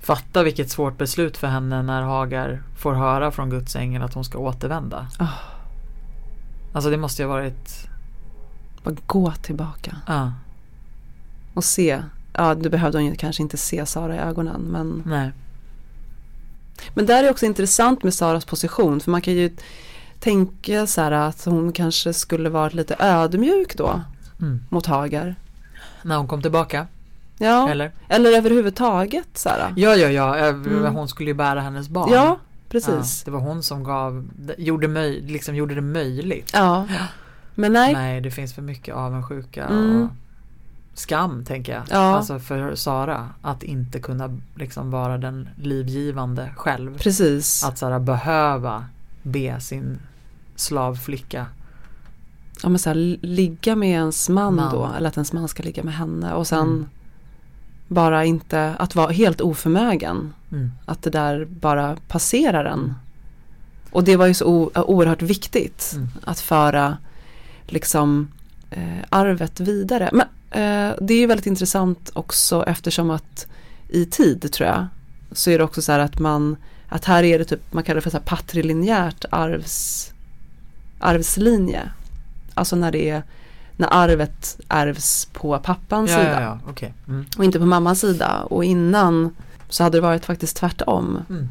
Fatta 0.00 0.42
vilket 0.42 0.70
svårt 0.70 0.98
beslut 0.98 1.36
för 1.36 1.46
henne 1.46 1.82
när 1.82 2.02
Hagar 2.02 2.62
får 2.76 2.94
höra 2.94 3.30
från 3.30 3.50
Guds 3.50 3.76
ängel 3.76 4.02
att 4.02 4.14
hon 4.14 4.24
ska 4.24 4.38
återvända. 4.38 5.06
Ah. 5.18 5.28
Alltså 6.72 6.90
det 6.90 6.96
måste 6.96 7.22
ju 7.22 7.28
ha 7.28 7.34
varit, 7.34 7.88
Bara 8.82 8.94
gå 9.06 9.32
tillbaka. 9.32 9.96
ja, 10.06 10.32
Och 11.54 11.64
se. 11.64 12.02
Ja, 12.32 12.54
du 12.54 12.70
behövde 12.70 12.98
hon 12.98 13.06
ju 13.06 13.14
kanske 13.14 13.42
inte 13.42 13.56
se 13.56 13.86
Sara 13.86 14.14
i 14.16 14.18
ögonen. 14.18 14.60
Men, 14.60 15.02
nej. 15.06 15.32
Men 16.94 17.06
där 17.06 17.24
är 17.24 17.30
också 17.30 17.46
intressant 17.46 18.02
med 18.02 18.14
Saras 18.14 18.44
position. 18.44 19.00
För 19.00 19.10
man 19.10 19.20
kan 19.20 19.34
ju 19.34 19.50
tänka 20.20 20.86
så 20.86 21.00
här 21.00 21.12
att 21.12 21.44
hon 21.44 21.72
kanske 21.72 22.12
skulle 22.12 22.48
varit 22.48 22.74
lite 22.74 22.96
ödmjuk 22.98 23.76
då. 23.76 24.00
Mm. 24.40 24.60
Mot 24.68 24.86
Hagar. 24.86 25.34
När 26.02 26.16
hon 26.16 26.28
kom 26.28 26.42
tillbaka, 26.42 26.86
Ja, 27.38 27.68
eller? 27.70 27.92
eller 28.08 28.32
överhuvudtaget 28.32 29.28
så 29.34 29.48
här. 29.48 29.72
Ja, 29.76 29.94
ja, 29.96 30.08
ja, 30.08 30.36
Mm. 30.46 30.94
hon 30.94 31.08
skulle 31.08 31.30
ju 31.30 31.34
bära 31.34 31.60
hennes 31.60 31.88
barn. 31.88 32.10
Ja, 32.12 32.38
precis. 32.68 32.92
Ja, 32.92 33.24
det 33.24 33.30
var 33.30 33.40
hon 33.40 33.62
som 33.62 33.84
gav, 33.84 34.28
gjorde, 34.58 34.88
möj, 34.88 35.20
liksom 35.20 35.54
gjorde 35.54 35.74
det 35.74 35.80
möjligt. 35.80 36.50
Ja. 36.54 36.86
Men 37.54 37.72
nej. 37.72 37.92
Nej, 37.92 38.20
det 38.20 38.30
finns 38.30 38.54
för 38.54 38.62
mycket 38.62 38.94
avundsjuka 38.94 39.64
Mm. 39.64 40.02
och 40.02 40.08
skam 40.98 41.44
tänker 41.44 41.72
jag. 41.72 41.82
Ja. 41.90 41.96
Alltså 42.16 42.38
för 42.38 42.74
Sara 42.74 43.28
att 43.42 43.62
inte 43.62 44.00
kunna 44.00 44.38
liksom 44.54 44.90
vara 44.90 45.18
den 45.18 45.48
livgivande 45.56 46.50
själv. 46.56 46.98
Precis. 46.98 47.64
Att 47.64 47.78
Sara 47.78 48.00
behöva 48.00 48.84
be 49.22 49.60
sin 49.60 49.98
slavflicka. 50.56 51.46
ja, 52.62 52.68
men 52.68 52.78
så 52.78 52.90
här, 52.90 52.94
li- 52.94 53.18
ligga 53.22 53.76
med 53.76 53.88
ens 53.90 54.28
man, 54.28 54.54
Man. 54.54 54.74
då. 54.74 54.90
Eller 54.96 55.08
att 55.08 55.16
ens 55.16 55.32
man 55.32 55.48
ska 55.48 55.62
ligga 55.62 55.82
med 55.82 55.94
henne. 55.94 56.32
Och 56.32 56.46
sen 56.46 56.66
Mm. 56.68 56.86
bara 57.88 58.24
inte, 58.24 58.74
att 58.78 58.94
vara 58.94 59.10
helt 59.12 59.40
oförmögen. 59.40 60.34
Mm. 60.52 60.72
Att 60.86 61.02
det 61.02 61.10
där 61.10 61.44
bara 61.44 61.96
passerar 62.08 62.64
en. 62.64 62.94
Och 63.90 64.04
det 64.04 64.16
var 64.16 64.26
ju 64.26 64.34
så 64.34 64.44
o- 64.46 64.70
oerhört 64.74 65.22
viktigt. 65.22 65.92
Mm. 65.96 66.08
Att 66.24 66.40
föra 66.40 66.96
liksom 67.66 68.28
eh, 68.70 69.04
arvet 69.08 69.60
vidare. 69.60 70.10
Men 70.12 70.26
eh, 70.50 70.96
det 71.00 71.14
är 71.14 71.26
väldigt 71.26 71.46
intressant 71.46 72.10
också 72.14 72.64
eftersom 72.66 73.10
att 73.10 73.46
i 73.88 74.04
tid 74.04 74.52
tror 74.52 74.68
jag. 74.68 74.86
Så 75.32 75.50
är 75.50 75.58
det 75.58 75.64
också 75.64 75.82
så 75.82 75.92
här 75.92 75.98
att 75.98 76.18
man 76.18 76.56
att 76.88 77.04
här 77.04 77.22
är 77.22 77.38
det 77.38 77.44
typ, 77.44 77.72
man 77.72 77.84
kallar 77.84 77.94
det 77.94 78.00
för 78.00 78.10
så 78.10 78.16
här 78.16 78.24
patrilinjärt 78.24 79.24
arvs, 79.30 80.10
arvslinje. 80.98 81.90
Alltså 82.54 82.76
när 82.76 82.92
det 82.92 83.10
är, 83.10 83.22
när 83.76 83.88
arvet 83.90 84.60
ärvs 84.68 85.28
på 85.32 85.58
pappans 85.58 86.10
Ja, 86.10 86.16
sida 86.16 86.32
ja, 86.32 86.40
ja, 86.40 86.58
okej. 86.68 86.94
Mm. 87.08 87.26
och 87.38 87.44
inte 87.44 87.58
på 87.58 87.66
mammans 87.66 88.00
sida. 88.00 88.42
Och 88.42 88.64
innan 88.64 89.36
så 89.68 89.82
hade 89.82 89.96
det 89.96 90.02
varit 90.02 90.24
faktiskt 90.24 90.56
tvärtom. 90.56 91.18
Mm. 91.30 91.48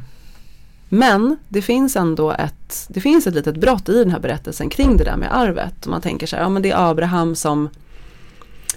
Men 0.88 1.36
det 1.48 1.62
finns 1.62 1.96
ändå 1.96 2.32
ett, 2.32 2.86
det 2.88 3.00
finns 3.00 3.26
ett 3.26 3.34
litet 3.34 3.56
brott 3.56 3.88
i 3.88 3.98
den 3.98 4.10
här 4.10 4.20
berättelsen 4.20 4.68
kring 4.68 4.96
det 4.96 5.04
där 5.04 5.16
med 5.16 5.36
arvet. 5.36 5.84
Och 5.84 5.90
man 5.90 6.00
tänker 6.00 6.26
så 6.26 6.36
här, 6.36 6.42
ja 6.42 6.48
men 6.48 6.62
det 6.62 6.70
är 6.70 6.90
Abraham 6.90 7.34
som, 7.36 7.68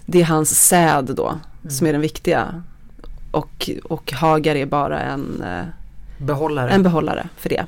det 0.06 0.22
är 0.22 0.26
hans 0.26 0.68
säd 0.68 1.06
då 1.16 1.40
som 1.70 1.88
är 1.88 1.92
den 1.92 2.02
viktiga. 2.02 2.64
Och, 3.32 3.70
och 3.84 4.12
Hagar 4.12 4.56
är 4.56 4.66
bara 4.66 5.00
en, 5.00 5.44
eh, 5.44 5.66
Behållare. 6.18 6.70
en 6.70 6.84
behållare 6.84 7.30
för 7.38 7.50
det. 7.50 7.66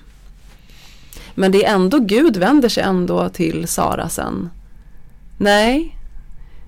Men 1.35 1.51
det 1.51 1.65
är 1.65 1.73
ändå, 1.73 1.99
Gud 1.99 2.37
vänder 2.37 2.69
sig 2.69 2.83
ändå 2.83 3.29
till 3.29 3.67
Sara 3.67 4.09
sen. 4.09 4.49
Nej, 5.37 5.97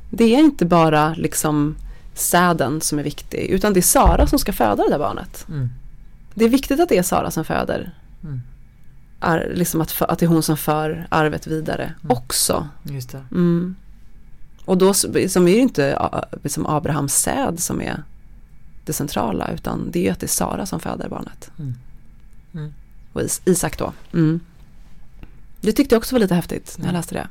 det 0.10 0.36
är 0.36 0.40
inte 0.40 0.66
bara 0.66 1.14
liksom 1.14 1.76
säden 2.14 2.82
som 2.82 3.00
är 3.00 3.04
viktig, 3.04 3.40
utan 3.40 3.74
det 3.74 3.80
är 3.80 3.82
Sara 3.82 4.28
som 4.28 4.40
ska 4.40 4.54
föda 4.54 4.84
det 4.84 4.90
där 4.90 5.00
barnet. 5.00 5.46
Mm. 5.50 5.70
Det 6.36 6.46
är 6.46 6.50
viktigt 6.50 6.80
att 6.80 6.90
det 6.90 6.98
är 6.98 7.04
Sara 7.04 7.32
som 7.32 7.46
föder. 7.46 7.92
Mm. 8.24 8.42
Ar, 9.20 9.52
liksom 9.54 9.82
att, 9.82 9.92
för, 9.92 10.12
att 10.12 10.20
det 10.20 10.26
är 10.26 10.28
hon 10.28 10.44
som 10.44 10.58
för 10.58 11.08
arvet 11.10 11.48
vidare 11.48 11.84
Mm. 12.04 12.18
också. 12.18 12.68
Just 12.84 13.10
det. 13.12 13.26
Mm. 13.32 13.76
Och 14.66 14.78
då 14.78 14.94
som 14.94 15.16
är 15.16 15.46
det 15.46 15.58
inte 15.58 16.10
liksom 16.44 16.66
Abrahams 16.66 17.14
säd 17.16 17.60
som 17.60 17.82
är 17.82 18.04
det 18.86 18.94
centrala 18.94 19.52
utan 19.52 19.92
det 19.92 20.08
är 20.08 20.12
att 20.12 20.20
det 20.20 20.26
är 20.26 20.28
Sara 20.28 20.66
som 20.66 20.80
föder 20.80 21.10
barnet. 21.10 21.52
Mm. 21.60 21.74
Mm. 22.54 22.74
Och 23.14 23.22
Is- 23.22 23.42
Isak 23.46 23.78
då. 23.78 23.94
Mm. 24.14 24.40
Det 25.62 25.72
tyckte 25.72 25.96
jag 25.96 26.00
också 26.00 26.16
var 26.16 26.20
lite 26.20 26.36
häftigt 26.36 26.76
när 26.80 26.86
jag 26.86 26.94
läste 26.94 27.16
det. 27.16 27.28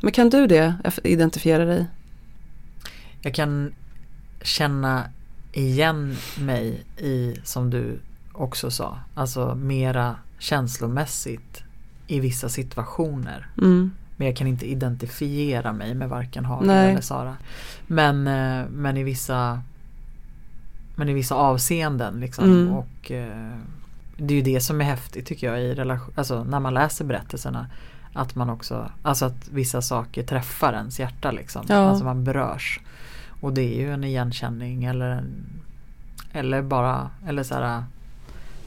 Men 0.00 0.12
kan 0.12 0.30
du 0.30 0.46
det, 0.46 0.74
identifiera 1.04 1.64
dig? 1.64 1.86
Jag 3.22 3.34
kan 3.34 3.72
känna 4.42 5.04
igen 5.54 6.16
mig 6.40 6.84
i, 6.96 7.36
som 7.44 7.70
du 7.70 7.98
också 8.32 8.70
sa, 8.70 8.98
alltså 9.14 9.54
mera 9.54 10.16
känslomässigt 10.38 11.62
i 12.06 12.20
vissa 12.20 12.48
situationer. 12.48 13.46
Mm. 13.58 13.90
Men 14.16 14.26
jag 14.26 14.36
kan 14.36 14.46
inte 14.46 14.66
identifiera 14.66 15.72
mig 15.72 15.94
med 15.94 16.08
varken 16.08 16.44
Hagen 16.44 16.66
Nej. 16.66 16.90
eller 16.90 17.00
Sara. 17.00 17.36
Men, 17.86 18.26
eh, 18.26 18.68
men 18.70 18.96
i 18.96 19.02
vissa 19.02 19.62
Men 20.96 21.08
i 21.08 21.12
vissa 21.12 21.34
avseenden 21.34 22.20
liksom. 22.20 22.44
Mm. 22.44 22.72
Och 22.72 23.10
eh, 23.10 23.56
Det 24.16 24.34
är 24.34 24.36
ju 24.36 24.42
det 24.42 24.60
som 24.60 24.80
är 24.80 24.84
häftigt 24.84 25.26
tycker 25.26 25.46
jag 25.46 25.62
i 25.62 25.74
relation, 25.74 26.12
alltså 26.16 26.44
när 26.44 26.60
man 26.60 26.74
läser 26.74 27.04
berättelserna. 27.04 27.66
Att 28.12 28.34
man 28.34 28.50
också, 28.50 28.90
alltså 29.02 29.24
att 29.24 29.48
vissa 29.48 29.82
saker 29.82 30.22
träffar 30.22 30.72
ens 30.72 31.00
hjärta 31.00 31.30
liksom. 31.30 31.66
Ja. 31.68 31.76
Alltså 31.76 32.04
man 32.04 32.24
berörs. 32.24 32.80
Och 33.44 33.52
det 33.52 33.62
är 33.62 33.80
ju 33.80 33.92
en 33.92 34.04
igenkänning 34.04 34.84
eller 34.84 35.10
en, 35.10 35.44
Eller 36.32 36.62
bara, 36.62 37.10
eller 37.26 37.42
så 37.42 37.54
här 37.54 37.84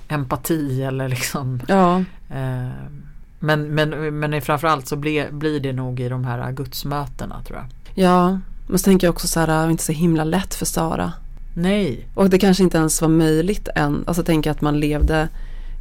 Empati 0.07 0.83
eller 0.83 1.09
liksom 1.09 1.61
Ja, 1.67 2.03
Eh, 2.29 2.67
Men, 3.39 3.61
men, 3.75 4.19
men 4.19 4.41
framförallt 4.41 4.87
så 4.87 4.95
blir, 4.95 5.31
blir 5.31 5.59
det 5.59 5.73
nog 5.73 5.99
i 5.99 6.09
de 6.09 6.25
här 6.25 6.51
gudsmötena 6.51 7.41
tror 7.43 7.57
jag. 7.59 7.67
ja. 8.05 8.39
Men 8.67 8.79
så 8.79 8.83
tänker 8.83 9.07
jag 9.07 9.13
också 9.13 9.27
så 9.27 9.39
här, 9.39 9.69
inte 9.69 9.83
så 9.83 9.91
himla 9.91 10.23
lätt 10.23 10.53
för 10.55 10.65
Sara. 10.65 11.13
Nej. 11.53 12.07
Och 12.13 12.29
det 12.29 12.39
kanske 12.39 12.63
inte 12.63 12.77
ens 12.77 13.01
var 13.01 13.09
möjligt 13.09 13.67
än. 13.75 14.03
Alltså 14.07 14.23
tänka 14.23 14.51
att 14.51 14.61
man 14.61 14.79
levde, 14.79 15.29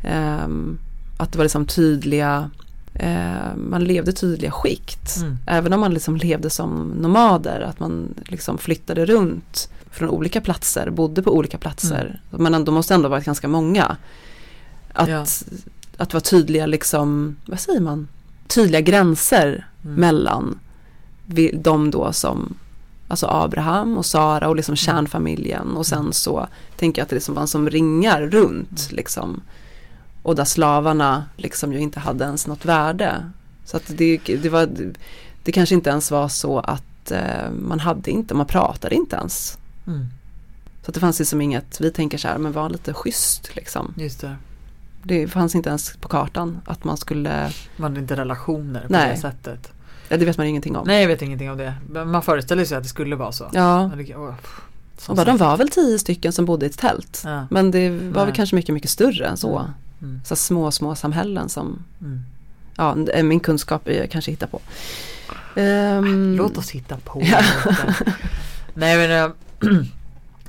ehm, 0.04 0.78
att 1.16 1.32
det 1.32 1.38
var 1.38 1.44
liksom 1.44 1.66
tydliga, 1.66 2.50
eh, 2.98 3.56
man 3.56 3.84
levde 3.84 4.12
tydliga 4.12 4.50
skikt. 4.50 5.16
Mm. 5.16 5.38
Även 5.46 5.72
om 5.72 5.80
man 5.80 5.94
liksom 5.94 6.16
levde 6.16 6.50
som 6.50 6.88
nomader, 6.88 7.60
att 7.60 7.80
man 7.80 8.14
liksom 8.24 8.58
flyttade 8.58 9.06
runt 9.06 9.68
från 9.90 10.08
olika 10.08 10.40
platser, 10.40 10.90
bodde 10.90 11.22
på 11.22 11.36
olika 11.36 11.58
platser. 11.58 12.20
Men 12.30 12.54
ändå 12.54 12.72
måste 12.72 12.94
ändå 12.94 13.08
varit 13.08 13.24
ganska 13.24 13.48
många. 13.48 13.96
Att, 14.92 15.08
Ja. 15.08 15.26
att 15.96 16.12
vara 16.12 16.20
tydliga, 16.20 16.66
liksom, 16.66 17.36
vad 17.46 17.60
säger 17.60 17.80
man, 17.80 18.08
tydliga 18.46 18.80
gränser 18.80 19.66
Mm. 19.84 19.94
mellan 20.00 20.58
de 21.54 21.90
då 21.90 22.12
som 22.12 22.54
Alltså 23.08 23.26
Abraham 23.26 23.98
och 23.98 24.06
Sara 24.06 24.48
och 24.48 24.56
liksom 24.56 24.76
kärnfamiljen 24.76 25.76
och 25.76 25.86
sen 25.86 26.12
så 26.12 26.46
tänker 26.76 27.00
jag 27.00 27.04
att 27.04 27.08
det 27.10 27.16
liksom 27.16 27.34
var 27.34 27.46
som 27.46 27.70
ringar 27.70 28.22
runt 28.22 28.88
liksom. 28.92 29.40
Och 30.26 30.34
där 30.36 30.44
slavarna 30.44 31.24
liksom 31.36 31.72
ju 31.72 31.78
inte 31.78 32.00
hade 32.00 32.24
ens 32.24 32.46
något 32.46 32.64
värde. 32.64 33.30
Så 33.64 33.76
att 33.76 33.82
det, 33.86 34.20
det 34.42 34.48
var 34.48 34.68
Det 35.42 35.52
kanske 35.52 35.74
inte 35.74 35.90
ens 35.90 36.10
var 36.10 36.28
så 36.28 36.58
att 36.58 37.10
eh, 37.10 37.50
man 37.50 37.80
hade 37.80 38.10
inte, 38.10 38.34
man 38.34 38.46
pratade 38.46 38.94
inte 38.94 39.16
ens. 39.16 39.58
Mm. 39.86 40.06
Så 40.82 40.90
att 40.90 40.94
det 40.94 41.00
fanns 41.00 41.18
liksom 41.18 41.40
inget, 41.40 41.80
vi 41.80 41.90
tänker 41.90 42.18
så 42.18 42.28
här, 42.28 42.38
men 42.38 42.52
var 42.52 42.70
lite 42.70 42.94
schysst 42.94 43.56
liksom. 43.56 43.94
Just 43.96 44.20
det. 44.20 44.36
Det 45.02 45.28
fanns 45.28 45.54
inte 45.54 45.68
ens 45.68 45.96
på 45.96 46.08
kartan 46.08 46.60
att 46.66 46.84
man 46.84 46.96
skulle, 46.96 47.50
Man 47.76 47.90
hade 47.90 48.00
inte 48.00 48.16
relationer 48.16 48.80
på 48.80 48.92
Nej. 48.92 49.10
det 49.14 49.20
sättet. 49.20 49.72
ja, 50.08 50.16
det 50.16 50.24
vet 50.24 50.38
man 50.38 50.46
ingenting 50.46 50.76
om. 50.76 50.86
Nej 50.86 51.00
jag 51.00 51.08
vet 51.08 51.22
ingenting 51.22 51.50
om 51.50 51.58
det. 51.58 51.74
Men 51.90 52.10
Man 52.10 52.22
föreställer 52.22 52.64
sig 52.64 52.76
att 52.76 52.82
det 52.82 52.88
skulle 52.88 53.16
vara 53.16 53.32
så. 53.32 53.50
Ja, 53.52 53.90
som 54.98 55.12
och 55.12 55.16
bara, 55.16 55.24
de 55.24 55.36
var 55.36 55.56
väl 55.56 55.68
tio 55.68 55.98
stycken 55.98 56.32
som 56.32 56.44
bodde 56.44 56.66
i 56.66 56.68
ett 56.68 56.78
tält. 56.78 57.22
Ja. 57.24 57.46
Men 57.50 57.70
det 57.70 57.90
var 57.90 57.98
Nej. 57.98 58.24
väl 58.26 58.34
kanske 58.34 58.56
mycket, 58.56 58.74
mycket 58.74 58.90
större 58.90 59.26
än 59.26 59.36
så. 59.36 59.70
Mm. 60.02 60.20
Så 60.24 60.36
små, 60.36 60.70
små 60.70 60.94
samhällen 60.94 61.48
som, 61.48 61.82
Mm. 62.00 62.22
ja, 62.76 62.94
min 63.22 63.40
kunskap 63.40 63.82
jag 63.88 64.10
kanske 64.10 64.30
hittar 64.30 64.46
på. 64.46 64.60
Ehm, 65.60 66.36
Låt 66.36 66.58
oss 66.58 66.70
hitta 66.70 66.96
på 67.04 67.22
Ja. 67.24 67.40
Nej 68.74 68.96
men, 68.96 69.24
eh, 69.24 69.30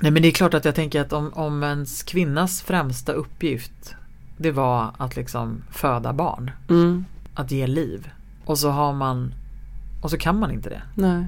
nej 0.00 0.10
men 0.10 0.22
det 0.22 0.28
är 0.28 0.32
klart 0.32 0.54
att 0.54 0.64
jag 0.64 0.74
tänker 0.74 1.00
att 1.00 1.12
om, 1.12 1.32
om 1.34 1.62
ens 1.62 2.02
kvinnas 2.02 2.62
främsta 2.62 3.12
uppgift 3.12 3.94
det 4.36 4.50
var 4.50 4.90
att 4.98 5.16
liksom 5.16 5.62
föda 5.70 6.12
barn, 6.12 6.50
Mm, 6.70 7.04
att 7.34 7.50
ge 7.50 7.66
liv 7.66 8.10
och 8.44 8.58
så 8.58 8.70
har 8.70 8.92
man 8.92 9.34
och 10.02 10.10
så 10.10 10.18
kan 10.18 10.38
man 10.38 10.50
inte 10.50 10.68
det. 10.68 10.82
nej. 10.94 11.26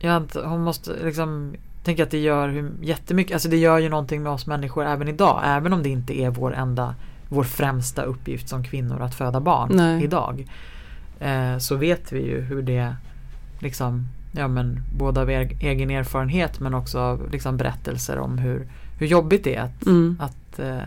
Jag 0.00 0.26
hon 0.44 0.62
måste 0.64 1.04
liksom 1.04 1.54
tänka 1.88 2.02
att 2.02 2.10
det 2.10 2.18
gör 2.18 2.70
jättemycket, 2.80 3.32
alltså 3.32 3.48
det 3.48 3.56
gör 3.56 3.78
ju 3.78 3.88
någonting 3.88 4.22
med 4.22 4.32
oss 4.32 4.46
människor 4.46 4.86
även 4.86 5.08
idag, 5.08 5.42
även 5.44 5.72
om 5.72 5.82
det 5.82 5.88
inte 5.88 6.20
är 6.20 6.30
vår 6.30 6.54
enda, 6.54 6.94
vår 7.28 7.44
främsta 7.44 8.02
uppgift 8.02 8.48
som 8.48 8.64
kvinnor 8.64 9.02
att 9.02 9.14
föda 9.14 9.40
barn 9.40 9.70
Nej. 9.72 10.04
idag. 10.04 10.46
Eh, 11.20 11.58
så 11.58 11.76
vet 11.76 12.12
vi 12.12 12.26
ju 12.26 12.40
hur 12.40 12.62
det 12.62 12.96
liksom, 13.58 14.08
ja 14.32 14.48
men 14.48 14.82
både 14.96 15.20
av 15.20 15.30
er, 15.30 15.56
egen 15.60 15.90
erfarenhet 15.90 16.60
men 16.60 16.74
också 16.74 16.98
av 16.98 17.30
liksom 17.32 17.56
berättelser 17.56 18.18
om 18.18 18.38
hur, 18.38 18.68
hur 18.98 19.06
jobbigt 19.06 19.44
det 19.44 19.54
är 19.54 19.62
att, 19.62 19.86
Mm, 19.86 20.16
att 20.20 20.58
eh, 20.58 20.78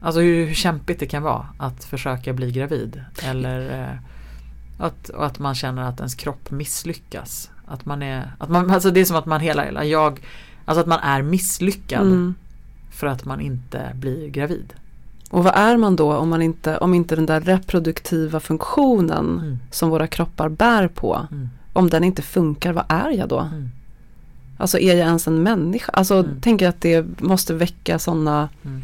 Alltså 0.00 0.20
hur, 0.20 0.46
hur 0.46 0.54
kämpigt 0.54 1.00
det 1.00 1.06
kan 1.06 1.22
vara 1.22 1.46
att 1.58 1.84
försöka 1.84 2.32
bli 2.32 2.52
gravid 2.52 3.04
eller 3.22 3.82
eh, 3.82 3.98
att, 4.78 5.10
att 5.10 5.38
man 5.38 5.54
känner 5.54 5.82
att 5.82 5.98
ens 5.98 6.14
kropp 6.14 6.50
misslyckas. 6.50 7.50
Att 7.68 7.86
man 7.86 8.02
är, 8.02 8.32
att 8.38 8.48
man, 8.48 8.70
alltså 8.70 8.90
det 8.90 9.00
är 9.00 9.04
som 9.04 9.16
att 9.16 9.26
man 9.26 9.40
hela, 9.40 9.64
hela 9.64 9.84
jag, 9.84 10.20
alltså 10.64 10.80
att 10.80 10.86
man 10.86 11.00
är 11.00 11.22
misslyckad 11.22 12.02
mm. 12.06 12.34
för 12.90 13.06
att 13.06 13.24
man 13.24 13.40
inte 13.40 13.90
blir 13.94 14.28
gravid. 14.28 14.72
Och 15.30 15.44
vad 15.44 15.54
är 15.54 15.76
man 15.76 15.96
då 15.96 16.14
om 16.16 16.28
man 16.28 16.42
inte, 16.42 16.78
om 16.78 16.94
inte 16.94 17.16
den 17.16 17.26
där 17.26 17.40
reproduktiva 17.40 18.40
funktionen 18.40 19.38
Mm. 19.38 19.58
som 19.70 19.90
våra 19.90 20.06
kroppar 20.06 20.48
bär 20.48 20.88
på, 20.88 21.26
Mm. 21.30 21.48
om 21.72 21.90
den 21.90 22.04
inte 22.04 22.22
funkar, 22.22 22.72
vad 22.72 22.84
är 22.88 23.10
jag 23.10 23.28
då? 23.28 23.38
Mm. 23.40 23.70
Alltså 24.58 24.78
är 24.78 24.94
jag 24.94 25.06
ens 25.06 25.26
en 25.28 25.42
människa? 25.42 25.92
Alltså 25.92 26.14
Mm. 26.14 26.40
tänker 26.40 26.68
att 26.68 26.80
det 26.80 27.20
måste 27.22 27.54
väcka 27.54 27.98
sådana, 27.98 28.48
Mm. 28.64 28.82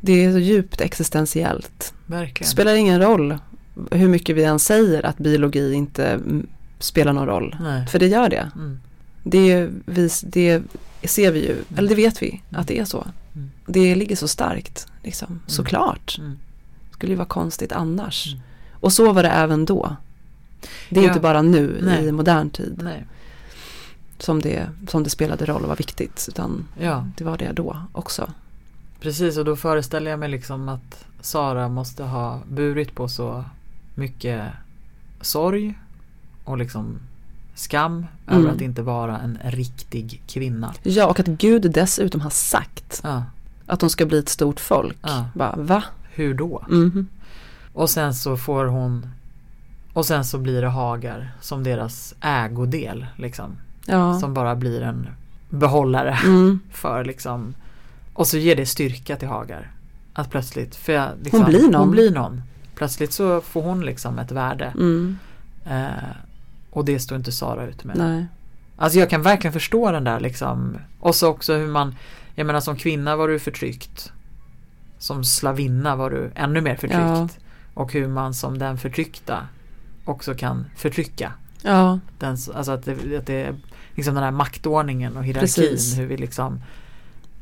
det 0.00 0.24
är 0.24 0.32
så 0.32 0.38
djupt 0.38 0.80
existentiellt. 0.80 1.94
Det 2.06 2.14
Verkligen. 2.14 2.50
spelar 2.50 2.74
ingen 2.74 3.00
roll 3.02 3.38
hur 3.90 4.08
mycket 4.08 4.36
vi 4.36 4.44
än 4.44 4.58
säger 4.58 5.06
att 5.06 5.18
biologi 5.18 5.72
inte 5.74 6.18
spelar 6.78 7.12
någon 7.12 7.26
roll. 7.26 7.56
Nej. 7.60 7.86
För 7.86 7.98
det 7.98 8.06
gör 8.06 8.28
det. 8.28 8.50
Mm. 8.54 8.80
Det, 9.22 9.70
vis, 9.86 10.20
det 10.20 10.62
ser 11.04 11.32
vi 11.32 11.46
ju, 11.46 11.56
eller 11.76 11.88
det 11.88 11.94
vet 11.94 12.22
vi 12.22 12.42
att 12.50 12.68
det 12.68 12.78
är 12.78 12.84
så. 12.84 13.06
Mm. 13.34 13.50
Det 13.66 13.94
ligger 13.94 14.16
så 14.16 14.28
starkt, 14.28 14.86
liksom. 15.02 15.40
såklart. 15.46 16.16
Mm. 16.18 16.38
Skulle 16.92 17.12
ju 17.12 17.16
vara 17.16 17.28
konstigt 17.28 17.72
annars. 17.72 18.26
Mm. 18.32 18.40
Och 18.72 18.92
så 18.92 19.12
var 19.12 19.22
det 19.22 19.28
även 19.28 19.64
då. 19.64 19.96
Det 20.90 21.00
är 21.00 21.04
Ja. 21.04 21.08
inte 21.08 21.20
bara 21.20 21.42
nu 21.42 21.78
Nej. 21.82 22.04
i 22.06 22.12
modern 22.12 22.50
tid 22.50 22.80
Nej. 22.82 23.06
som 24.18 24.42
det, 24.42 24.68
som 24.88 25.02
det 25.02 25.10
spelade 25.10 25.44
roll 25.46 25.62
och 25.62 25.68
var 25.68 25.76
viktigt. 25.76 26.26
Utan 26.28 26.66
Ja, 26.80 27.06
det 27.16 27.24
var 27.24 27.38
det 27.38 27.52
då 27.52 27.76
också. 27.92 28.30
precis 29.00 29.36
och 29.36 29.44
då 29.44 29.56
föreställer 29.56 30.10
jag 30.10 30.20
mig 30.20 30.28
liksom 30.28 30.68
att 30.68 31.04
Sara 31.20 31.68
måste 31.68 32.02
ha 32.04 32.40
burit 32.50 32.94
på 32.94 33.08
så 33.08 33.44
mycket 33.94 34.42
sorg 35.20 35.74
och 36.48 36.58
liksom 36.58 36.98
skam 37.54 38.06
över 38.26 38.40
Mm. 38.40 38.54
att 38.54 38.60
inte 38.60 38.82
vara 38.82 39.18
en 39.18 39.38
riktig 39.44 40.22
kvinna. 40.26 40.74
Ja, 40.82 41.06
och 41.06 41.20
att 41.20 41.26
Gud 41.26 41.70
dessutom 41.72 42.20
har 42.20 42.30
sagt 42.30 43.00
Ja, 43.04 43.22
att 43.66 43.80
de 43.80 43.90
ska 43.90 44.06
bli 44.06 44.18
ett 44.18 44.28
stort 44.28 44.60
folk. 44.60 44.96
Ja. 45.02 45.24
Bara, 45.34 45.56
va? 45.56 45.82
hur 46.14 46.34
då? 46.34 46.64
Mhm. 46.68 47.06
Och 47.72 47.90
sen 47.90 48.14
så 48.14 48.36
får 48.36 48.64
hon 48.64 49.06
och 49.92 50.06
sen 50.06 50.24
så 50.24 50.38
blir 50.38 50.62
det 50.62 50.68
Hagar 50.68 51.32
som 51.40 51.64
deras 51.64 52.14
ägodel 52.20 53.06
liksom. 53.16 53.56
Ja. 53.86 54.20
Som 54.20 54.34
bara 54.34 54.56
blir 54.56 54.82
en 54.82 55.06
behållare 55.50 56.18
Mm. 56.24 56.60
för 56.72 57.04
liksom 57.04 57.54
Och 58.12 58.26
så 58.26 58.36
ger 58.38 58.56
det 58.56 58.66
styrka 58.66 59.16
till 59.16 59.28
Hagar. 59.28 59.70
Att 60.12 60.30
plötsligt, 60.30 60.76
för 60.76 60.92
jag, 60.92 61.08
liksom, 61.22 61.40
Hon 61.42 61.48
blir 61.50 61.62
någon. 61.62 61.74
Hon 61.74 61.90
blir 61.90 62.10
någon. 62.10 62.42
Plötsligt 62.74 63.12
så 63.12 63.40
får 63.40 63.62
hon 63.62 63.80
liksom 63.86 64.18
ett 64.18 64.32
värde. 64.32 64.64
Mm. 64.74 65.18
Eh, 65.66 65.86
och 66.78 66.84
det 66.84 66.98
står 66.98 67.16
inte 67.18 67.32
Sara 67.32 67.66
ut 67.66 67.84
med. 67.84 67.96
Nej. 67.96 68.26
Alltså 68.76 68.98
jag 68.98 69.10
kan 69.10 69.22
verkligen 69.22 69.52
förstå 69.52 69.90
den 69.92 70.04
där 70.04 70.20
liksom. 70.20 70.76
Och 71.00 71.14
så 71.14 71.28
också 71.28 71.54
hur 71.54 71.66
man, 71.68 71.94
jag 72.34 72.46
menar 72.46 72.60
som 72.60 72.76
kvinna 72.76 73.16
var 73.16 73.28
du 73.28 73.38
förtryckt. 73.38 74.12
Som 74.98 75.24
slavinna 75.24 75.96
var 75.96 76.10
du 76.10 76.30
ännu 76.34 76.60
mer 76.60 76.74
förtryckt. 76.76 77.00
Ja. 77.00 77.28
Och 77.74 77.92
hur 77.92 78.08
man 78.08 78.34
som 78.34 78.58
den 78.58 78.78
förtryckta 78.78 79.48
också 80.04 80.34
kan 80.34 80.66
förtrycka. 80.76 81.32
Ja, 81.62 81.98
Den, 82.18 82.36
alltså 82.54 82.72
att 82.72 82.84
det, 82.84 83.16
att 83.18 83.26
det 83.26 83.34
är 83.42 83.54
liksom 83.94 84.14
den 84.14 84.24
här 84.24 84.30
maktordningen 84.30 85.16
och 85.16 85.24
hierarkin. 85.24 85.40
Precis. 85.64 85.98
Hur 85.98 86.06
vi 86.06 86.16
liksom 86.16 86.60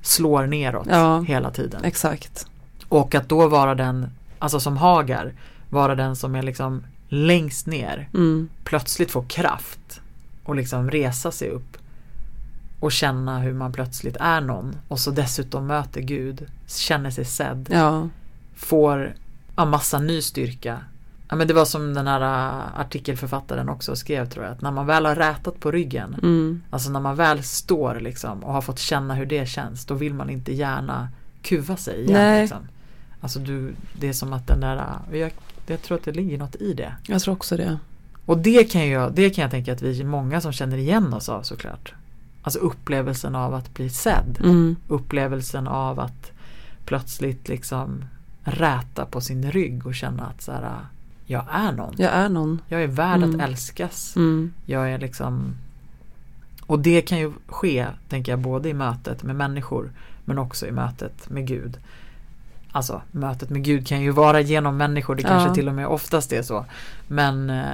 slår 0.02 0.46
neråt 0.46 0.86
Ja. 0.90 1.20
hela 1.20 1.50
tiden. 1.50 1.84
exakt. 1.84 2.46
Och 2.88 3.14
att 3.14 3.28
då 3.28 3.48
vara 3.48 3.74
den, 3.74 4.10
alltså 4.38 4.60
som 4.60 4.76
Hagar, 4.76 5.32
vara 5.70 5.94
den 5.94 6.16
som 6.16 6.34
är 6.34 6.42
liksom 6.42 6.82
längst 7.08 7.66
ner. 7.66 8.08
Mm. 8.14 8.48
Plötsligt 8.64 9.10
få 9.10 9.22
kraft 9.22 10.00
och 10.44 10.56
liksom 10.56 10.90
resa 10.90 11.30
sig 11.30 11.48
upp. 11.48 11.76
Och 12.80 12.92
känna 12.92 13.38
hur 13.38 13.54
man 13.54 13.72
plötsligt 13.72 14.16
är 14.20 14.40
någon. 14.40 14.76
Och 14.88 14.98
så 14.98 15.10
dessutom 15.10 15.66
möter 15.66 16.00
Gud, 16.00 16.46
känner 16.66 17.10
sig 17.10 17.24
sedd. 17.24 17.68
Ja, 17.70 18.08
Får 18.56 19.14
ja, 19.56 19.64
massa 19.64 19.98
ny 19.98 20.22
styrka. 20.22 20.80
Ja, 21.28 21.36
men 21.36 21.48
det 21.48 21.54
var 21.54 21.64
som 21.64 21.94
den 21.94 22.06
här 22.06 22.20
äh, 22.20 22.80
artikelförfattaren 22.80 23.68
också 23.68 23.96
skrev 23.96 24.28
tror 24.28 24.44
jag. 24.44 24.52
Att 24.52 24.62
när 24.62 24.70
man 24.70 24.86
väl 24.86 25.06
har 25.06 25.14
rätat 25.14 25.60
på 25.60 25.70
ryggen. 25.70 26.14
Mm. 26.14 26.62
Alltså 26.70 26.90
när 26.90 27.00
man 27.00 27.16
väl 27.16 27.42
står 27.42 28.00
liksom 28.00 28.44
och 28.44 28.52
har 28.52 28.60
fått 28.60 28.78
känna 28.78 29.14
hur 29.14 29.26
det 29.26 29.48
känns. 29.48 29.86
Då 29.86 29.94
vill 29.94 30.14
man 30.14 30.30
inte 30.30 30.52
gärna 30.52 31.08
kuva 31.42 31.76
sig 31.76 32.00
igen. 32.00 32.12
Nej. 32.12 32.40
Liksom. 32.40 32.68
Alltså 33.20 33.38
du, 33.38 33.74
det 34.00 34.08
är 34.08 34.12
som 34.12 34.32
att 34.32 34.46
den 34.46 34.60
där, 34.60 34.76
äh, 34.76 35.18
jag, 35.18 35.32
jag 35.70 35.82
tror 35.82 35.98
att 35.98 36.04
det 36.04 36.12
ligger 36.12 36.38
något 36.38 36.56
i 36.56 36.74
det. 36.74 36.94
Jag 37.06 37.22
tror 37.22 37.34
också 37.34 37.56
det. 37.56 37.78
Och 38.24 38.38
det 38.38 38.64
kan, 38.64 38.88
jag, 38.88 39.12
det 39.14 39.30
kan 39.30 39.42
jag 39.42 39.50
tänka 39.50 39.72
att 39.72 39.82
vi 39.82 40.00
är 40.00 40.04
många 40.04 40.40
som 40.40 40.52
känner 40.52 40.76
igen 40.76 41.14
oss 41.14 41.28
av 41.28 41.42
såklart. 41.42 41.94
Alltså 42.42 42.58
upplevelsen 42.58 43.34
av 43.34 43.54
att 43.54 43.74
bli 43.74 43.90
sedd. 43.90 44.38
Mm. 44.44 44.76
Upplevelsen 44.88 45.68
av 45.68 46.00
att 46.00 46.32
plötsligt 46.84 47.48
liksom 47.48 48.04
räta 48.44 49.04
på 49.06 49.20
sin 49.20 49.50
rygg 49.52 49.86
och 49.86 49.94
känna 49.94 50.26
att 50.26 50.42
så 50.42 50.52
här, 50.52 50.78
jag 51.26 51.44
är 51.50 51.72
någon. 51.72 51.94
Jag 51.98 52.12
är 52.12 52.28
någon. 52.28 52.60
Jag 52.68 52.82
är 52.82 52.86
värd 52.86 53.16
Mm. 53.22 53.34
att 53.40 53.48
älskas. 53.48 54.16
Mm. 54.16 54.52
Jag 54.66 54.90
är 54.92 54.98
liksom 54.98 55.54
Och 56.66 56.78
det 56.78 57.02
kan 57.02 57.18
ju 57.18 57.32
ske, 57.46 57.86
tänker 58.08 58.32
jag, 58.32 58.38
både 58.38 58.68
i 58.68 58.74
mötet 58.74 59.22
med 59.22 59.36
människor 59.36 59.90
men 60.24 60.38
också 60.38 60.66
i 60.66 60.70
mötet 60.72 61.30
med 61.30 61.46
Gud. 61.46 61.78
Alltså 62.76 63.02
mötet 63.10 63.50
med 63.50 63.64
Gud 63.64 63.86
kan 63.86 64.00
ju 64.00 64.10
vara 64.10 64.40
genom 64.40 64.76
människor, 64.76 65.14
det 65.14 65.22
kanske 65.22 65.48
Ja. 65.48 65.54
till 65.54 65.68
och 65.68 65.74
med 65.74 65.86
oftast 65.86 66.32
är 66.32 66.42
så. 66.42 66.64
Men, 67.08 67.50
eh, 67.50 67.64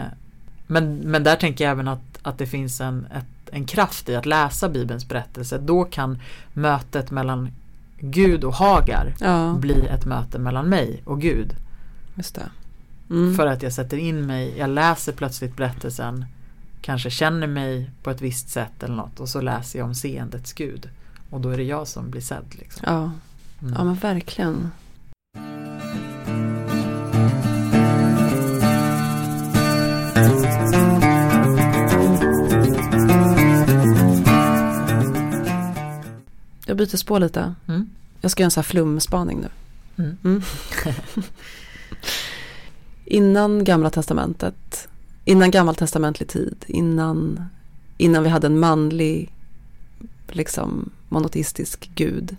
men, 0.67 0.97
men 0.97 1.23
där 1.25 1.37
tänker 1.37 1.65
jag 1.65 1.71
även 1.71 1.89
att, 1.89 2.19
att 2.23 2.39
det 2.39 2.47
finns 2.47 2.81
en, 2.81 3.07
ett, 3.17 3.51
en 3.55 3.65
kraft 3.65 4.09
i 4.09 4.17
att 4.17 4.27
läsa 4.27 4.69
Bibelns 4.69 5.09
berättelse. 5.09 5.59
Då 5.59 5.85
kan 5.85 6.19
mötet 6.53 7.11
mellan 7.11 7.51
Gud 7.99 8.45
och 8.45 8.55
Hagar 8.55 9.15
Ja, 9.21 9.53
bli 9.59 9.87
ett 9.87 10.07
möte 10.07 10.39
mellan 10.39 10.69
mig 10.69 11.03
och 11.05 11.21
Gud. 11.21 11.55
just 12.15 12.35
det. 12.35 12.51
Mm. 13.11 13.35
För 13.37 13.47
att 13.47 13.63
jag 13.63 13.73
sätter 13.73 13.97
in 13.97 14.27
mig, 14.27 14.55
jag 14.59 14.71
läser 14.71 15.13
plötsligt 15.13 15.57
berättelsen 15.57 16.25
Kanske 16.81 17.11
känner 17.11 17.47
mig 17.47 17.91
på 18.03 18.11
ett 18.11 18.21
visst 18.21 18.49
sätt 18.49 18.83
eller 18.83 18.95
något 18.95 19.21
och 19.21 19.29
så 19.29 19.41
läser 19.41 19.79
jag 19.79 19.87
om 19.89 19.95
seendets 19.95 20.53
Gud 20.53 20.89
Och 21.31 21.41
då 21.41 21.49
är 21.49 21.57
det 21.57 21.63
jag 21.63 21.89
som 21.89 22.11
blir 22.11 22.21
sedd 22.21 22.45
liksom. 22.59 22.85
Ja. 22.87 23.11
Mm. 23.63 23.75
ja, 23.79 23.85
men 23.85 23.95
verkligen. 23.95 24.71
Jag 36.67 36.77
byter 36.77 36.97
spår 36.97 37.21
lite. 37.21 37.55
Mm. 37.69 37.91
Jag 38.21 38.31
ska 38.31 38.43
göra 38.43 38.47
en 38.47 38.51
sån 38.51 38.61
här 38.61 38.69
flumspaning 38.69 39.41
nu. 39.41 39.49
Mm. 40.05 40.17
Mm. 40.25 40.43
innan 43.05 43.65
gamla 43.65 43.91
testamentet, 43.91 44.89
innan 45.25 45.51
gammaltestamentlig 45.51 46.29
tid, 46.29 46.65
innan, 46.67 47.45
innan 47.99 48.23
vi 48.23 48.29
hade 48.29 48.47
en 48.47 48.59
manlig, 48.59 49.33
liksom 50.29 50.91
monoteistisk 51.09 51.91
gud, 51.95 52.37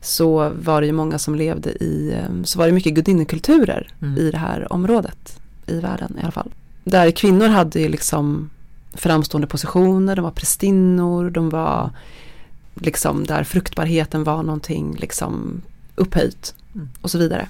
så 0.00 0.48
var 0.48 0.80
det 0.80 0.86
ju 0.86 0.92
många 0.92 1.18
som 1.18 1.34
levde 1.34 1.70
i, 1.70 2.12
eh, 2.12 2.42
så 2.44 2.58
var 2.58 2.66
det 2.66 2.72
mycket 2.72 2.94
gudinnekulturer 2.94 3.88
Mm. 4.02 4.18
i 4.18 4.30
det 4.30 4.38
här 4.38 4.72
området, 4.72 5.40
i 5.66 5.80
världen 5.80 6.16
i 6.18 6.22
alla 6.22 6.32
fall. 6.32 6.50
Där 6.84 7.10
kvinnor 7.10 7.48
hade 7.48 7.80
ju 7.80 7.88
liksom 7.88 8.50
framstående 8.94 9.46
positioner, 9.46 10.16
de 10.16 10.22
var 10.22 10.30
prästinnor, 10.30 11.30
de 11.30 11.50
var 11.50 11.90
liksom 12.80 13.24
där 13.26 13.44
fruktbarheten 13.44 14.24
var 14.24 14.42
någonting 14.42 14.96
liksom 14.96 15.62
upphöjt 15.96 16.54
Mm. 16.74 16.88
och 17.00 17.10
så 17.10 17.18
vidare. 17.18 17.48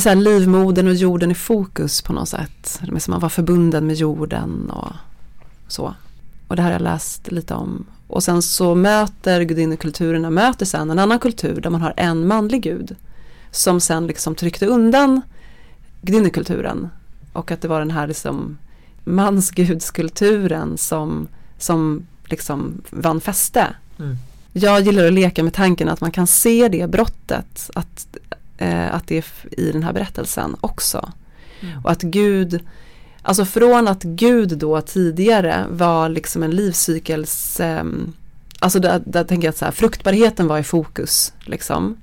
Så 0.00 0.08
här 0.08 0.16
livmodern 0.16 0.88
och 0.88 0.94
jorden 0.94 1.30
i 1.30 1.34
fokus 1.34 2.02
på 2.02 2.12
något 2.12 2.28
sätt. 2.28 2.80
Som 2.98 3.12
man 3.12 3.20
var 3.20 3.28
förbunden 3.28 3.86
med 3.86 3.96
jorden 3.96 4.70
och 4.70 4.92
så. 5.68 5.94
Och 6.48 6.56
det 6.56 6.62
här 6.62 6.68
har 6.68 6.72
jag 6.72 6.82
läst 6.82 7.32
lite 7.32 7.54
om. 7.54 7.86
Och 8.06 8.22
sen 8.22 8.42
så 8.42 8.74
möter 8.74 9.42
gudinnekulturerna 9.42 10.30
möter 10.30 10.66
sen 10.66 10.90
en 10.90 10.98
annan 10.98 11.18
kultur 11.18 11.60
där 11.60 11.70
man 11.70 11.80
har 11.80 11.94
en 11.96 12.26
manlig 12.26 12.62
gud. 12.62 12.96
Som 13.50 13.80
sen 13.80 14.06
liksom 14.06 14.34
tryckte 14.34 14.66
undan 14.66 15.20
gudinnekulturen. 16.02 16.88
Och 17.32 17.50
att 17.50 17.60
det 17.60 17.68
var 17.68 17.78
den 17.78 17.90
här 17.90 18.06
liksom 18.06 18.58
mansgudskulturen 19.04 20.78
som, 20.78 21.28
som 21.58 22.06
liksom 22.24 22.82
vann 22.90 23.20
fäste. 23.20 23.66
Mm. 23.98 24.16
Jag 24.52 24.80
gillar 24.80 25.06
att 25.06 25.12
leka 25.12 25.42
med 25.42 25.54
tanken 25.54 25.88
att 25.88 26.00
man 26.00 26.10
kan 26.10 26.26
se 26.26 26.68
det 26.68 26.90
brottet, 26.90 27.70
att, 27.74 28.06
eh, 28.58 28.94
att 28.94 29.06
det 29.06 29.18
är 29.18 29.24
i 29.60 29.72
den 29.72 29.82
här 29.82 29.92
berättelsen 29.92 30.56
också. 30.60 31.12
Mm. 31.60 31.84
Och 31.84 31.90
att 31.90 32.02
Gud, 32.02 32.60
alltså 33.22 33.44
från 33.44 33.88
att 33.88 34.02
Gud 34.02 34.58
då 34.58 34.80
tidigare 34.80 35.64
var 35.70 36.08
liksom 36.08 36.42
en 36.42 36.50
livscykels, 36.50 37.60
eh, 37.60 37.84
alltså 38.58 38.78
där, 38.80 39.02
där 39.06 39.24
tänker 39.24 39.46
jag 39.46 39.52
att 39.52 39.58
så 39.58 39.64
här, 39.64 39.72
fruktbarheten 39.72 40.46
var 40.46 40.58
i 40.58 40.64
fokus 40.64 41.32
liksom. 41.40 41.96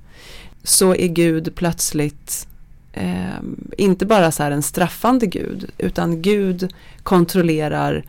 Så 0.62 0.94
är 0.94 1.08
Gud 1.08 1.54
plötsligt 1.54 2.46
eh, 2.92 3.40
inte 3.78 4.06
bara 4.06 4.30
så 4.30 4.42
här 4.42 4.50
en 4.50 4.62
straffande 4.62 5.26
Gud, 5.26 5.70
utan 5.78 6.22
Gud 6.22 6.72
kontrollerar 7.02 8.04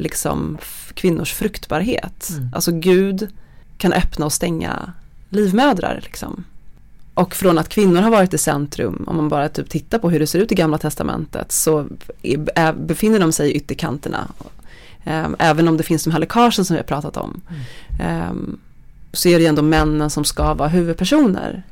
liksom 0.00 0.58
kvinnors 0.94 1.32
fruktbarhet. 1.32 2.30
Mm. 2.30 2.50
Alltså 2.54 2.72
Gud 2.72 3.28
kan 3.78 3.92
öppna 3.92 4.26
och 4.26 4.32
stänga 4.32 4.92
livmödrar 5.28 6.00
liksom. 6.02 6.44
Och 7.14 7.34
från 7.34 7.58
att 7.58 7.68
kvinnor 7.68 8.00
har 8.00 8.10
varit 8.10 8.34
i 8.34 8.38
centrum, 8.38 9.04
om 9.06 9.16
man 9.16 9.28
bara 9.28 9.48
typ 9.48 9.70
tittar 9.70 9.98
på 9.98 10.10
hur 10.10 10.20
det 10.20 10.26
ser 10.26 10.38
ut 10.38 10.52
i 10.52 10.54
gamla 10.54 10.78
testamentet, 10.78 11.52
så 11.52 11.86
är, 12.22 12.72
befinner 12.72 13.18
de 13.20 13.32
sig 13.32 13.50
i 13.50 13.54
ytterkanterna. 13.54 14.28
Ehm, 15.04 15.36
även 15.38 15.68
om 15.68 15.76
det 15.76 15.82
finns 15.82 16.04
de 16.04 16.10
här 16.10 16.18
läckagen 16.18 16.64
som 16.64 16.74
vi 16.74 16.76
har 16.76 16.86
pratat 16.86 17.16
om. 17.16 17.40
Ehm, 18.00 18.58
så 19.12 19.28
är 19.28 19.36
det 19.36 19.42
ju 19.42 19.48
ändå 19.48 19.62
männen 19.62 20.10
som 20.10 20.24
ska 20.24 20.54
vara 20.54 20.68
huvudpersoner. 20.68 21.62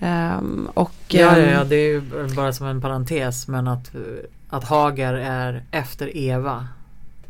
Ehm, 0.00 0.68
och, 0.74 0.92
Ja, 1.08 1.38
ja, 1.38 1.46
ja, 1.46 1.64
det 1.64 1.76
är 1.76 1.88
ju 1.88 2.02
bara 2.36 2.52
som 2.52 2.66
en 2.66 2.80
parentes 2.80 3.48
men 3.48 3.68
att, 3.68 3.90
att 4.48 4.64
Hagar 4.64 5.14
är 5.14 5.62
efter 5.70 6.16
Eva 6.16 6.68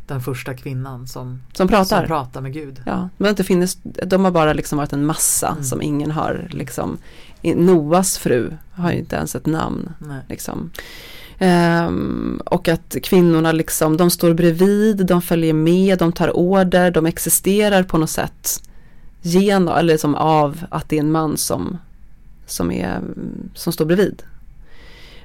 den 0.06 0.20
första 0.20 0.54
kvinnan 0.54 1.06
som, 1.06 1.42
som 1.52 1.68
pratar. 1.68 1.98
som 1.98 2.06
pratar 2.06 2.40
med 2.40 2.52
Gud. 2.52 2.82
Ja, 2.86 3.08
men 3.16 3.30
inte 3.30 3.44
finns, 3.44 3.78
de 3.82 4.24
har 4.24 4.30
bara 4.32 4.52
liksom 4.52 4.78
varit 4.78 4.92
en 4.92 5.06
massa 5.06 5.48
Mm. 5.48 5.64
som 5.64 5.82
ingen 5.82 6.10
har 6.10 6.48
liksom. 6.50 6.98
Noas 7.42 8.18
fru 8.18 8.52
har 8.72 8.92
ju 8.92 8.98
inte 8.98 9.16
ens 9.16 9.34
ett 9.34 9.46
namn. 9.46 9.92
Nej. 9.98 10.20
Liksom. 10.28 10.70
Ehm, 11.38 12.40
och 12.46 12.68
att 12.68 12.96
kvinnorna 13.02 13.52
liksom, 13.52 13.96
de 13.96 14.10
står 14.10 14.34
bredvid, 14.34 15.06
de 15.06 15.22
följer 15.22 15.52
med, 15.52 15.98
de 15.98 16.12
tar 16.12 16.36
order, 16.36 16.90
de 16.90 17.06
existerar 17.06 17.82
på 17.82 17.98
något 17.98 18.10
sätt 18.10 18.62
genom, 19.22 19.74
eller 19.76 19.96
som 19.96 20.14
av 20.14 20.64
att 20.70 20.88
det 20.88 20.96
är 20.96 21.00
en 21.00 21.12
man 21.12 21.36
som, 21.36 21.78
som, 22.46 22.70
är, 22.70 23.00
som 23.54 23.72
står 23.72 23.84
bredvid. 23.84 24.22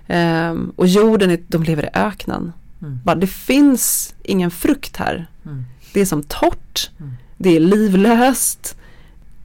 Ehm, 0.08 0.74
och 0.76 0.88
jorden, 0.88 1.32
är, 1.32 1.40
de 1.48 1.64
lever 1.64 1.84
i 1.84 1.90
öknen. 1.94 2.54
Mm. 2.82 3.00
Bara, 3.04 3.16
det 3.16 3.28
finns 3.28 4.14
ingen 4.24 4.52
frukt 4.52 4.98
här. 4.98 5.28
Mm. 5.46 5.66
Det 5.94 6.02
är 6.02 6.06
som 6.06 6.24
torrt, 6.24 6.90
Mm. 7.00 7.14
det 7.38 7.56
är 7.56 7.60
livlöst, 7.60 8.76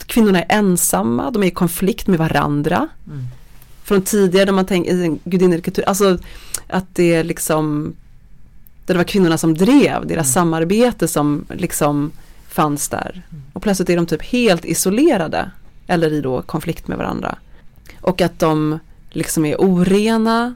kvinnorna 0.07 0.43
är 0.43 0.57
ensamma, 0.59 1.31
de 1.31 1.43
är 1.43 1.47
i 1.47 1.51
konflikt 1.51 2.07
med 2.07 2.19
varandra. 2.19 2.89
Mm. 3.07 3.25
Från 3.85 4.03
tidigare 4.03 4.45
när 4.47 4.53
man 4.53 4.67
tänker 4.67 4.95
i 4.95 5.19
gudinnekultur, 5.25 5.85
alltså 5.89 6.19
att 6.69 6.85
det 6.95 7.15
är 7.15 7.25
liksom 7.25 7.95
det 8.87 8.95
var 8.95 9.05
kvinnorna 9.05 9.39
som 9.39 9.55
drev, 9.55 10.07
deras 10.07 10.27
Mm. 10.27 10.33
samarbete 10.33 11.09
som 11.09 11.45
liksom 11.55 12.11
fanns 12.49 12.89
där. 12.89 13.23
Och 13.53 13.63
plötsligt 13.63 13.91
är 13.91 13.97
de 13.97 14.07
typ 14.07 14.23
helt 14.23 14.65
isolerade 14.65 15.51
eller 15.87 16.13
i 16.13 16.21
då 16.21 16.43
konflikt 16.43 16.89
med 16.89 16.99
varandra. 16.99 17.39
Och 18.01 18.21
att 18.21 18.39
de 18.39 18.79
liksom 19.11 19.45
är 19.45 19.57
orena, 19.57 20.55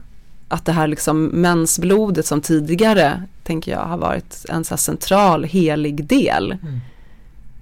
att 0.51 0.65
det 0.65 0.71
här 0.71 0.87
liksom 0.87 1.25
mensblodet 1.25 2.25
som 2.25 2.41
tidigare, 2.41 3.23
tänker 3.43 3.71
jag, 3.71 3.85
har 3.85 3.97
varit 3.97 4.45
en 4.49 4.63
så 4.63 4.77
central 4.77 5.43
helig 5.43 6.05
del, 6.05 6.51
Mm. 6.51 6.79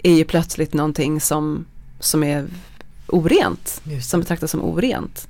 är 0.02 0.12
ju 0.14 0.24
plötsligt 0.24 0.74
någonting 0.74 1.20
som, 1.20 1.64
som 2.00 2.22
är 2.24 2.44
orent, 3.06 3.80
Just 3.84 4.10
som 4.10 4.20
betraktas 4.20 4.50
som 4.50 4.62
orent. 4.64 5.28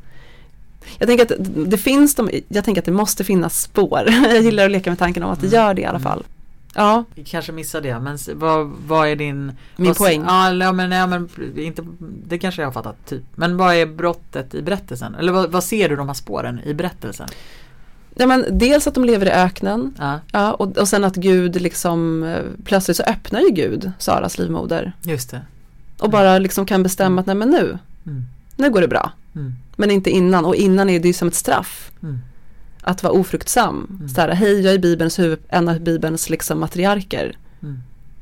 Jag 0.98 1.09
tänker 1.09 1.24
att 1.24 1.32
det 1.70 1.78
finns 1.78 2.14
de, 2.14 2.30
jag 2.48 2.64
tänker 2.64 2.80
att 2.82 2.86
det 2.86 2.92
måste 2.92 3.24
finnas 3.24 3.62
spår. 3.62 4.02
Jag 4.24 4.42
gillar 4.42 4.64
att 4.64 4.70
leka 4.70 4.90
med 4.90 4.98
tanken 4.98 5.22
om 5.22 5.30
att 5.30 5.40
det 5.40 5.46
Mm. 5.46 5.54
gör 5.61 5.74
det 5.74 5.82
i 5.82 5.84
alla 5.84 6.00
fall. 6.00 6.24
Ja, 6.78 7.04
kanske 7.26 7.52
missade 7.52 7.88
det 7.88 8.00
men 8.00 8.18
vad, 8.34 8.66
vad 8.86 9.08
är 9.08 9.16
din 9.16 9.52
Min 9.76 9.86
vad, 9.88 9.96
poäng. 9.96 10.24
Ja 10.28 10.72
men, 10.72 10.90
ja, 10.92 11.06
men 11.06 11.28
inte, 11.56 11.82
det 12.26 12.38
kanske 12.38 12.62
jag 12.62 12.66
har 12.66 12.72
fattat 12.72 13.06
typ. 13.06 13.22
Men 13.34 13.56
vad 13.56 13.74
är 13.74 13.86
brottet 13.86 14.54
i 14.54 14.62
berättelsen? 14.62 15.14
Eller 15.14 15.32
vad, 15.32 15.50
vad 15.52 15.64
ser 15.64 15.88
du 15.88 15.96
de 15.96 16.06
här 16.06 16.14
spåren 16.14 16.60
i 16.64 16.74
berättelsen? 16.74 17.28
ja 18.20 18.26
men 18.26 18.44
dels 18.58 18.86
att 18.86 18.94
de 18.94 19.04
lever 19.04 19.26
i 19.26 19.30
öknen, 19.30 19.94
Ja, 19.98 20.20
ja, 20.32 20.52
och, 20.52 20.76
och 20.78 20.88
sen 20.88 21.04
att 21.04 21.14
Gud 21.16 21.60
liksom, 21.60 22.22
eh, 22.22 22.42
plötsligt 22.64 22.96
så 22.96 23.02
öppnar 23.02 23.40
ju 23.40 23.50
Gud 23.50 23.92
Saras 23.98 24.38
livmoder. 24.38 24.92
just 25.02 25.30
det. 25.30 25.40
Och 26.00 26.10
bara 26.10 26.38
liksom 26.38 26.66
kan 26.66 26.82
bestämma 26.82 27.20
att 27.20 27.26
nej 27.26 27.36
men 27.36 27.50
nu, 27.50 27.78
Mm. 28.06 28.24
nu 28.56 28.70
går 28.70 28.80
det 28.80 28.88
bra. 28.88 29.12
Mm. 29.34 29.52
Men 29.76 29.90
inte 29.90 30.10
innan 30.10 30.44
och 30.44 30.54
innan 30.54 30.90
är 30.90 31.00
det 31.00 31.08
ju 31.08 31.14
som 31.14 31.28
ett 31.28 31.34
straff. 31.34 31.90
Mm. 32.02 32.18
Att 32.82 33.02
vara 33.02 33.12
ofruktsam. 33.12 33.96
Mm. 33.98 34.08
Så 34.08 34.20
här, 34.20 34.28
hej 34.28 34.60
jag 34.60 34.74
är 34.74 34.78
Bibelns 34.78 35.18
huvud, 35.18 35.38
en 35.48 35.68
av 35.68 35.80
Bibelns 35.80 36.30
liksom 36.30 36.60
matriarker. 36.60 37.36
Mm. 37.62 37.78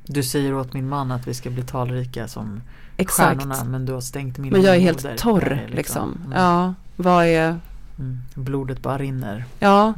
Du 0.07 0.23
säger 0.23 0.55
åt 0.55 0.73
min 0.73 0.89
man 0.89 1.11
att 1.11 1.27
vi 1.29 1.35
ska 1.35 1.51
bli 1.51 1.63
talrika 1.63 2.29
som 2.29 2.61
Exakt. 2.97 3.41
stjärnorna 3.41 3.65
men 3.65 3.87
du 3.87 3.93
har 3.93 4.01
stängt 4.01 4.39
min 4.39 4.53
Men 4.53 4.63
jag 4.63 4.77
är 4.77 4.81
helt 4.81 5.19
torr 5.19 5.41
Det 5.41 5.73
är 5.73 5.77
liksom. 5.77 6.19
Mm. 6.27 6.39
Ja, 6.39 6.75
vad 6.97 7.27
är, 7.27 7.61
Mm. 7.99 8.19
Blodet 8.35 8.83
bara 8.83 8.99
rinner. 8.99 9.45
ja, 9.59 9.95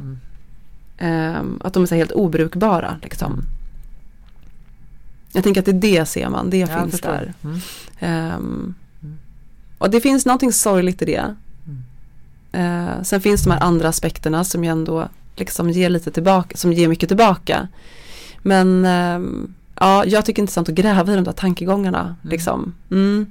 ehm, 0.97 1.61
att 1.63 1.73
de 1.73 1.83
är 1.83 1.87
så 1.87 1.95
helt 1.95 2.11
obrukbara 2.11 2.95
liksom. 3.01 3.33
Mm. 3.33 3.45
Jag 5.31 5.43
tänker 5.43 5.61
att 5.61 5.65
det 5.65 5.71
är 5.71 5.99
det 5.99 6.05
ser 6.05 6.29
man, 6.29 6.49
det 6.49 6.57
jag 6.57 6.81
finns 6.81 7.01
där. 7.01 7.33
Mm. 8.01 8.73
och 9.77 9.89
det 9.89 10.01
finns 10.01 10.25
någonting 10.25 10.53
sorgligt 10.53 11.01
i 11.01 11.05
det. 11.05 11.35
Mm. 12.51 12.87
Eh, 12.87 13.03
sen 13.03 13.21
finns 13.21 13.43
de 13.43 13.51
här 13.51 13.63
andra 13.63 13.87
aspekterna 13.89 14.43
som 14.43 14.63
ju 14.63 14.69
ändå 14.69 15.09
liksom 15.35 15.69
ger 15.69 15.89
lite 15.89 16.11
tillbaka, 16.11 16.57
som 16.57 16.73
ger 16.73 16.87
mycket 16.87 17.09
tillbaka. 17.09 17.67
Men 18.39 18.85
ehm, 18.85 19.53
ja, 19.79 20.05
jag 20.05 20.25
tycker 20.25 20.35
det 20.35 20.39
är 20.39 20.43
intressant 20.43 20.69
att 20.69 20.75
gräva 20.75 21.13
i 21.13 21.15
de 21.15 21.23
där 21.23 21.31
tankegångarna. 21.31 22.01
Mm. 22.01 22.15
Liksom. 22.21 22.73
Mm. 22.91 23.25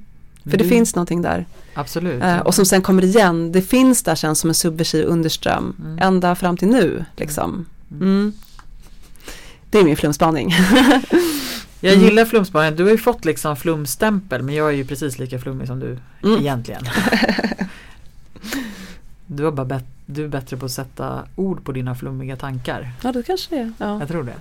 För 0.45 0.51
det 0.59 0.65
Mm. 0.65 0.69
finns 0.69 0.95
någonting 0.95 1.23
där. 1.23 1.47
Absolut. 1.75 2.23
Eh, 2.23 2.39
och 2.39 2.55
som 2.55 2.65
sen 2.67 2.83
kommer 2.83 3.05
igen, 3.05 3.53
det 3.53 3.63
finns 3.63 4.03
där 4.03 4.15
sen 4.15 4.37
som 4.37 4.51
en 4.51 4.55
subversiv 4.55 5.05
underström. 5.05 5.77
Mm. 5.79 5.99
Ända 5.99 6.35
fram 6.35 6.57
till 6.57 6.69
nu 6.69 7.05
liksom. 7.17 7.67
Mm. 7.91 8.03
Mm. 8.03 8.33
Det 9.71 9.79
är 9.79 9.85
min 9.85 9.97
flumspaning. 9.97 10.55
Jag 11.81 11.93
Mm. 11.95 12.05
gillar 12.05 12.25
flumspaningen. 12.25 12.77
Du 12.77 12.83
har 12.85 12.91
ju 12.91 12.99
fått 12.99 13.25
liksom 13.25 13.57
flumstämpel 13.57 14.43
men 14.43 14.55
jag 14.55 14.69
är 14.69 14.73
ju 14.73 14.85
precis 14.85 15.19
lika 15.19 15.39
flummig 15.39 15.67
som 15.67 15.81
du 15.81 15.99
Mm. 16.25 16.41
egentligen. 16.41 16.83
du, 19.29 19.45
har 19.45 19.53
bara 19.53 19.67
bet- 19.67 19.85
du 20.07 20.25
är 20.25 20.29
bättre 20.29 20.57
på 20.57 20.67
att 20.67 20.73
sätta 20.73 21.25
ord 21.37 21.65
på 21.65 21.73
dina 21.73 21.95
flummiga 21.95 22.37
tankar. 22.37 22.93
Ja, 23.03 23.13
det 23.13 23.23
kanske 23.23 23.55
det 23.55 23.61
är. 23.61 23.73
Ja. 23.79 23.99
Jag 23.99 24.09
tror 24.09 24.23
det. 24.25 24.35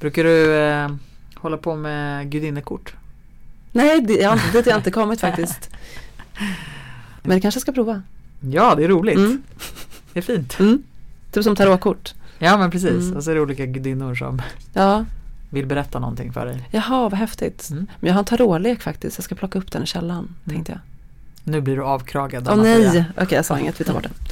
Brukar 0.00 0.24
du 0.24 0.54
eh, 0.56 0.90
hålla 1.34 1.56
på 1.56 1.76
med 1.76 2.30
gudinnekort? 2.30 2.94
Nej, 3.72 4.00
det, 4.00 4.12
jag, 4.14 4.38
dit 4.52 4.64
har 4.64 4.72
jag 4.72 4.78
inte 4.78 4.90
kommit 4.90 5.20
faktiskt. 5.20 5.70
Men 7.22 7.34
det 7.36 7.40
kanske 7.40 7.56
jag 7.56 7.62
ska 7.62 7.72
prova. 7.72 8.02
Ja, 8.40 8.74
det 8.74 8.84
är 8.84 8.88
roligt. 8.88 9.16
Mm. 9.16 9.42
Det 10.12 10.18
är 10.18 10.22
fint. 10.22 10.58
Mm. 10.60 10.82
Typ 11.32 11.44
som 11.44 11.56
tarotkort. 11.56 12.14
Ja, 12.38 12.56
men 12.58 12.70
precis. 12.70 12.90
Mm. 13.04 13.16
Och 13.16 13.24
så 13.24 13.30
är 13.30 13.34
det 13.34 13.40
olika 13.40 13.66
gudinnor 13.66 14.14
som 14.14 14.42
Ja, 14.72 15.04
vill 15.50 15.66
berätta 15.66 15.98
någonting 15.98 16.32
för 16.32 16.46
dig. 16.46 16.68
jaha 16.70 17.08
vad 17.08 17.14
häftigt. 17.14 17.68
Mm. 17.70 17.86
Men 18.00 18.08
jag 18.08 18.14
har 18.14 18.18
en 18.18 18.24
tarotlek 18.24 18.82
faktiskt. 18.82 19.18
Jag 19.18 19.24
ska 19.24 19.34
plocka 19.34 19.58
upp 19.58 19.72
den 19.72 19.82
i 19.82 19.86
källaren, 19.86 20.18
Mm. 20.44 20.54
tänkte 20.56 20.72
jag. 20.72 20.80
Nu 21.48 21.60
blir 21.60 21.76
du 21.76 21.82
avkragad. 21.82 22.48
Åh 22.48 22.52
Anna 22.52 22.62
nej, 22.62 23.04
okej 23.16 23.36
jag 23.36 23.44
sa 23.44 23.58
inget, 23.58 23.80
vi 23.80 23.84
tar 23.84 23.92
bort 23.92 24.02
den. 24.02 24.12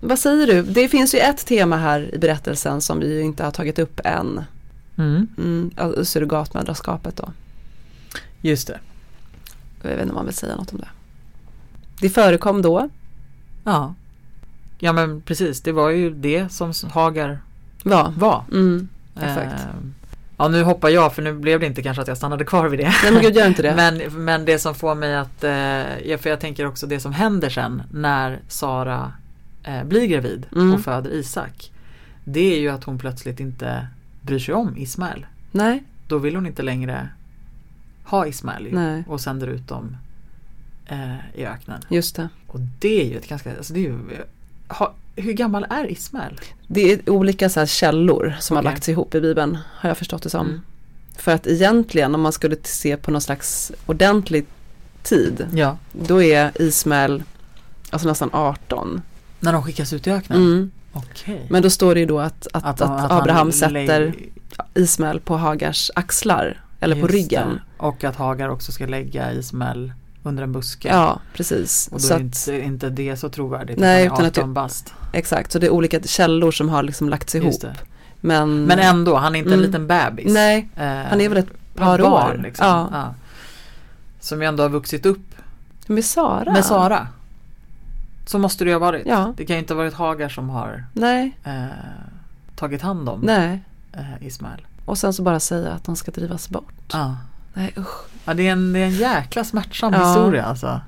Vad 0.00 0.18
säger 0.18 0.46
du? 0.46 0.62
Det 0.62 0.88
finns 0.88 1.14
ju 1.14 1.18
ett 1.18 1.46
tema 1.46 1.76
här 1.76 2.14
i 2.14 2.18
berättelsen 2.18 2.80
som 2.80 3.00
vi 3.00 3.20
inte 3.20 3.44
har 3.44 3.50
tagit 3.50 3.78
upp 3.78 4.00
än. 4.04 4.44
Mm. 4.98 5.28
Mm, 5.38 5.70
alltså 5.76 6.04
surrogatmödraskapet 6.04 7.16
då. 7.16 7.32
Just 8.40 8.66
det. 8.66 8.78
Jag 9.82 9.90
vet 9.90 10.00
inte 10.00 10.10
om 10.10 10.14
man 10.14 10.26
vill 10.26 10.34
säga 10.34 10.56
något 10.56 10.72
om 10.72 10.78
det. 10.78 10.88
Det 12.00 12.08
förekom 12.10 12.62
då. 12.62 12.88
Ja. 13.64 13.94
Ja 14.78 14.92
men 14.92 15.20
precis, 15.20 15.60
det 15.60 15.72
var 15.72 15.90
ju 15.90 16.10
det 16.10 16.52
som 16.52 16.72
Hagar 16.92 17.38
Va? 17.84 18.14
var. 18.16 18.44
Mm, 18.52 18.88
exakt. 19.16 19.52
Eh, 19.52 19.66
ja 20.36 20.48
nu 20.48 20.62
hoppar 20.62 20.88
jag 20.88 21.14
för 21.14 21.22
nu 21.22 21.32
blev 21.34 21.60
det 21.60 21.66
inte 21.66 21.82
kanske 21.82 22.02
att 22.02 22.08
jag 22.08 22.16
stannade 22.16 22.44
kvar 22.44 22.68
vid 22.68 22.80
det. 22.80 22.92
Nej 23.02 23.12
men 23.12 23.22
gud 23.22 23.36
gör 23.36 23.46
inte 23.46 23.62
det. 23.62 23.74
Men, 23.76 24.24
men 24.24 24.44
det 24.44 24.58
som 24.58 24.74
får 24.74 24.94
mig 24.94 25.16
att, 25.16 25.44
eh, 25.44 26.18
för 26.18 26.26
jag 26.30 26.40
tänker 26.40 26.66
också 26.66 26.86
det 26.86 27.00
som 27.00 27.12
händer 27.12 27.50
sen 27.50 27.82
när 27.92 28.40
Sara 28.48 29.12
eh, 29.62 29.84
blir 29.84 30.06
gravid 30.06 30.46
Mm. 30.52 30.74
och 30.74 30.80
föder 30.80 31.10
Isak. 31.10 31.72
Det 32.24 32.54
är 32.54 32.60
ju 32.60 32.68
att 32.68 32.84
hon 32.84 32.98
plötsligt 32.98 33.40
inte 33.40 33.86
bryr 34.22 34.38
sig 34.38 34.54
om 34.54 34.76
Ismael. 34.76 35.26
Nej, 35.52 35.84
Då 36.08 36.18
vill 36.18 36.34
hon 36.34 36.46
inte 36.46 36.62
längre 36.62 37.08
ha 38.04 38.26
Ismael 38.26 39.02
och 39.06 39.20
sänder 39.20 39.46
ut 39.46 39.68
dem 39.68 39.96
eh, 40.90 41.40
i 41.40 41.44
öknen. 41.46 41.82
just 41.88 42.16
det. 42.16 42.28
Och 42.46 42.60
det 42.78 43.00
är 43.00 43.04
ju 43.04 43.16
ett 43.16 43.28
ganska, 43.28 43.56
alltså 43.56 43.72
det 43.72 43.80
är 43.80 43.82
ju, 43.82 43.98
ha, 44.68 44.94
hur 45.16 45.32
gammal 45.32 45.66
är 45.70 45.90
Ismael? 45.90 46.40
Det 46.66 46.92
är 46.92 47.10
olika 47.10 47.48
så 47.48 47.66
källor 47.66 48.36
som 48.40 48.56
har 48.56 48.62
Okej. 48.62 48.72
lagts 48.72 48.88
ihop 48.88 49.14
i 49.14 49.20
Bibeln. 49.20 49.58
Har 49.76 49.90
jag 49.90 49.98
förstått 49.98 50.22
det 50.22 50.30
som. 50.30 50.46
Mm. 50.46 50.60
För 51.16 51.32
att 51.32 51.46
egentligen 51.46 52.14
om 52.14 52.20
man 52.20 52.32
skulle 52.32 52.56
se 52.62 52.96
på 52.96 53.10
någon 53.10 53.20
slags 53.20 53.72
ordentlig 53.86 54.46
tid. 55.02 55.46
Ja. 55.54 55.76
Då 55.92 56.22
är 56.22 56.62
Ismael 56.62 57.22
alltså 57.90 58.08
nästan 58.08 58.30
18. 58.32 59.02
När 59.40 59.52
de 59.52 59.62
skickas 59.62 59.92
ut 59.92 60.06
i 60.06 60.10
öknen? 60.10 60.38
Mm. 60.38 60.70
Okej. 60.92 61.46
Men 61.50 61.62
då 61.62 61.70
står 61.70 61.94
det 61.94 62.00
ju 62.00 62.06
då 62.06 62.20
att, 62.20 62.46
att, 62.52 62.64
att, 62.64 62.80
han 62.80 63.10
Abraham 63.10 63.52
sätter 63.52 64.14
Ismael 64.74 65.20
på 65.20 65.36
Hagars 65.36 65.90
axlar. 65.94 66.64
Eller 66.80 66.94
på 66.94 67.00
Just 67.00 67.12
ryggen. 67.14 67.48
det. 67.48 67.84
Och 67.84 68.04
att 68.04 68.16
Hagar 68.16 68.48
också 68.48 68.72
ska 68.72 68.86
lägga 68.86 69.32
Ismael 69.32 69.92
under 70.22 70.42
en 70.42 70.52
buske. 70.52 70.88
Ja, 70.88 71.20
precis. 71.34 71.86
Och 71.92 72.00
då 72.00 72.06
Så 72.06 72.12
är 72.12 72.16
att, 72.16 72.20
inte, 72.22 72.60
inte 72.60 72.90
det 72.90 73.16
så 73.16 73.28
trovärdigt. 73.28 73.78
Nej, 73.78 74.04
utan 74.06 74.14
utan 74.16 74.26
att 74.26 74.34
det- 74.34 74.40
18 74.40 74.54
bast. 74.54 74.94
exakt, 75.12 75.52
så 75.52 75.58
det 75.58 75.66
är 75.66 75.70
olika 75.70 76.00
källor 76.02 76.50
som 76.50 76.68
har 76.68 76.82
liksom 76.82 77.08
lagts 77.08 77.34
ihop. 77.34 77.64
Men, 78.20 78.64
Men 78.64 78.78
ändå, 78.78 79.16
han 79.16 79.34
är 79.34 79.38
inte 79.38 79.50
en 79.50 79.54
Mm. 79.54 79.66
liten 79.66 79.86
bebis. 79.86 80.32
nej, 80.34 80.68
Eh, 80.76 80.84
han 80.86 81.20
är 81.20 81.28
väl 81.28 81.38
ett 81.38 81.74
par 81.74 81.98
barn, 81.98 82.36
år. 82.38 82.42
Liksom. 82.42 82.66
Ja. 82.66 82.88
Ja. 82.92 83.14
Som 84.20 84.42
ju 84.42 84.48
ändå 84.48 84.62
har 84.62 84.70
vuxit 84.70 85.06
upp 85.06 85.34
Med 85.86 86.04
Sara? 86.04 86.52
med 86.52 86.64
Sara. 86.64 87.08
Så 88.26 88.38
måste 88.38 88.64
det 88.64 88.68
ju 88.70 88.74
ha 88.74 88.80
varit. 88.80 89.06
Ja. 89.06 89.34
Det 89.36 89.46
kan 89.46 89.56
ju 89.56 89.60
inte 89.60 89.74
ha 89.74 89.78
varit 89.78 89.94
Hagar 89.94 90.28
som 90.28 90.48
har 90.50 90.84
eh, 91.44 91.64
tagit 92.56 92.82
hand 92.82 93.08
om 93.08 93.20
nej. 93.20 93.60
eh, 93.92 94.26
Ismael. 94.26 94.66
Och 94.84 94.98
sen 94.98 95.12
så 95.12 95.22
bara 95.22 95.40
säga 95.40 95.72
att 95.72 95.84
de 95.84 95.96
ska 95.96 96.10
drivas 96.10 96.48
bort. 96.48 96.74
Ja. 96.92 97.16
Nej 97.54 97.72
usch. 97.78 98.04
Ja, 98.24 98.34
det, 98.34 98.46
är 98.48 98.52
en, 98.52 98.72
det 98.72 98.78
är 98.78 98.84
en 98.86 98.90
jäkla 98.94 99.44
smärtsam 99.44 99.92
Ja. 99.92 100.08
historia 100.08 100.44
alltså. 100.44 100.80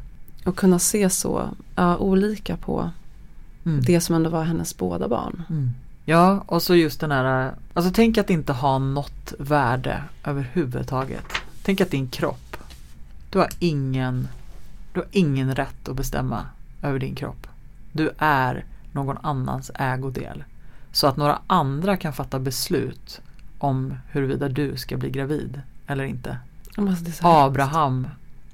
Och 0.45 0.57
kunna 0.57 0.79
se 0.79 1.11
så 1.11 1.49
ja, 1.77 1.97
olika 1.97 2.57
på 2.57 2.91
Mm. 3.65 3.81
det 3.85 4.01
som 4.01 4.15
ändå 4.17 4.31
var 4.31 4.45
hennes 4.45 4.77
båda 4.77 5.09
barn. 5.09 5.43
Mm. 5.51 5.71
Ja, 6.05 6.45
och 6.47 6.63
så 6.63 6.75
just 6.75 7.01
den 7.01 7.11
här, 7.11 7.53
alltså 7.75 7.93
tänk 7.95 8.19
att 8.19 8.31
inte 8.31 8.53
ha 8.53 8.79
något 8.79 9.33
värde 9.39 10.03
överhuvudtaget. 10.25 11.25
Tänk 11.63 11.81
att 11.81 11.91
din 11.91 12.09
kropp, 12.09 12.57
du 13.31 13.39
har 13.39 13.49
ingen, 13.59 14.29
du 14.93 15.01
har 15.01 15.09
ingen 15.13 15.55
rätt 15.55 15.89
att 15.89 15.97
bestämma 15.97 16.47
över 16.83 16.99
din 16.99 17.15
kropp. 17.15 17.47
Du 17.93 18.11
är 18.19 18.65
någon 18.93 19.19
annans 19.23 19.71
ägodel. 19.75 20.45
Så 20.93 21.07
att 21.07 21.17
några 21.17 21.39
andra 21.47 21.97
kan 21.97 22.13
fatta 22.13 22.39
beslut 22.39 23.21
om 23.59 23.95
huruvida 24.11 24.49
du 24.49 24.77
ska 24.77 24.97
bli 24.97 25.11
gravid 25.11 25.61
eller 25.87 26.05
inte. 26.05 26.37
Alltså, 26.77 27.27
Abraham 27.27 28.09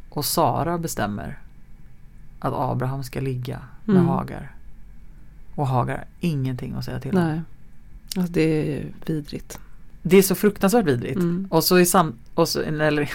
och 0.08 0.24
Sara 0.24 0.78
bestämmer 0.78 1.38
att 2.38 2.54
Abraham 2.54 3.04
ska 3.04 3.20
ligga 3.20 3.60
med 3.84 3.96
Mm. 3.96 4.08
Hagar. 4.08 4.52
Och 5.54 5.66
Hagar 5.66 5.96
har 5.96 6.04
ingenting 6.20 6.74
att 6.74 6.84
säga 6.84 7.00
till 7.00 7.16
om. 7.18 7.24
Nej. 7.24 7.40
Alltså 8.16 8.32
det 8.32 8.76
är 8.78 8.86
vidrigt. 9.06 9.58
Det 10.02 10.16
är 10.16 10.22
så 10.22 10.34
fruktansvärt 10.34 10.86
vidrigt. 10.86 11.16
Mm. 11.16 11.48
Och 11.50 11.64
så 11.64 11.78
i 11.78 11.86
sam... 11.86 12.14
Och 12.34 12.48
så, 12.48 12.60
eller, 12.60 13.10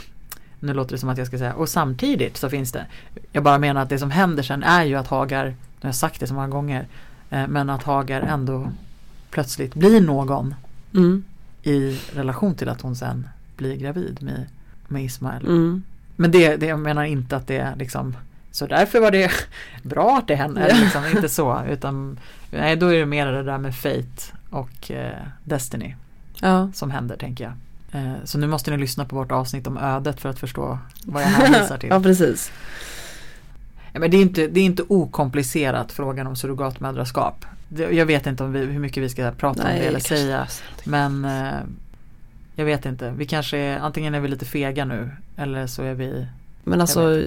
nu 0.59 0.73
låter 0.73 0.91
det 0.91 0.97
som 0.97 1.09
att 1.09 1.17
jag 1.17 1.27
ska 1.27 1.37
säga, 1.37 1.53
och 1.53 1.69
samtidigt 1.69 2.37
så 2.37 2.49
finns 2.49 2.71
det, 2.71 2.85
jag 3.31 3.43
bara 3.43 3.57
menar 3.57 3.81
att 3.81 3.89
det 3.89 3.99
som 3.99 4.11
händer 4.11 4.43
sen 4.43 4.63
är 4.63 4.83
ju 4.83 4.95
att 4.95 5.07
Hagar, 5.07 5.45
nu 5.45 5.55
har 5.81 5.87
jag 5.87 5.95
sagt 5.95 6.19
det 6.19 6.27
så 6.27 6.33
många 6.33 6.47
gånger, 6.47 6.87
eh, 7.29 7.47
men 7.47 7.69
att 7.69 7.83
Hagar 7.83 8.21
ändå 8.21 8.71
plötsligt 9.29 9.75
blir 9.75 10.01
någon 10.01 10.55
Mm. 10.93 11.23
i 11.63 11.99
relation 12.13 12.55
till 12.55 12.69
att 12.69 12.81
hon 12.81 12.95
sen 12.95 13.27
blir 13.57 13.75
gravid 13.75 14.17
med, 14.21 14.45
med 14.87 15.03
Ismael. 15.03 15.45
Mm. 15.45 15.83
Men 16.15 16.31
det, 16.31 16.55
det, 16.55 16.65
jag 16.65 16.79
menar 16.79 17.03
inte 17.03 17.35
att 17.35 17.47
det 17.47 17.57
är 17.57 17.75
liksom 17.75 18.17
så 18.51 18.67
därför 18.67 18.99
var 18.99 19.11
det 19.11 19.31
bra 19.83 20.17
att 20.17 20.27
det 20.27 20.35
hände, 20.35 20.67
Ja. 20.69 20.75
liksom, 20.83 21.03
inte 21.15 21.29
så 21.29 21.61
utan 21.69 22.19
nej 22.51 22.75
då 22.75 22.87
är 22.87 22.99
det 22.99 23.05
mer 23.05 23.25
det 23.27 23.43
där 23.43 23.57
med 23.57 23.75
fate 23.75 24.33
och 24.49 24.91
eh, 24.91 25.17
destiny 25.43 25.95
Ja. 26.41 26.71
som 26.73 26.91
händer 26.91 27.15
tänker 27.17 27.43
jag. 27.43 27.53
Eh, 28.01 28.13
så 28.23 28.37
nu 28.37 28.47
måste 28.47 28.71
ni 28.71 28.77
lyssna 28.77 29.05
på 29.05 29.15
vårt 29.15 29.31
avsnitt 29.31 29.67
om 29.67 29.77
ödet 29.77 30.21
för 30.21 30.29
att 30.29 30.39
förstå 30.39 30.79
vad 31.05 31.21
jag 31.23 31.27
hänvisar 31.27 31.77
till. 31.77 31.89
ja, 31.91 31.99
precis. 31.99 32.51
Ja, 33.93 33.99
men 33.99 34.11
det, 34.11 34.17
är 34.17 34.21
inte, 34.21 34.47
det 34.47 34.59
är 34.59 34.65
inte 34.65 34.83
okomplicerat 34.87 35.91
frågan 35.91 36.27
om 36.27 36.35
surrogatmödraskap. 36.35 37.45
Jag 37.91 38.05
vet 38.05 38.27
inte 38.27 38.43
om 38.43 38.51
vi, 38.51 38.59
hur 38.59 38.79
mycket 38.79 39.03
vi 39.03 39.09
ska 39.09 39.31
prata 39.31 39.63
om 39.63 39.69
det 39.69 39.73
eller 39.79 39.99
säga. 39.99 40.47
Men 40.83 41.25
eh, 41.25 41.53
jag 42.55 42.65
vet 42.65 42.85
inte. 42.85 43.11
Vi 43.11 43.25
kanske 43.25 43.57
är, 43.57 43.79
antingen 43.79 44.15
är 44.15 44.19
vi 44.19 44.27
lite 44.27 44.45
fega 44.45 44.85
nu 44.85 45.11
eller 45.35 45.67
så 45.67 45.83
är 45.83 45.93
vi 45.93 46.27
Men 46.63 46.81
alltså, 46.81 47.23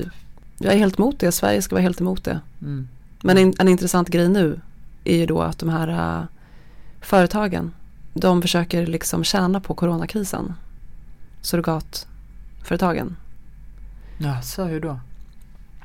jag, 0.59 0.75
är 0.75 0.79
helt 0.79 0.99
emot 0.99 1.19
det. 1.19 1.33
Sverige 1.33 1.63
ska 1.63 1.75
vara 1.75 1.83
helt 1.83 2.01
emot 2.01 2.25
det. 2.25 2.41
mm, 2.63 2.89
Men 3.23 3.39
en, 3.39 3.55
en 3.59 3.69
intressant 3.69 4.09
grej 4.09 4.29
nu 4.29 4.61
är 5.05 5.17
ju 5.17 5.27
då 5.27 5.41
att 5.41 5.59
de 5.59 5.69
här 5.69 6.19
uh, 6.19 6.25
företagen, 7.01 7.73
de 8.15 8.43
försöker 8.43 8.87
liksom 8.87 9.25
tjäna 9.25 9.61
på 9.61 9.75
coronakrisen. 9.75 10.55
Surrogatföretagen. 11.41 13.17
Ja, 14.19 14.43
så 14.43 14.65
hur 14.65 14.81
då? 14.81 15.01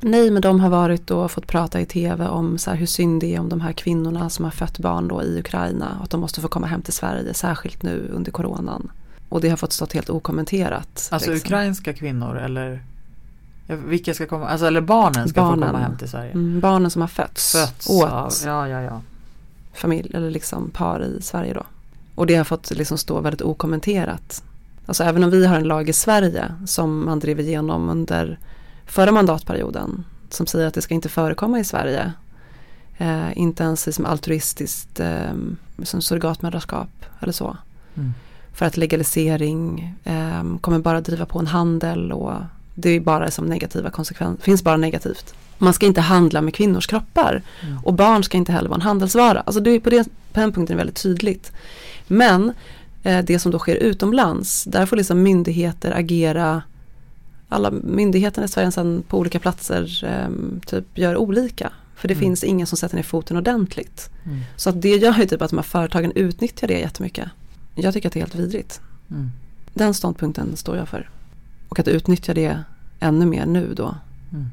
Nej, 0.01 0.31
men 0.31 0.41
de 0.41 0.59
har 0.59 0.69
varit 0.69 1.11
och 1.11 1.31
fått 1.31 1.47
prata 1.47 1.81
i 1.81 1.85
tv 1.85 2.27
om 2.27 2.57
så 2.57 2.69
här 2.69 2.77
hur 2.77 2.85
synd 2.85 3.21
det 3.21 3.35
är 3.35 3.39
om 3.39 3.49
de 3.49 3.61
här 3.61 3.73
kvinnorna 3.73 4.29
som 4.29 4.45
har 4.45 4.51
fött 4.51 4.79
barn 4.79 5.07
då 5.07 5.23
i 5.23 5.39
Ukraina. 5.39 5.95
Och 5.97 6.03
att 6.03 6.09
de 6.09 6.21
måste 6.21 6.41
få 6.41 6.47
komma 6.47 6.67
hem 6.67 6.81
till 6.81 6.93
Sverige, 6.93 7.33
särskilt 7.33 7.83
nu 7.83 8.09
under 8.13 8.31
coronan. 8.31 8.91
Och 9.31 9.41
det 9.41 9.49
har 9.49 9.57
fått 9.57 9.73
stått 9.73 9.93
helt 9.93 10.09
okommenterat. 10.09 11.09
Alltså 11.11 11.31
liksom. 11.31 11.47
ukrainska 11.47 11.93
kvinnor 11.93 12.37
eller 12.37 12.83
vilka 13.67 14.13
ska 14.13 14.25
komma, 14.25 14.47
alltså 14.47 14.65
eller 14.65 14.81
barnen 14.81 15.29
ska 15.29 15.41
Barnen. 15.41 15.59
få 15.59 15.65
komma 15.65 15.79
hem 15.79 15.97
till 15.97 16.09
Sverige? 16.09 16.31
Mm, 16.31 16.59
barnen 16.59 16.91
som 16.91 17.01
har 17.01 17.07
fötts, 17.07 17.51
Fötts 17.51 17.89
åt 17.89 18.11
av, 18.11 18.33
ja 18.45 18.67
ja 18.67 18.81
ja. 18.81 19.01
familj 19.73 20.11
eller 20.13 20.31
liksom 20.31 20.69
par 20.69 21.03
i 21.03 21.21
Sverige 21.21 21.53
då. 21.53 21.63
Och 22.15 22.27
det 22.27 22.35
har 22.35 22.43
fått 22.43 22.71
liksom 22.71 22.97
stå 22.97 23.19
väldigt 23.21 23.41
okommenterat. 23.41 24.43
Alltså 24.85 25.03
även 25.03 25.23
om 25.23 25.29
vi 25.29 25.45
har 25.45 25.55
en 25.55 25.63
lag 25.63 25.89
i 25.89 25.93
Sverige 25.93 26.51
som 26.65 27.05
man 27.05 27.19
drev 27.19 27.39
igenom 27.39 27.89
under 27.89 28.39
förra 28.85 29.11
mandatperioden 29.11 30.05
som 30.29 30.47
säger 30.47 30.67
att 30.67 30.73
det 30.73 30.81
ska 30.81 30.93
inte 30.93 31.09
förekomma 31.09 31.59
i 31.59 31.63
Sverige. 31.63 32.13
Eh, 32.97 33.37
inte 33.37 33.63
ens 33.63 33.95
som 33.95 34.05
altruistiskt 34.05 34.99
eh, 34.99 35.33
som 35.83 36.01
surrogatmödraskap 36.01 36.89
eller 37.19 37.33
så. 37.33 37.57
Mm. 37.95 38.13
För 38.53 38.65
att 38.65 38.77
legalisering 38.77 39.93
eh, 40.03 40.57
kommer 40.61 40.79
bara 40.79 41.01
driva 41.01 41.25
på 41.25 41.39
en 41.39 41.47
handel 41.47 42.11
och 42.11 42.33
det 42.75 42.89
är 42.89 42.99
bara 42.99 43.31
som 43.31 43.45
negativa 43.45 43.89
konsekvenser, 43.89 44.43
finns 44.43 44.63
bara 44.63 44.77
negativt. 44.77 45.33
Man 45.57 45.73
ska 45.73 45.85
inte 45.85 46.01
handla 46.01 46.41
med 46.41 46.53
kvinnors 46.53 46.87
kroppar 46.87 47.41
Mm. 47.63 47.77
och 47.83 47.93
barn 47.93 48.23
ska 48.23 48.37
inte 48.37 48.51
heller 48.51 48.69
vara 48.69 48.75
en 48.77 48.81
handelsvara. 48.81 49.41
Alltså 49.41 49.59
det 49.61 49.71
är 49.71 49.79
på, 49.79 49.89
det, 49.89 50.03
på 50.33 50.39
den 50.39 50.51
punkten 50.51 50.77
väldigt 50.77 51.01
tydligt. 51.03 51.51
Men 52.07 52.53
eh, 53.03 53.19
det 53.25 53.39
som 53.39 53.51
då 53.51 53.59
sker 53.59 53.75
utomlands, 53.75 54.63
där 54.63 54.85
får 54.85 54.95
liksom 54.95 55.23
myndigheter 55.23 55.91
agera 55.97 56.61
alla 57.49 57.71
myndigheterna 57.71 58.45
i 58.45 58.47
Sverige 58.47 58.71
sen 58.71 59.03
på 59.07 59.17
olika 59.17 59.39
platser 59.39 60.03
eh, 60.05 60.29
typ 60.65 60.97
gör 60.97 61.17
olika. 61.17 61.71
För 61.95 62.07
det 62.07 62.13
Mm. 62.13 62.21
finns 62.21 62.43
ingen 62.43 62.67
som 62.67 62.77
sätter 62.77 62.95
ner 62.95 63.03
foten 63.03 63.37
ordentligt. 63.37 64.09
Mm. 64.25 64.39
Så 64.55 64.69
att 64.69 64.81
det 64.81 64.97
gör 64.97 65.13
ju 65.13 65.25
typ 65.25 65.41
att 65.41 65.49
de 65.49 65.55
här 65.55 65.63
företagen 65.63 66.11
utnyttjar 66.15 66.67
det 66.67 66.79
jättemycket. 66.79 67.29
Jag 67.75 67.93
tycker 67.93 68.09
att 68.09 68.13
det 68.13 68.19
är 68.19 68.21
helt 68.21 68.35
vidrigt. 68.35 68.81
Mm. 69.11 69.31
Den 69.73 69.93
ståndpunkten 69.93 70.55
står 70.55 70.77
jag 70.77 70.89
för. 70.89 71.09
Och 71.69 71.79
att 71.79 71.87
utnyttja 71.87 72.33
det 72.33 72.63
ännu 72.99 73.25
mer 73.25 73.45
nu 73.45 73.73
då. 73.73 73.95
Mm. 74.31 74.45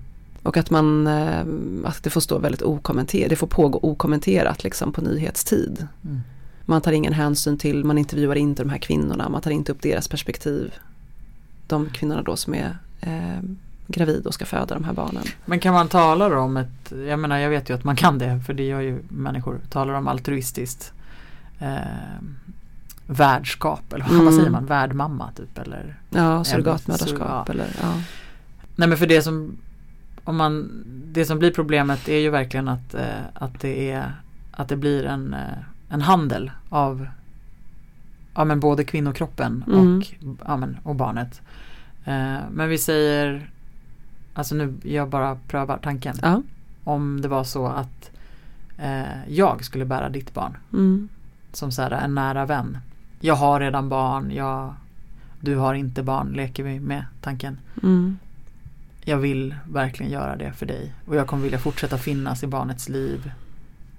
Och 0.43 0.57
att 0.57 0.71
man, 0.71 1.07
eh, 1.07 1.45
att 1.85 2.03
det 2.03 2.11
får 2.11 2.21
stå 2.21 2.39
väldigt 2.39 2.63
okommenterat, 2.63 3.31
det 3.31 3.37
får 3.37 3.47
pågå 3.47 3.79
okommenterat 3.83 4.65
liksom 4.65 4.93
på 4.93 5.01
nyhetstid. 5.01 5.87
Mm. 6.05 6.21
Man 6.65 6.81
tar 6.81 6.93
ingen 6.93 7.13
hänsyn 7.13 7.59
till, 7.59 7.85
man 7.85 7.99
intervjuar 7.99 8.37
inte 8.37 8.63
de 8.63 8.71
här 8.71 8.79
kvinnorna, 8.79 9.29
man 9.29 9.43
tar 9.43 9.51
inte 9.51 9.73
upp 9.73 9.83
deras 9.83 10.09
perspektiv. 10.09 10.75
De 11.67 11.91
kvinnorna 11.91 12.23
då 12.23 12.37
som 12.37 12.55
är 12.55 12.79
eh, 13.01 13.43
gravid 13.87 14.27
och 14.27 14.35
ska 14.35 14.45
föda 14.45 14.75
de 14.75 14.85
här 14.85 14.93
barnen. 14.93 15.25
Men 15.45 15.61
kan 15.61 15.75
man 15.75 15.89
tala 15.89 16.39
om 16.39 16.57
ett, 16.57 16.93
jag 17.07 17.19
menar 17.19 17.39
jag 17.39 17.51
vet 17.51 17.71
ju 17.71 17.75
att 17.75 17.85
man 17.85 17.97
kan 17.97 18.19
det 18.19 18.41
för 18.47 18.55
det 18.55 18.67
gör 18.67 18.81
ju 18.81 19.03
människor, 19.09 19.61
talar 19.71 19.95
om 19.95 20.09
altruistiskt 20.09 20.93
eh, 21.59 21.79
värdskap 23.11 23.93
eller 23.93 24.05
vad 24.05 24.21
Mm. 24.21 24.33
säger 24.33 24.51
man, 24.51 24.67
värdmamma 24.67 25.31
typ 25.37 25.59
eller 25.59 25.97
Ja, 26.11 26.19
surrogat- 26.19 26.45
surrogatmödraskap 26.45 27.49
eller 27.49 27.67
ja. 27.83 27.93
Nej 28.77 28.89
men 28.89 28.99
för 28.99 29.07
det 29.07 29.23
som 29.23 29.57
om 30.25 30.37
man, 30.37 30.85
det 31.13 31.25
som 31.25 31.39
blir 31.39 31.51
problemet 31.51 32.09
är 32.09 32.19
ju 32.19 32.31
verkligen 32.31 32.69
att, 32.69 32.95
eh, 32.95 33.03
att 33.35 33.61
det 33.61 33.91
är 33.91 34.13
att 34.51 34.69
det 34.69 34.77
blir 34.77 35.05
en, 35.05 35.35
eh, 35.35 35.59
en 35.89 36.01
handel 36.01 36.51
av 36.69 37.09
ja, 38.35 38.45
men 38.45 38.61
både 38.61 38.85
kvinnokroppen 38.85 39.65
Mm. 39.67 39.99
och, 39.99 40.07
ja, 40.47 40.57
men, 40.57 40.77
och 40.83 40.95
barnet. 40.95 41.41
Eh, 42.05 42.37
men 42.51 42.69
vi 42.69 42.79
säger, 42.79 43.51
alltså 44.35 44.55
nu 44.55 44.75
jag 44.83 45.09
bara 45.09 45.39
prövar 45.49 45.79
tanken. 45.83 46.17
ja. 46.23 46.43
Om 46.85 47.21
det 47.21 47.29
var 47.29 47.45
så 47.45 47.67
att 47.67 48.11
eh, 48.79 49.29
jag 49.29 49.65
skulle 49.65 49.85
bära 49.85 50.09
ditt 50.09 50.35
barn 50.35 50.57
Mm. 50.73 51.09
som 51.53 51.73
så 51.73 51.83
här, 51.83 51.91
en 51.91 52.15
nära 52.15 52.47
vän. 52.47 52.79
Jag 53.21 53.35
har 53.35 53.61
redan 53.61 53.89
barn, 53.89 54.31
jag, 54.31 54.75
du 55.41 55.57
har 55.57 55.75
inte 55.75 56.03
barn, 56.03 56.33
leker 56.33 56.63
vi 56.63 56.81
med 56.81 57.05
tanken. 57.21 57.59
Mm. 57.83 58.19
Jag 59.05 59.17
vill 59.17 59.55
verkligen 59.71 60.13
göra 60.13 60.37
det 60.37 60.53
för 60.53 60.67
dig 60.67 60.95
och 61.07 61.17
jag 61.17 61.27
kommer 61.27 61.43
vilja 61.43 61.59
fortsätta 61.59 61.99
finnas 61.99 62.43
i 62.43 62.47
barnets 62.47 62.89
liv. 62.89 63.33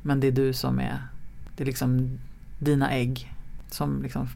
Men 0.01 0.19
det 0.19 0.27
är 0.27 0.31
du 0.31 0.53
som 0.53 0.79
är, 0.79 0.97
det 1.55 1.63
är 1.63 1.65
liksom 1.65 2.19
dina 2.59 2.91
ägg 2.91 3.33
som 3.71 4.03
liksom 4.03 4.27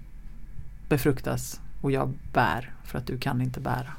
befruktas 0.90 1.62
och 1.82 1.92
jag 1.92 2.14
bär 2.34 2.72
för 2.84 2.98
att 2.98 3.08
du 3.08 3.18
kan 3.18 3.42
inte 3.42 3.60
bära. 3.60 3.94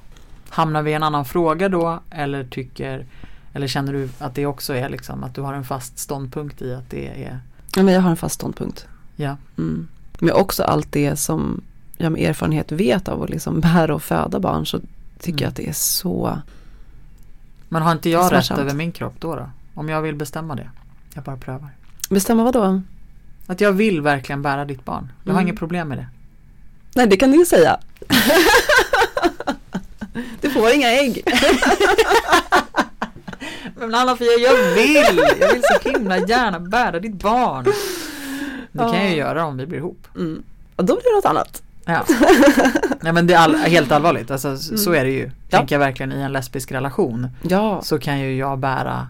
Hamnar 0.48 0.82
vi 0.82 0.90
i 0.90 0.94
en 0.94 1.02
annan 1.02 1.24
fråga 1.24 1.68
då 1.68 2.00
eller 2.10 2.44
tycker 2.44 3.06
eller 3.52 3.66
känner 3.66 3.92
du 3.92 4.08
att 4.18 4.34
det 4.34 4.46
också 4.46 4.74
är 4.74 4.88
liksom 4.88 5.24
att 5.24 5.34
du 5.34 5.40
har 5.40 5.54
en 5.54 5.64
fast 5.64 5.98
ståndpunkt 5.98 6.62
i 6.62 6.74
att 6.74 6.90
det 6.90 7.24
är 7.24 7.40
ja 7.76 7.82
men 7.82 7.94
jag 7.94 8.00
har 8.00 8.10
en 8.10 8.16
fast 8.16 8.34
ståndpunkt. 8.34 8.86
Ja, 9.16 9.36
Mm. 9.58 9.88
Men 10.18 10.34
också 10.34 10.62
allt 10.62 10.92
det 10.92 11.16
som 11.16 11.60
jag 11.96 12.12
med 12.12 12.30
erfarenhet 12.30 12.72
vet 12.72 13.08
av 13.08 13.22
att 13.22 13.30
liksom 13.30 13.60
bära 13.60 13.94
och 13.94 14.02
föda 14.02 14.40
barn 14.40 14.66
så 14.66 14.80
tycker 15.20 15.30
Mm. 15.30 15.42
jag 15.42 15.48
att 15.48 15.56
det 15.56 15.68
är 15.68 15.72
så 15.72 16.38
men 17.68 17.82
har 17.82 17.92
inte 17.92 18.10
jag 18.10 18.32
rätt 18.32 18.50
över 18.50 18.74
min 18.74 18.92
kropp 18.92 19.14
då, 19.18 19.36
då? 19.36 19.50
Om 19.74 19.88
jag 19.88 20.02
vill 20.02 20.14
bestämma 20.14 20.54
det? 20.54 20.70
Jag 21.14 21.24
bara 21.24 21.36
prövar. 21.36 21.68
Bestämma 22.10 22.44
vad 22.44 22.52
då? 22.54 22.82
Att 23.46 23.60
jag 23.60 23.72
vill 23.72 24.00
verkligen 24.00 24.42
bära 24.42 24.64
ditt 24.64 24.84
barn. 24.84 25.12
Jag 25.24 25.32
har 25.32 25.40
Mm. 25.40 25.48
inget 25.48 25.58
problem 25.58 25.88
med 25.88 25.98
det. 25.98 26.06
Nej 26.94 27.06
det 27.06 27.16
kan 27.16 27.30
du 27.30 27.44
säga. 27.46 27.78
du 30.40 30.50
får 30.50 30.70
inga 30.70 30.88
ägg. 30.88 31.22
Men 33.76 33.94
Anna-Fia, 33.94 34.32
jag 34.32 34.74
vill! 34.74 35.22
Jag 35.40 35.52
vill 35.52 35.62
så 35.62 35.88
himla 35.90 36.18
gärna 36.18 36.60
bära 36.60 37.00
ditt 37.00 37.14
barn. 37.14 37.66
Det 38.74 38.78
kan 38.84 38.94
jag 38.96 39.04
ju 39.10 39.10
Ja. 39.10 39.16
göra 39.26 39.44
om 39.46 39.56
vi 39.56 39.66
blir 39.66 39.78
ihop. 39.78 40.06
Mm. 40.16 40.42
Och 40.76 40.84
då 40.84 40.94
blir 40.94 41.10
det 41.12 41.16
något 41.16 41.24
annat. 41.36 41.62
Ja. 41.86 42.04
Nej 43.00 43.12
men 43.12 43.26
det 43.26 43.34
är 43.34 43.38
all, 43.38 43.54
helt 43.54 43.92
allvarligt, 43.92 44.30
alltså, 44.30 44.52
s- 44.52 44.84
så 44.84 44.90
Mm. 44.90 45.00
är 45.00 45.04
det 45.04 45.10
ju. 45.10 45.30
Ja. 45.48 45.58
Tänker 45.58 45.74
jag 45.74 45.80
verkligen 45.80 46.12
i 46.12 46.20
en 46.20 46.32
lesbisk 46.32 46.72
relation 46.72 47.28
Ja, 47.42 47.80
så 47.82 47.98
kan 47.98 48.20
ju 48.20 48.36
jag 48.36 48.58
bära, 48.58 49.08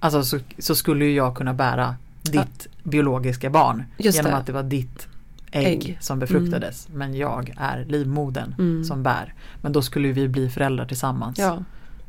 alltså 0.00 0.22
så, 0.24 0.38
så 0.58 0.74
skulle 0.74 1.04
ju 1.04 1.14
jag 1.14 1.36
kunna 1.36 1.54
bära 1.54 1.94
ditt 2.22 2.66
biologiska 2.82 3.50
barn. 3.50 3.84
Just 3.96 4.16
genom 4.16 4.30
det. 4.32 4.38
att 4.38 4.46
det 4.46 4.52
var 4.52 4.62
ditt 4.62 5.08
ägg, 5.50 5.66
Ägg. 5.66 5.98
som 6.00 6.18
befruktades. 6.18 6.88
Men 6.94 7.14
jag 7.14 7.54
är 7.58 7.84
livmodern 7.84 8.54
Mm. 8.58 8.84
som 8.84 9.02
bär. 9.02 9.34
Men 9.60 9.72
då 9.72 9.82
skulle 9.82 10.12
vi 10.12 10.28
bli 10.28 10.50
föräldrar 10.50 10.84
tillsammans. 10.86 11.38
ja. 11.38 11.58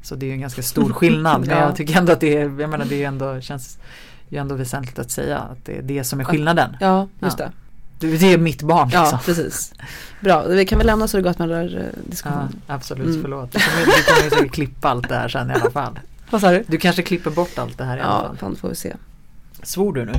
Så 0.02 0.16
det 0.16 0.26
är 0.26 0.28
ju 0.28 0.34
en 0.34 0.42
ganska 0.42 0.62
stor 0.64 0.94
skillnad. 0.94 1.42
Men 1.48 1.50
Ja. 1.50 1.60
jag 1.66 1.76
tycker 1.76 1.98
ändå 1.98 2.12
att 2.14 2.20
det 2.20 2.38
är, 2.38 2.42
jag 2.62 2.70
menar 2.70 2.86
det 2.86 3.04
är 3.04 3.08
ändå, 3.08 3.42
känns 3.42 3.78
ju 4.34 4.40
ändå 4.40 4.56
väsentligt 4.56 5.00
att 5.00 5.12
säga 5.12 5.38
att 5.40 5.66
det 5.66 5.78
är 5.78 5.82
det 5.82 6.04
som 6.04 6.20
är 6.20 6.24
skillnaden. 6.24 6.78
ja 6.80 7.08
just 7.22 7.40
Ja. 7.40 7.46
det. 7.46 7.52
Det 8.08 8.18
det 8.18 8.34
är 8.34 8.38
mitt 8.38 8.62
barn 8.62 8.90
Ja, 8.94 9.02
liksom. 9.02 9.20
precis. 9.26 9.74
Bra, 10.22 10.44
vi 10.44 10.66
kan 10.66 10.78
väl 10.78 10.88
lämna 10.88 11.04
Ja, 11.04 11.08
surrogatmödrar-diskussionen. 11.08 12.62
absolut, 12.68 13.06
Mm. 13.08 13.22
förlåt. 13.22 13.52
Du 13.52 13.60
kommer, 13.60 14.24
du 14.24 14.30
kommer 14.30 14.50
klippa 14.50 14.90
allt 14.90 15.10
det 15.10 15.16
här 15.16 15.30
sen 15.30 15.52
i 15.52 15.54
alla 15.54 15.72
fall. 15.72 16.00
Vad 16.30 16.42
sa 16.42 16.52
du? 16.52 16.64
Du 16.68 16.78
kanske 16.78 17.02
klipper 17.02 17.32
bort 17.32 17.58
allt 17.58 17.78
det 17.78 17.84
här 17.84 17.98
i 17.98 18.02
alla 18.02 18.10
Ja, 18.24 18.28
fall. 18.28 18.38
fan 18.38 18.56
får 18.56 18.70
vi 18.70 18.76
se. 18.76 18.94
Svor 19.64 19.94
du 19.94 20.06
nu? 20.06 20.14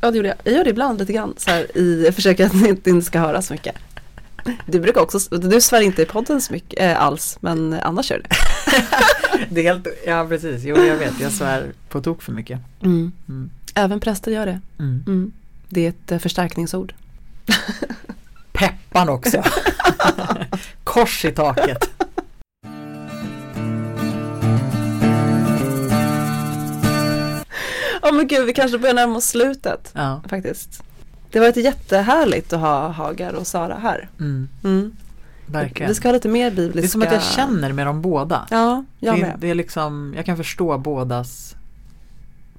Ja 0.00 0.10
det 0.10 0.16
gjorde 0.16 0.28
jag. 0.28 0.36
Jag 0.44 0.54
gör 0.54 0.64
det 0.64 0.70
ibland 0.70 0.98
lite 0.98 1.12
grann 1.12 1.34
så 1.36 1.50
här 1.50 1.78
i 1.78 2.12
försök 2.12 2.40
att 2.40 2.52
det 2.62 2.86
inte 2.90 3.02
ska 3.06 3.18
höras 3.18 3.46
så 3.46 3.52
mycket. 3.54 3.74
Du 4.66 4.80
brukar 4.80 5.00
också, 5.00 5.18
du 5.38 5.60
svär 5.60 5.80
inte 5.80 6.02
i 6.02 6.04
podden 6.06 6.40
så 6.40 6.52
mycket 6.52 6.80
äh, 6.82 7.02
alls 7.02 7.36
men 7.40 7.76
annars 7.82 8.10
gör 8.10 8.16
du 8.18 8.22
det. 8.22 8.36
Det 9.50 9.60
är 9.60 9.74
helt, 9.74 9.86
ja 10.06 10.26
precis, 10.28 10.62
jo 10.64 10.76
jag 10.76 10.96
vet, 10.96 11.20
jag 11.20 11.32
svär 11.32 11.72
på 11.88 12.00
tok 12.00 12.22
för 12.22 12.32
mycket. 12.32 12.60
Mm. 12.82 13.12
Mm. 13.28 13.50
Även 13.74 14.00
präster 14.00 14.30
gör 14.32 14.46
det. 14.46 14.60
Mm. 14.78 15.04
Mm. 15.06 15.32
Det 15.68 15.84
är 15.84 15.88
ett 15.88 16.12
eh, 16.12 16.18
förstärkningsord. 16.18 16.94
Peppan 18.52 19.08
också. 19.08 19.42
Kors 20.84 21.24
i 21.24 21.32
taket. 21.32 21.90
Ja 28.02 28.12
men 28.12 28.26
gud, 28.26 28.46
vi 28.46 28.52
kanske 28.52 28.78
börjar 28.78 28.94
närma 28.94 29.16
oss 29.16 29.24
slutet 29.28 29.90
Ja. 29.94 30.22
faktiskt. 30.28 30.82
Det 31.30 31.38
har 31.38 31.46
varit 31.46 31.56
jättehärligt 31.56 32.52
att 32.52 32.60
ha 32.60 32.88
Hagar 32.88 33.32
och 33.32 33.46
Sara 33.46 33.78
här. 33.82 34.08
Mm. 34.20 34.48
Mm. 34.64 34.96
Verkligen. 35.46 35.88
Vi 35.90 35.94
ska 35.94 36.08
ha 36.08 36.12
lite 36.12 36.28
mer 36.28 36.50
bibliska. 36.50 36.80
Det 36.80 36.86
är 36.86 36.88
som 36.88 37.02
att 37.02 37.12
jag 37.12 37.22
känner 37.22 37.72
med 37.72 37.86
dem 37.86 38.02
båda. 38.02 38.46
Ja, 38.50 38.84
jag 38.98 39.16
det, 39.16 39.20
med. 39.22 39.36
det 39.38 39.50
är 39.50 39.54
liksom, 39.54 40.12
jag 40.16 40.26
kan 40.26 40.36
förstå 40.36 40.78
bådas 40.78 41.56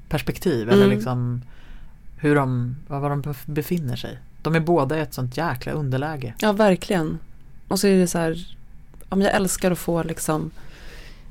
perspektiv 0.10 0.70
eller 0.70 0.86
Mm. 0.86 0.96
liksom 0.98 1.42
hur 2.18 2.36
de, 2.36 2.76
var 2.88 3.10
de 3.10 3.24
bef- 3.24 3.46
befinner 3.52 3.96
sig. 3.96 4.20
De 4.42 4.56
är 4.56 4.60
båda 4.60 4.98
i 4.98 5.02
ett 5.02 5.14
sånt 5.14 5.38
jäkla 5.38 5.72
underläge. 5.72 6.34
Ja, 6.40 6.52
verkligen. 6.52 7.20
Och 7.68 7.80
så 7.80 7.88
är 7.88 7.98
det 8.00 8.08
så 8.08 8.18
här, 8.18 8.48
om 9.10 9.22
jag 9.22 9.34
älskar 9.36 9.72
att 9.72 9.80
få 9.80 10.04
liksom 10.04 10.52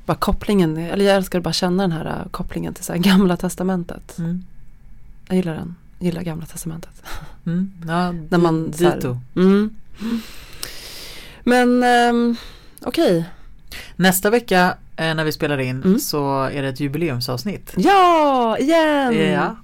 bara 0.05 0.17
kopplingen, 0.17 0.77
eller 0.77 1.05
jag 1.05 1.15
älskar 1.15 1.39
att 1.39 1.43
bara 1.43 1.53
känna 1.53 1.83
den 1.83 1.91
här 1.91 2.05
uh, 2.05 2.27
kopplingen 2.31 2.73
till 2.73 2.83
så 2.83 2.93
här 2.93 2.99
gamla 2.99 3.37
testamentet. 3.37 4.17
Mm. 4.17 4.43
Jag 5.27 5.35
gillar 5.35 5.53
den, 5.53 5.75
jag 5.99 6.05
gillar 6.05 6.21
gamla 6.21 6.45
testamentet. 6.45 7.03
Mm. 7.45 7.71
Ja, 7.87 8.11
När 8.11 8.37
man 8.37 8.73
så 8.73 8.83
här- 8.83 8.95
dito. 8.95 9.17
Mm. 9.35 9.69
Men 11.47 11.83
um, 11.83 12.35
okej, 12.81 13.25
Nästa 13.95 14.29
vecka 14.29 14.77
eh, 14.95 15.15
när 15.15 15.23
vi 15.23 15.31
spelar 15.31 15.57
in 15.57 15.83
Mm. 15.83 15.99
så 15.99 16.43
är 16.43 16.61
det 16.61 16.67
ett 16.69 16.79
jubileumsavsnitt. 16.79 17.73
ja, 17.77 18.57
igen! 18.57 19.31
Ja, 19.33 19.55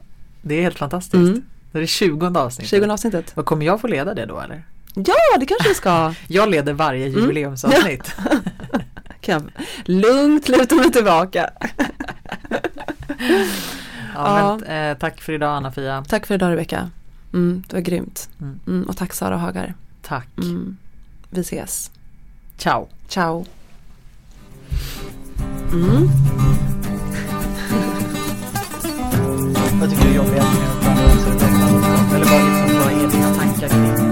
det 0.41 0.55
är 0.55 0.61
helt 0.61 0.77
fantastiskt. 0.77 1.13
Mm. 1.13 1.41
Det 1.71 1.77
är 1.77 1.81
det 1.81 1.87
20 1.87 2.27
avsnittet. 2.39 2.69
20 2.69 2.91
avsnittet. 2.91 3.31
Och 3.35 3.45
kommer 3.45 3.65
jag 3.65 3.81
få 3.81 3.87
leda 3.87 4.13
det 4.13 4.25
då 4.25 4.39
eller? 4.39 4.63
Ja, 4.95 5.37
det 5.39 5.45
kanske 5.45 5.67
vi 5.69 5.73
ska. 5.75 6.13
Jag 6.27 6.49
leder 6.49 6.73
varje 6.73 7.07
Mm. 7.07 7.19
jubileumsavsnitt. 7.19 8.15
Kan 9.21 9.33
jag 9.33 9.65
lugnt 9.85 10.49
luta 10.49 10.75
mig 10.75 10.91
tillbaka. 10.91 11.49
Ja, 14.15 14.57
Men, 14.67 14.91
eh, 14.91 14.97
tack 14.97 15.21
för 15.21 15.33
idag 15.33 15.55
Anna-Fia. 15.55 16.03
Tack 16.07 16.25
för 16.25 16.35
idag 16.35 16.51
Rebecka. 16.51 16.89
Mm, 17.33 17.63
det 17.67 17.75
var 17.75 17.81
grymt. 17.81 18.29
Mm. 18.41 18.59
Mm, 18.67 18.83
och 18.89 18.97
tack 18.97 19.13
Sara 19.13 19.37
Hagar. 19.37 19.73
Tack. 20.01 20.27
Vi 21.33 21.41
ses. 21.41 21.91
Ciao. 22.57 22.87
Ciao. 23.07 23.45
Mm. 25.71 26.09
Vad 29.79 29.89
tycker 29.89 30.03
du 30.03 30.09
är 30.09 30.15
jobbigast 30.15 30.59
med 30.59 30.69
att 30.69 30.81
prata 30.81 30.95
om? 30.95 31.83
Eller 32.15 32.25
vad, 32.25 32.41
liksom, 32.45 32.79
vad 32.79 33.03
är 33.03 33.11
dina 33.11 33.35
tankar 33.35 33.67
kring 33.67 34.10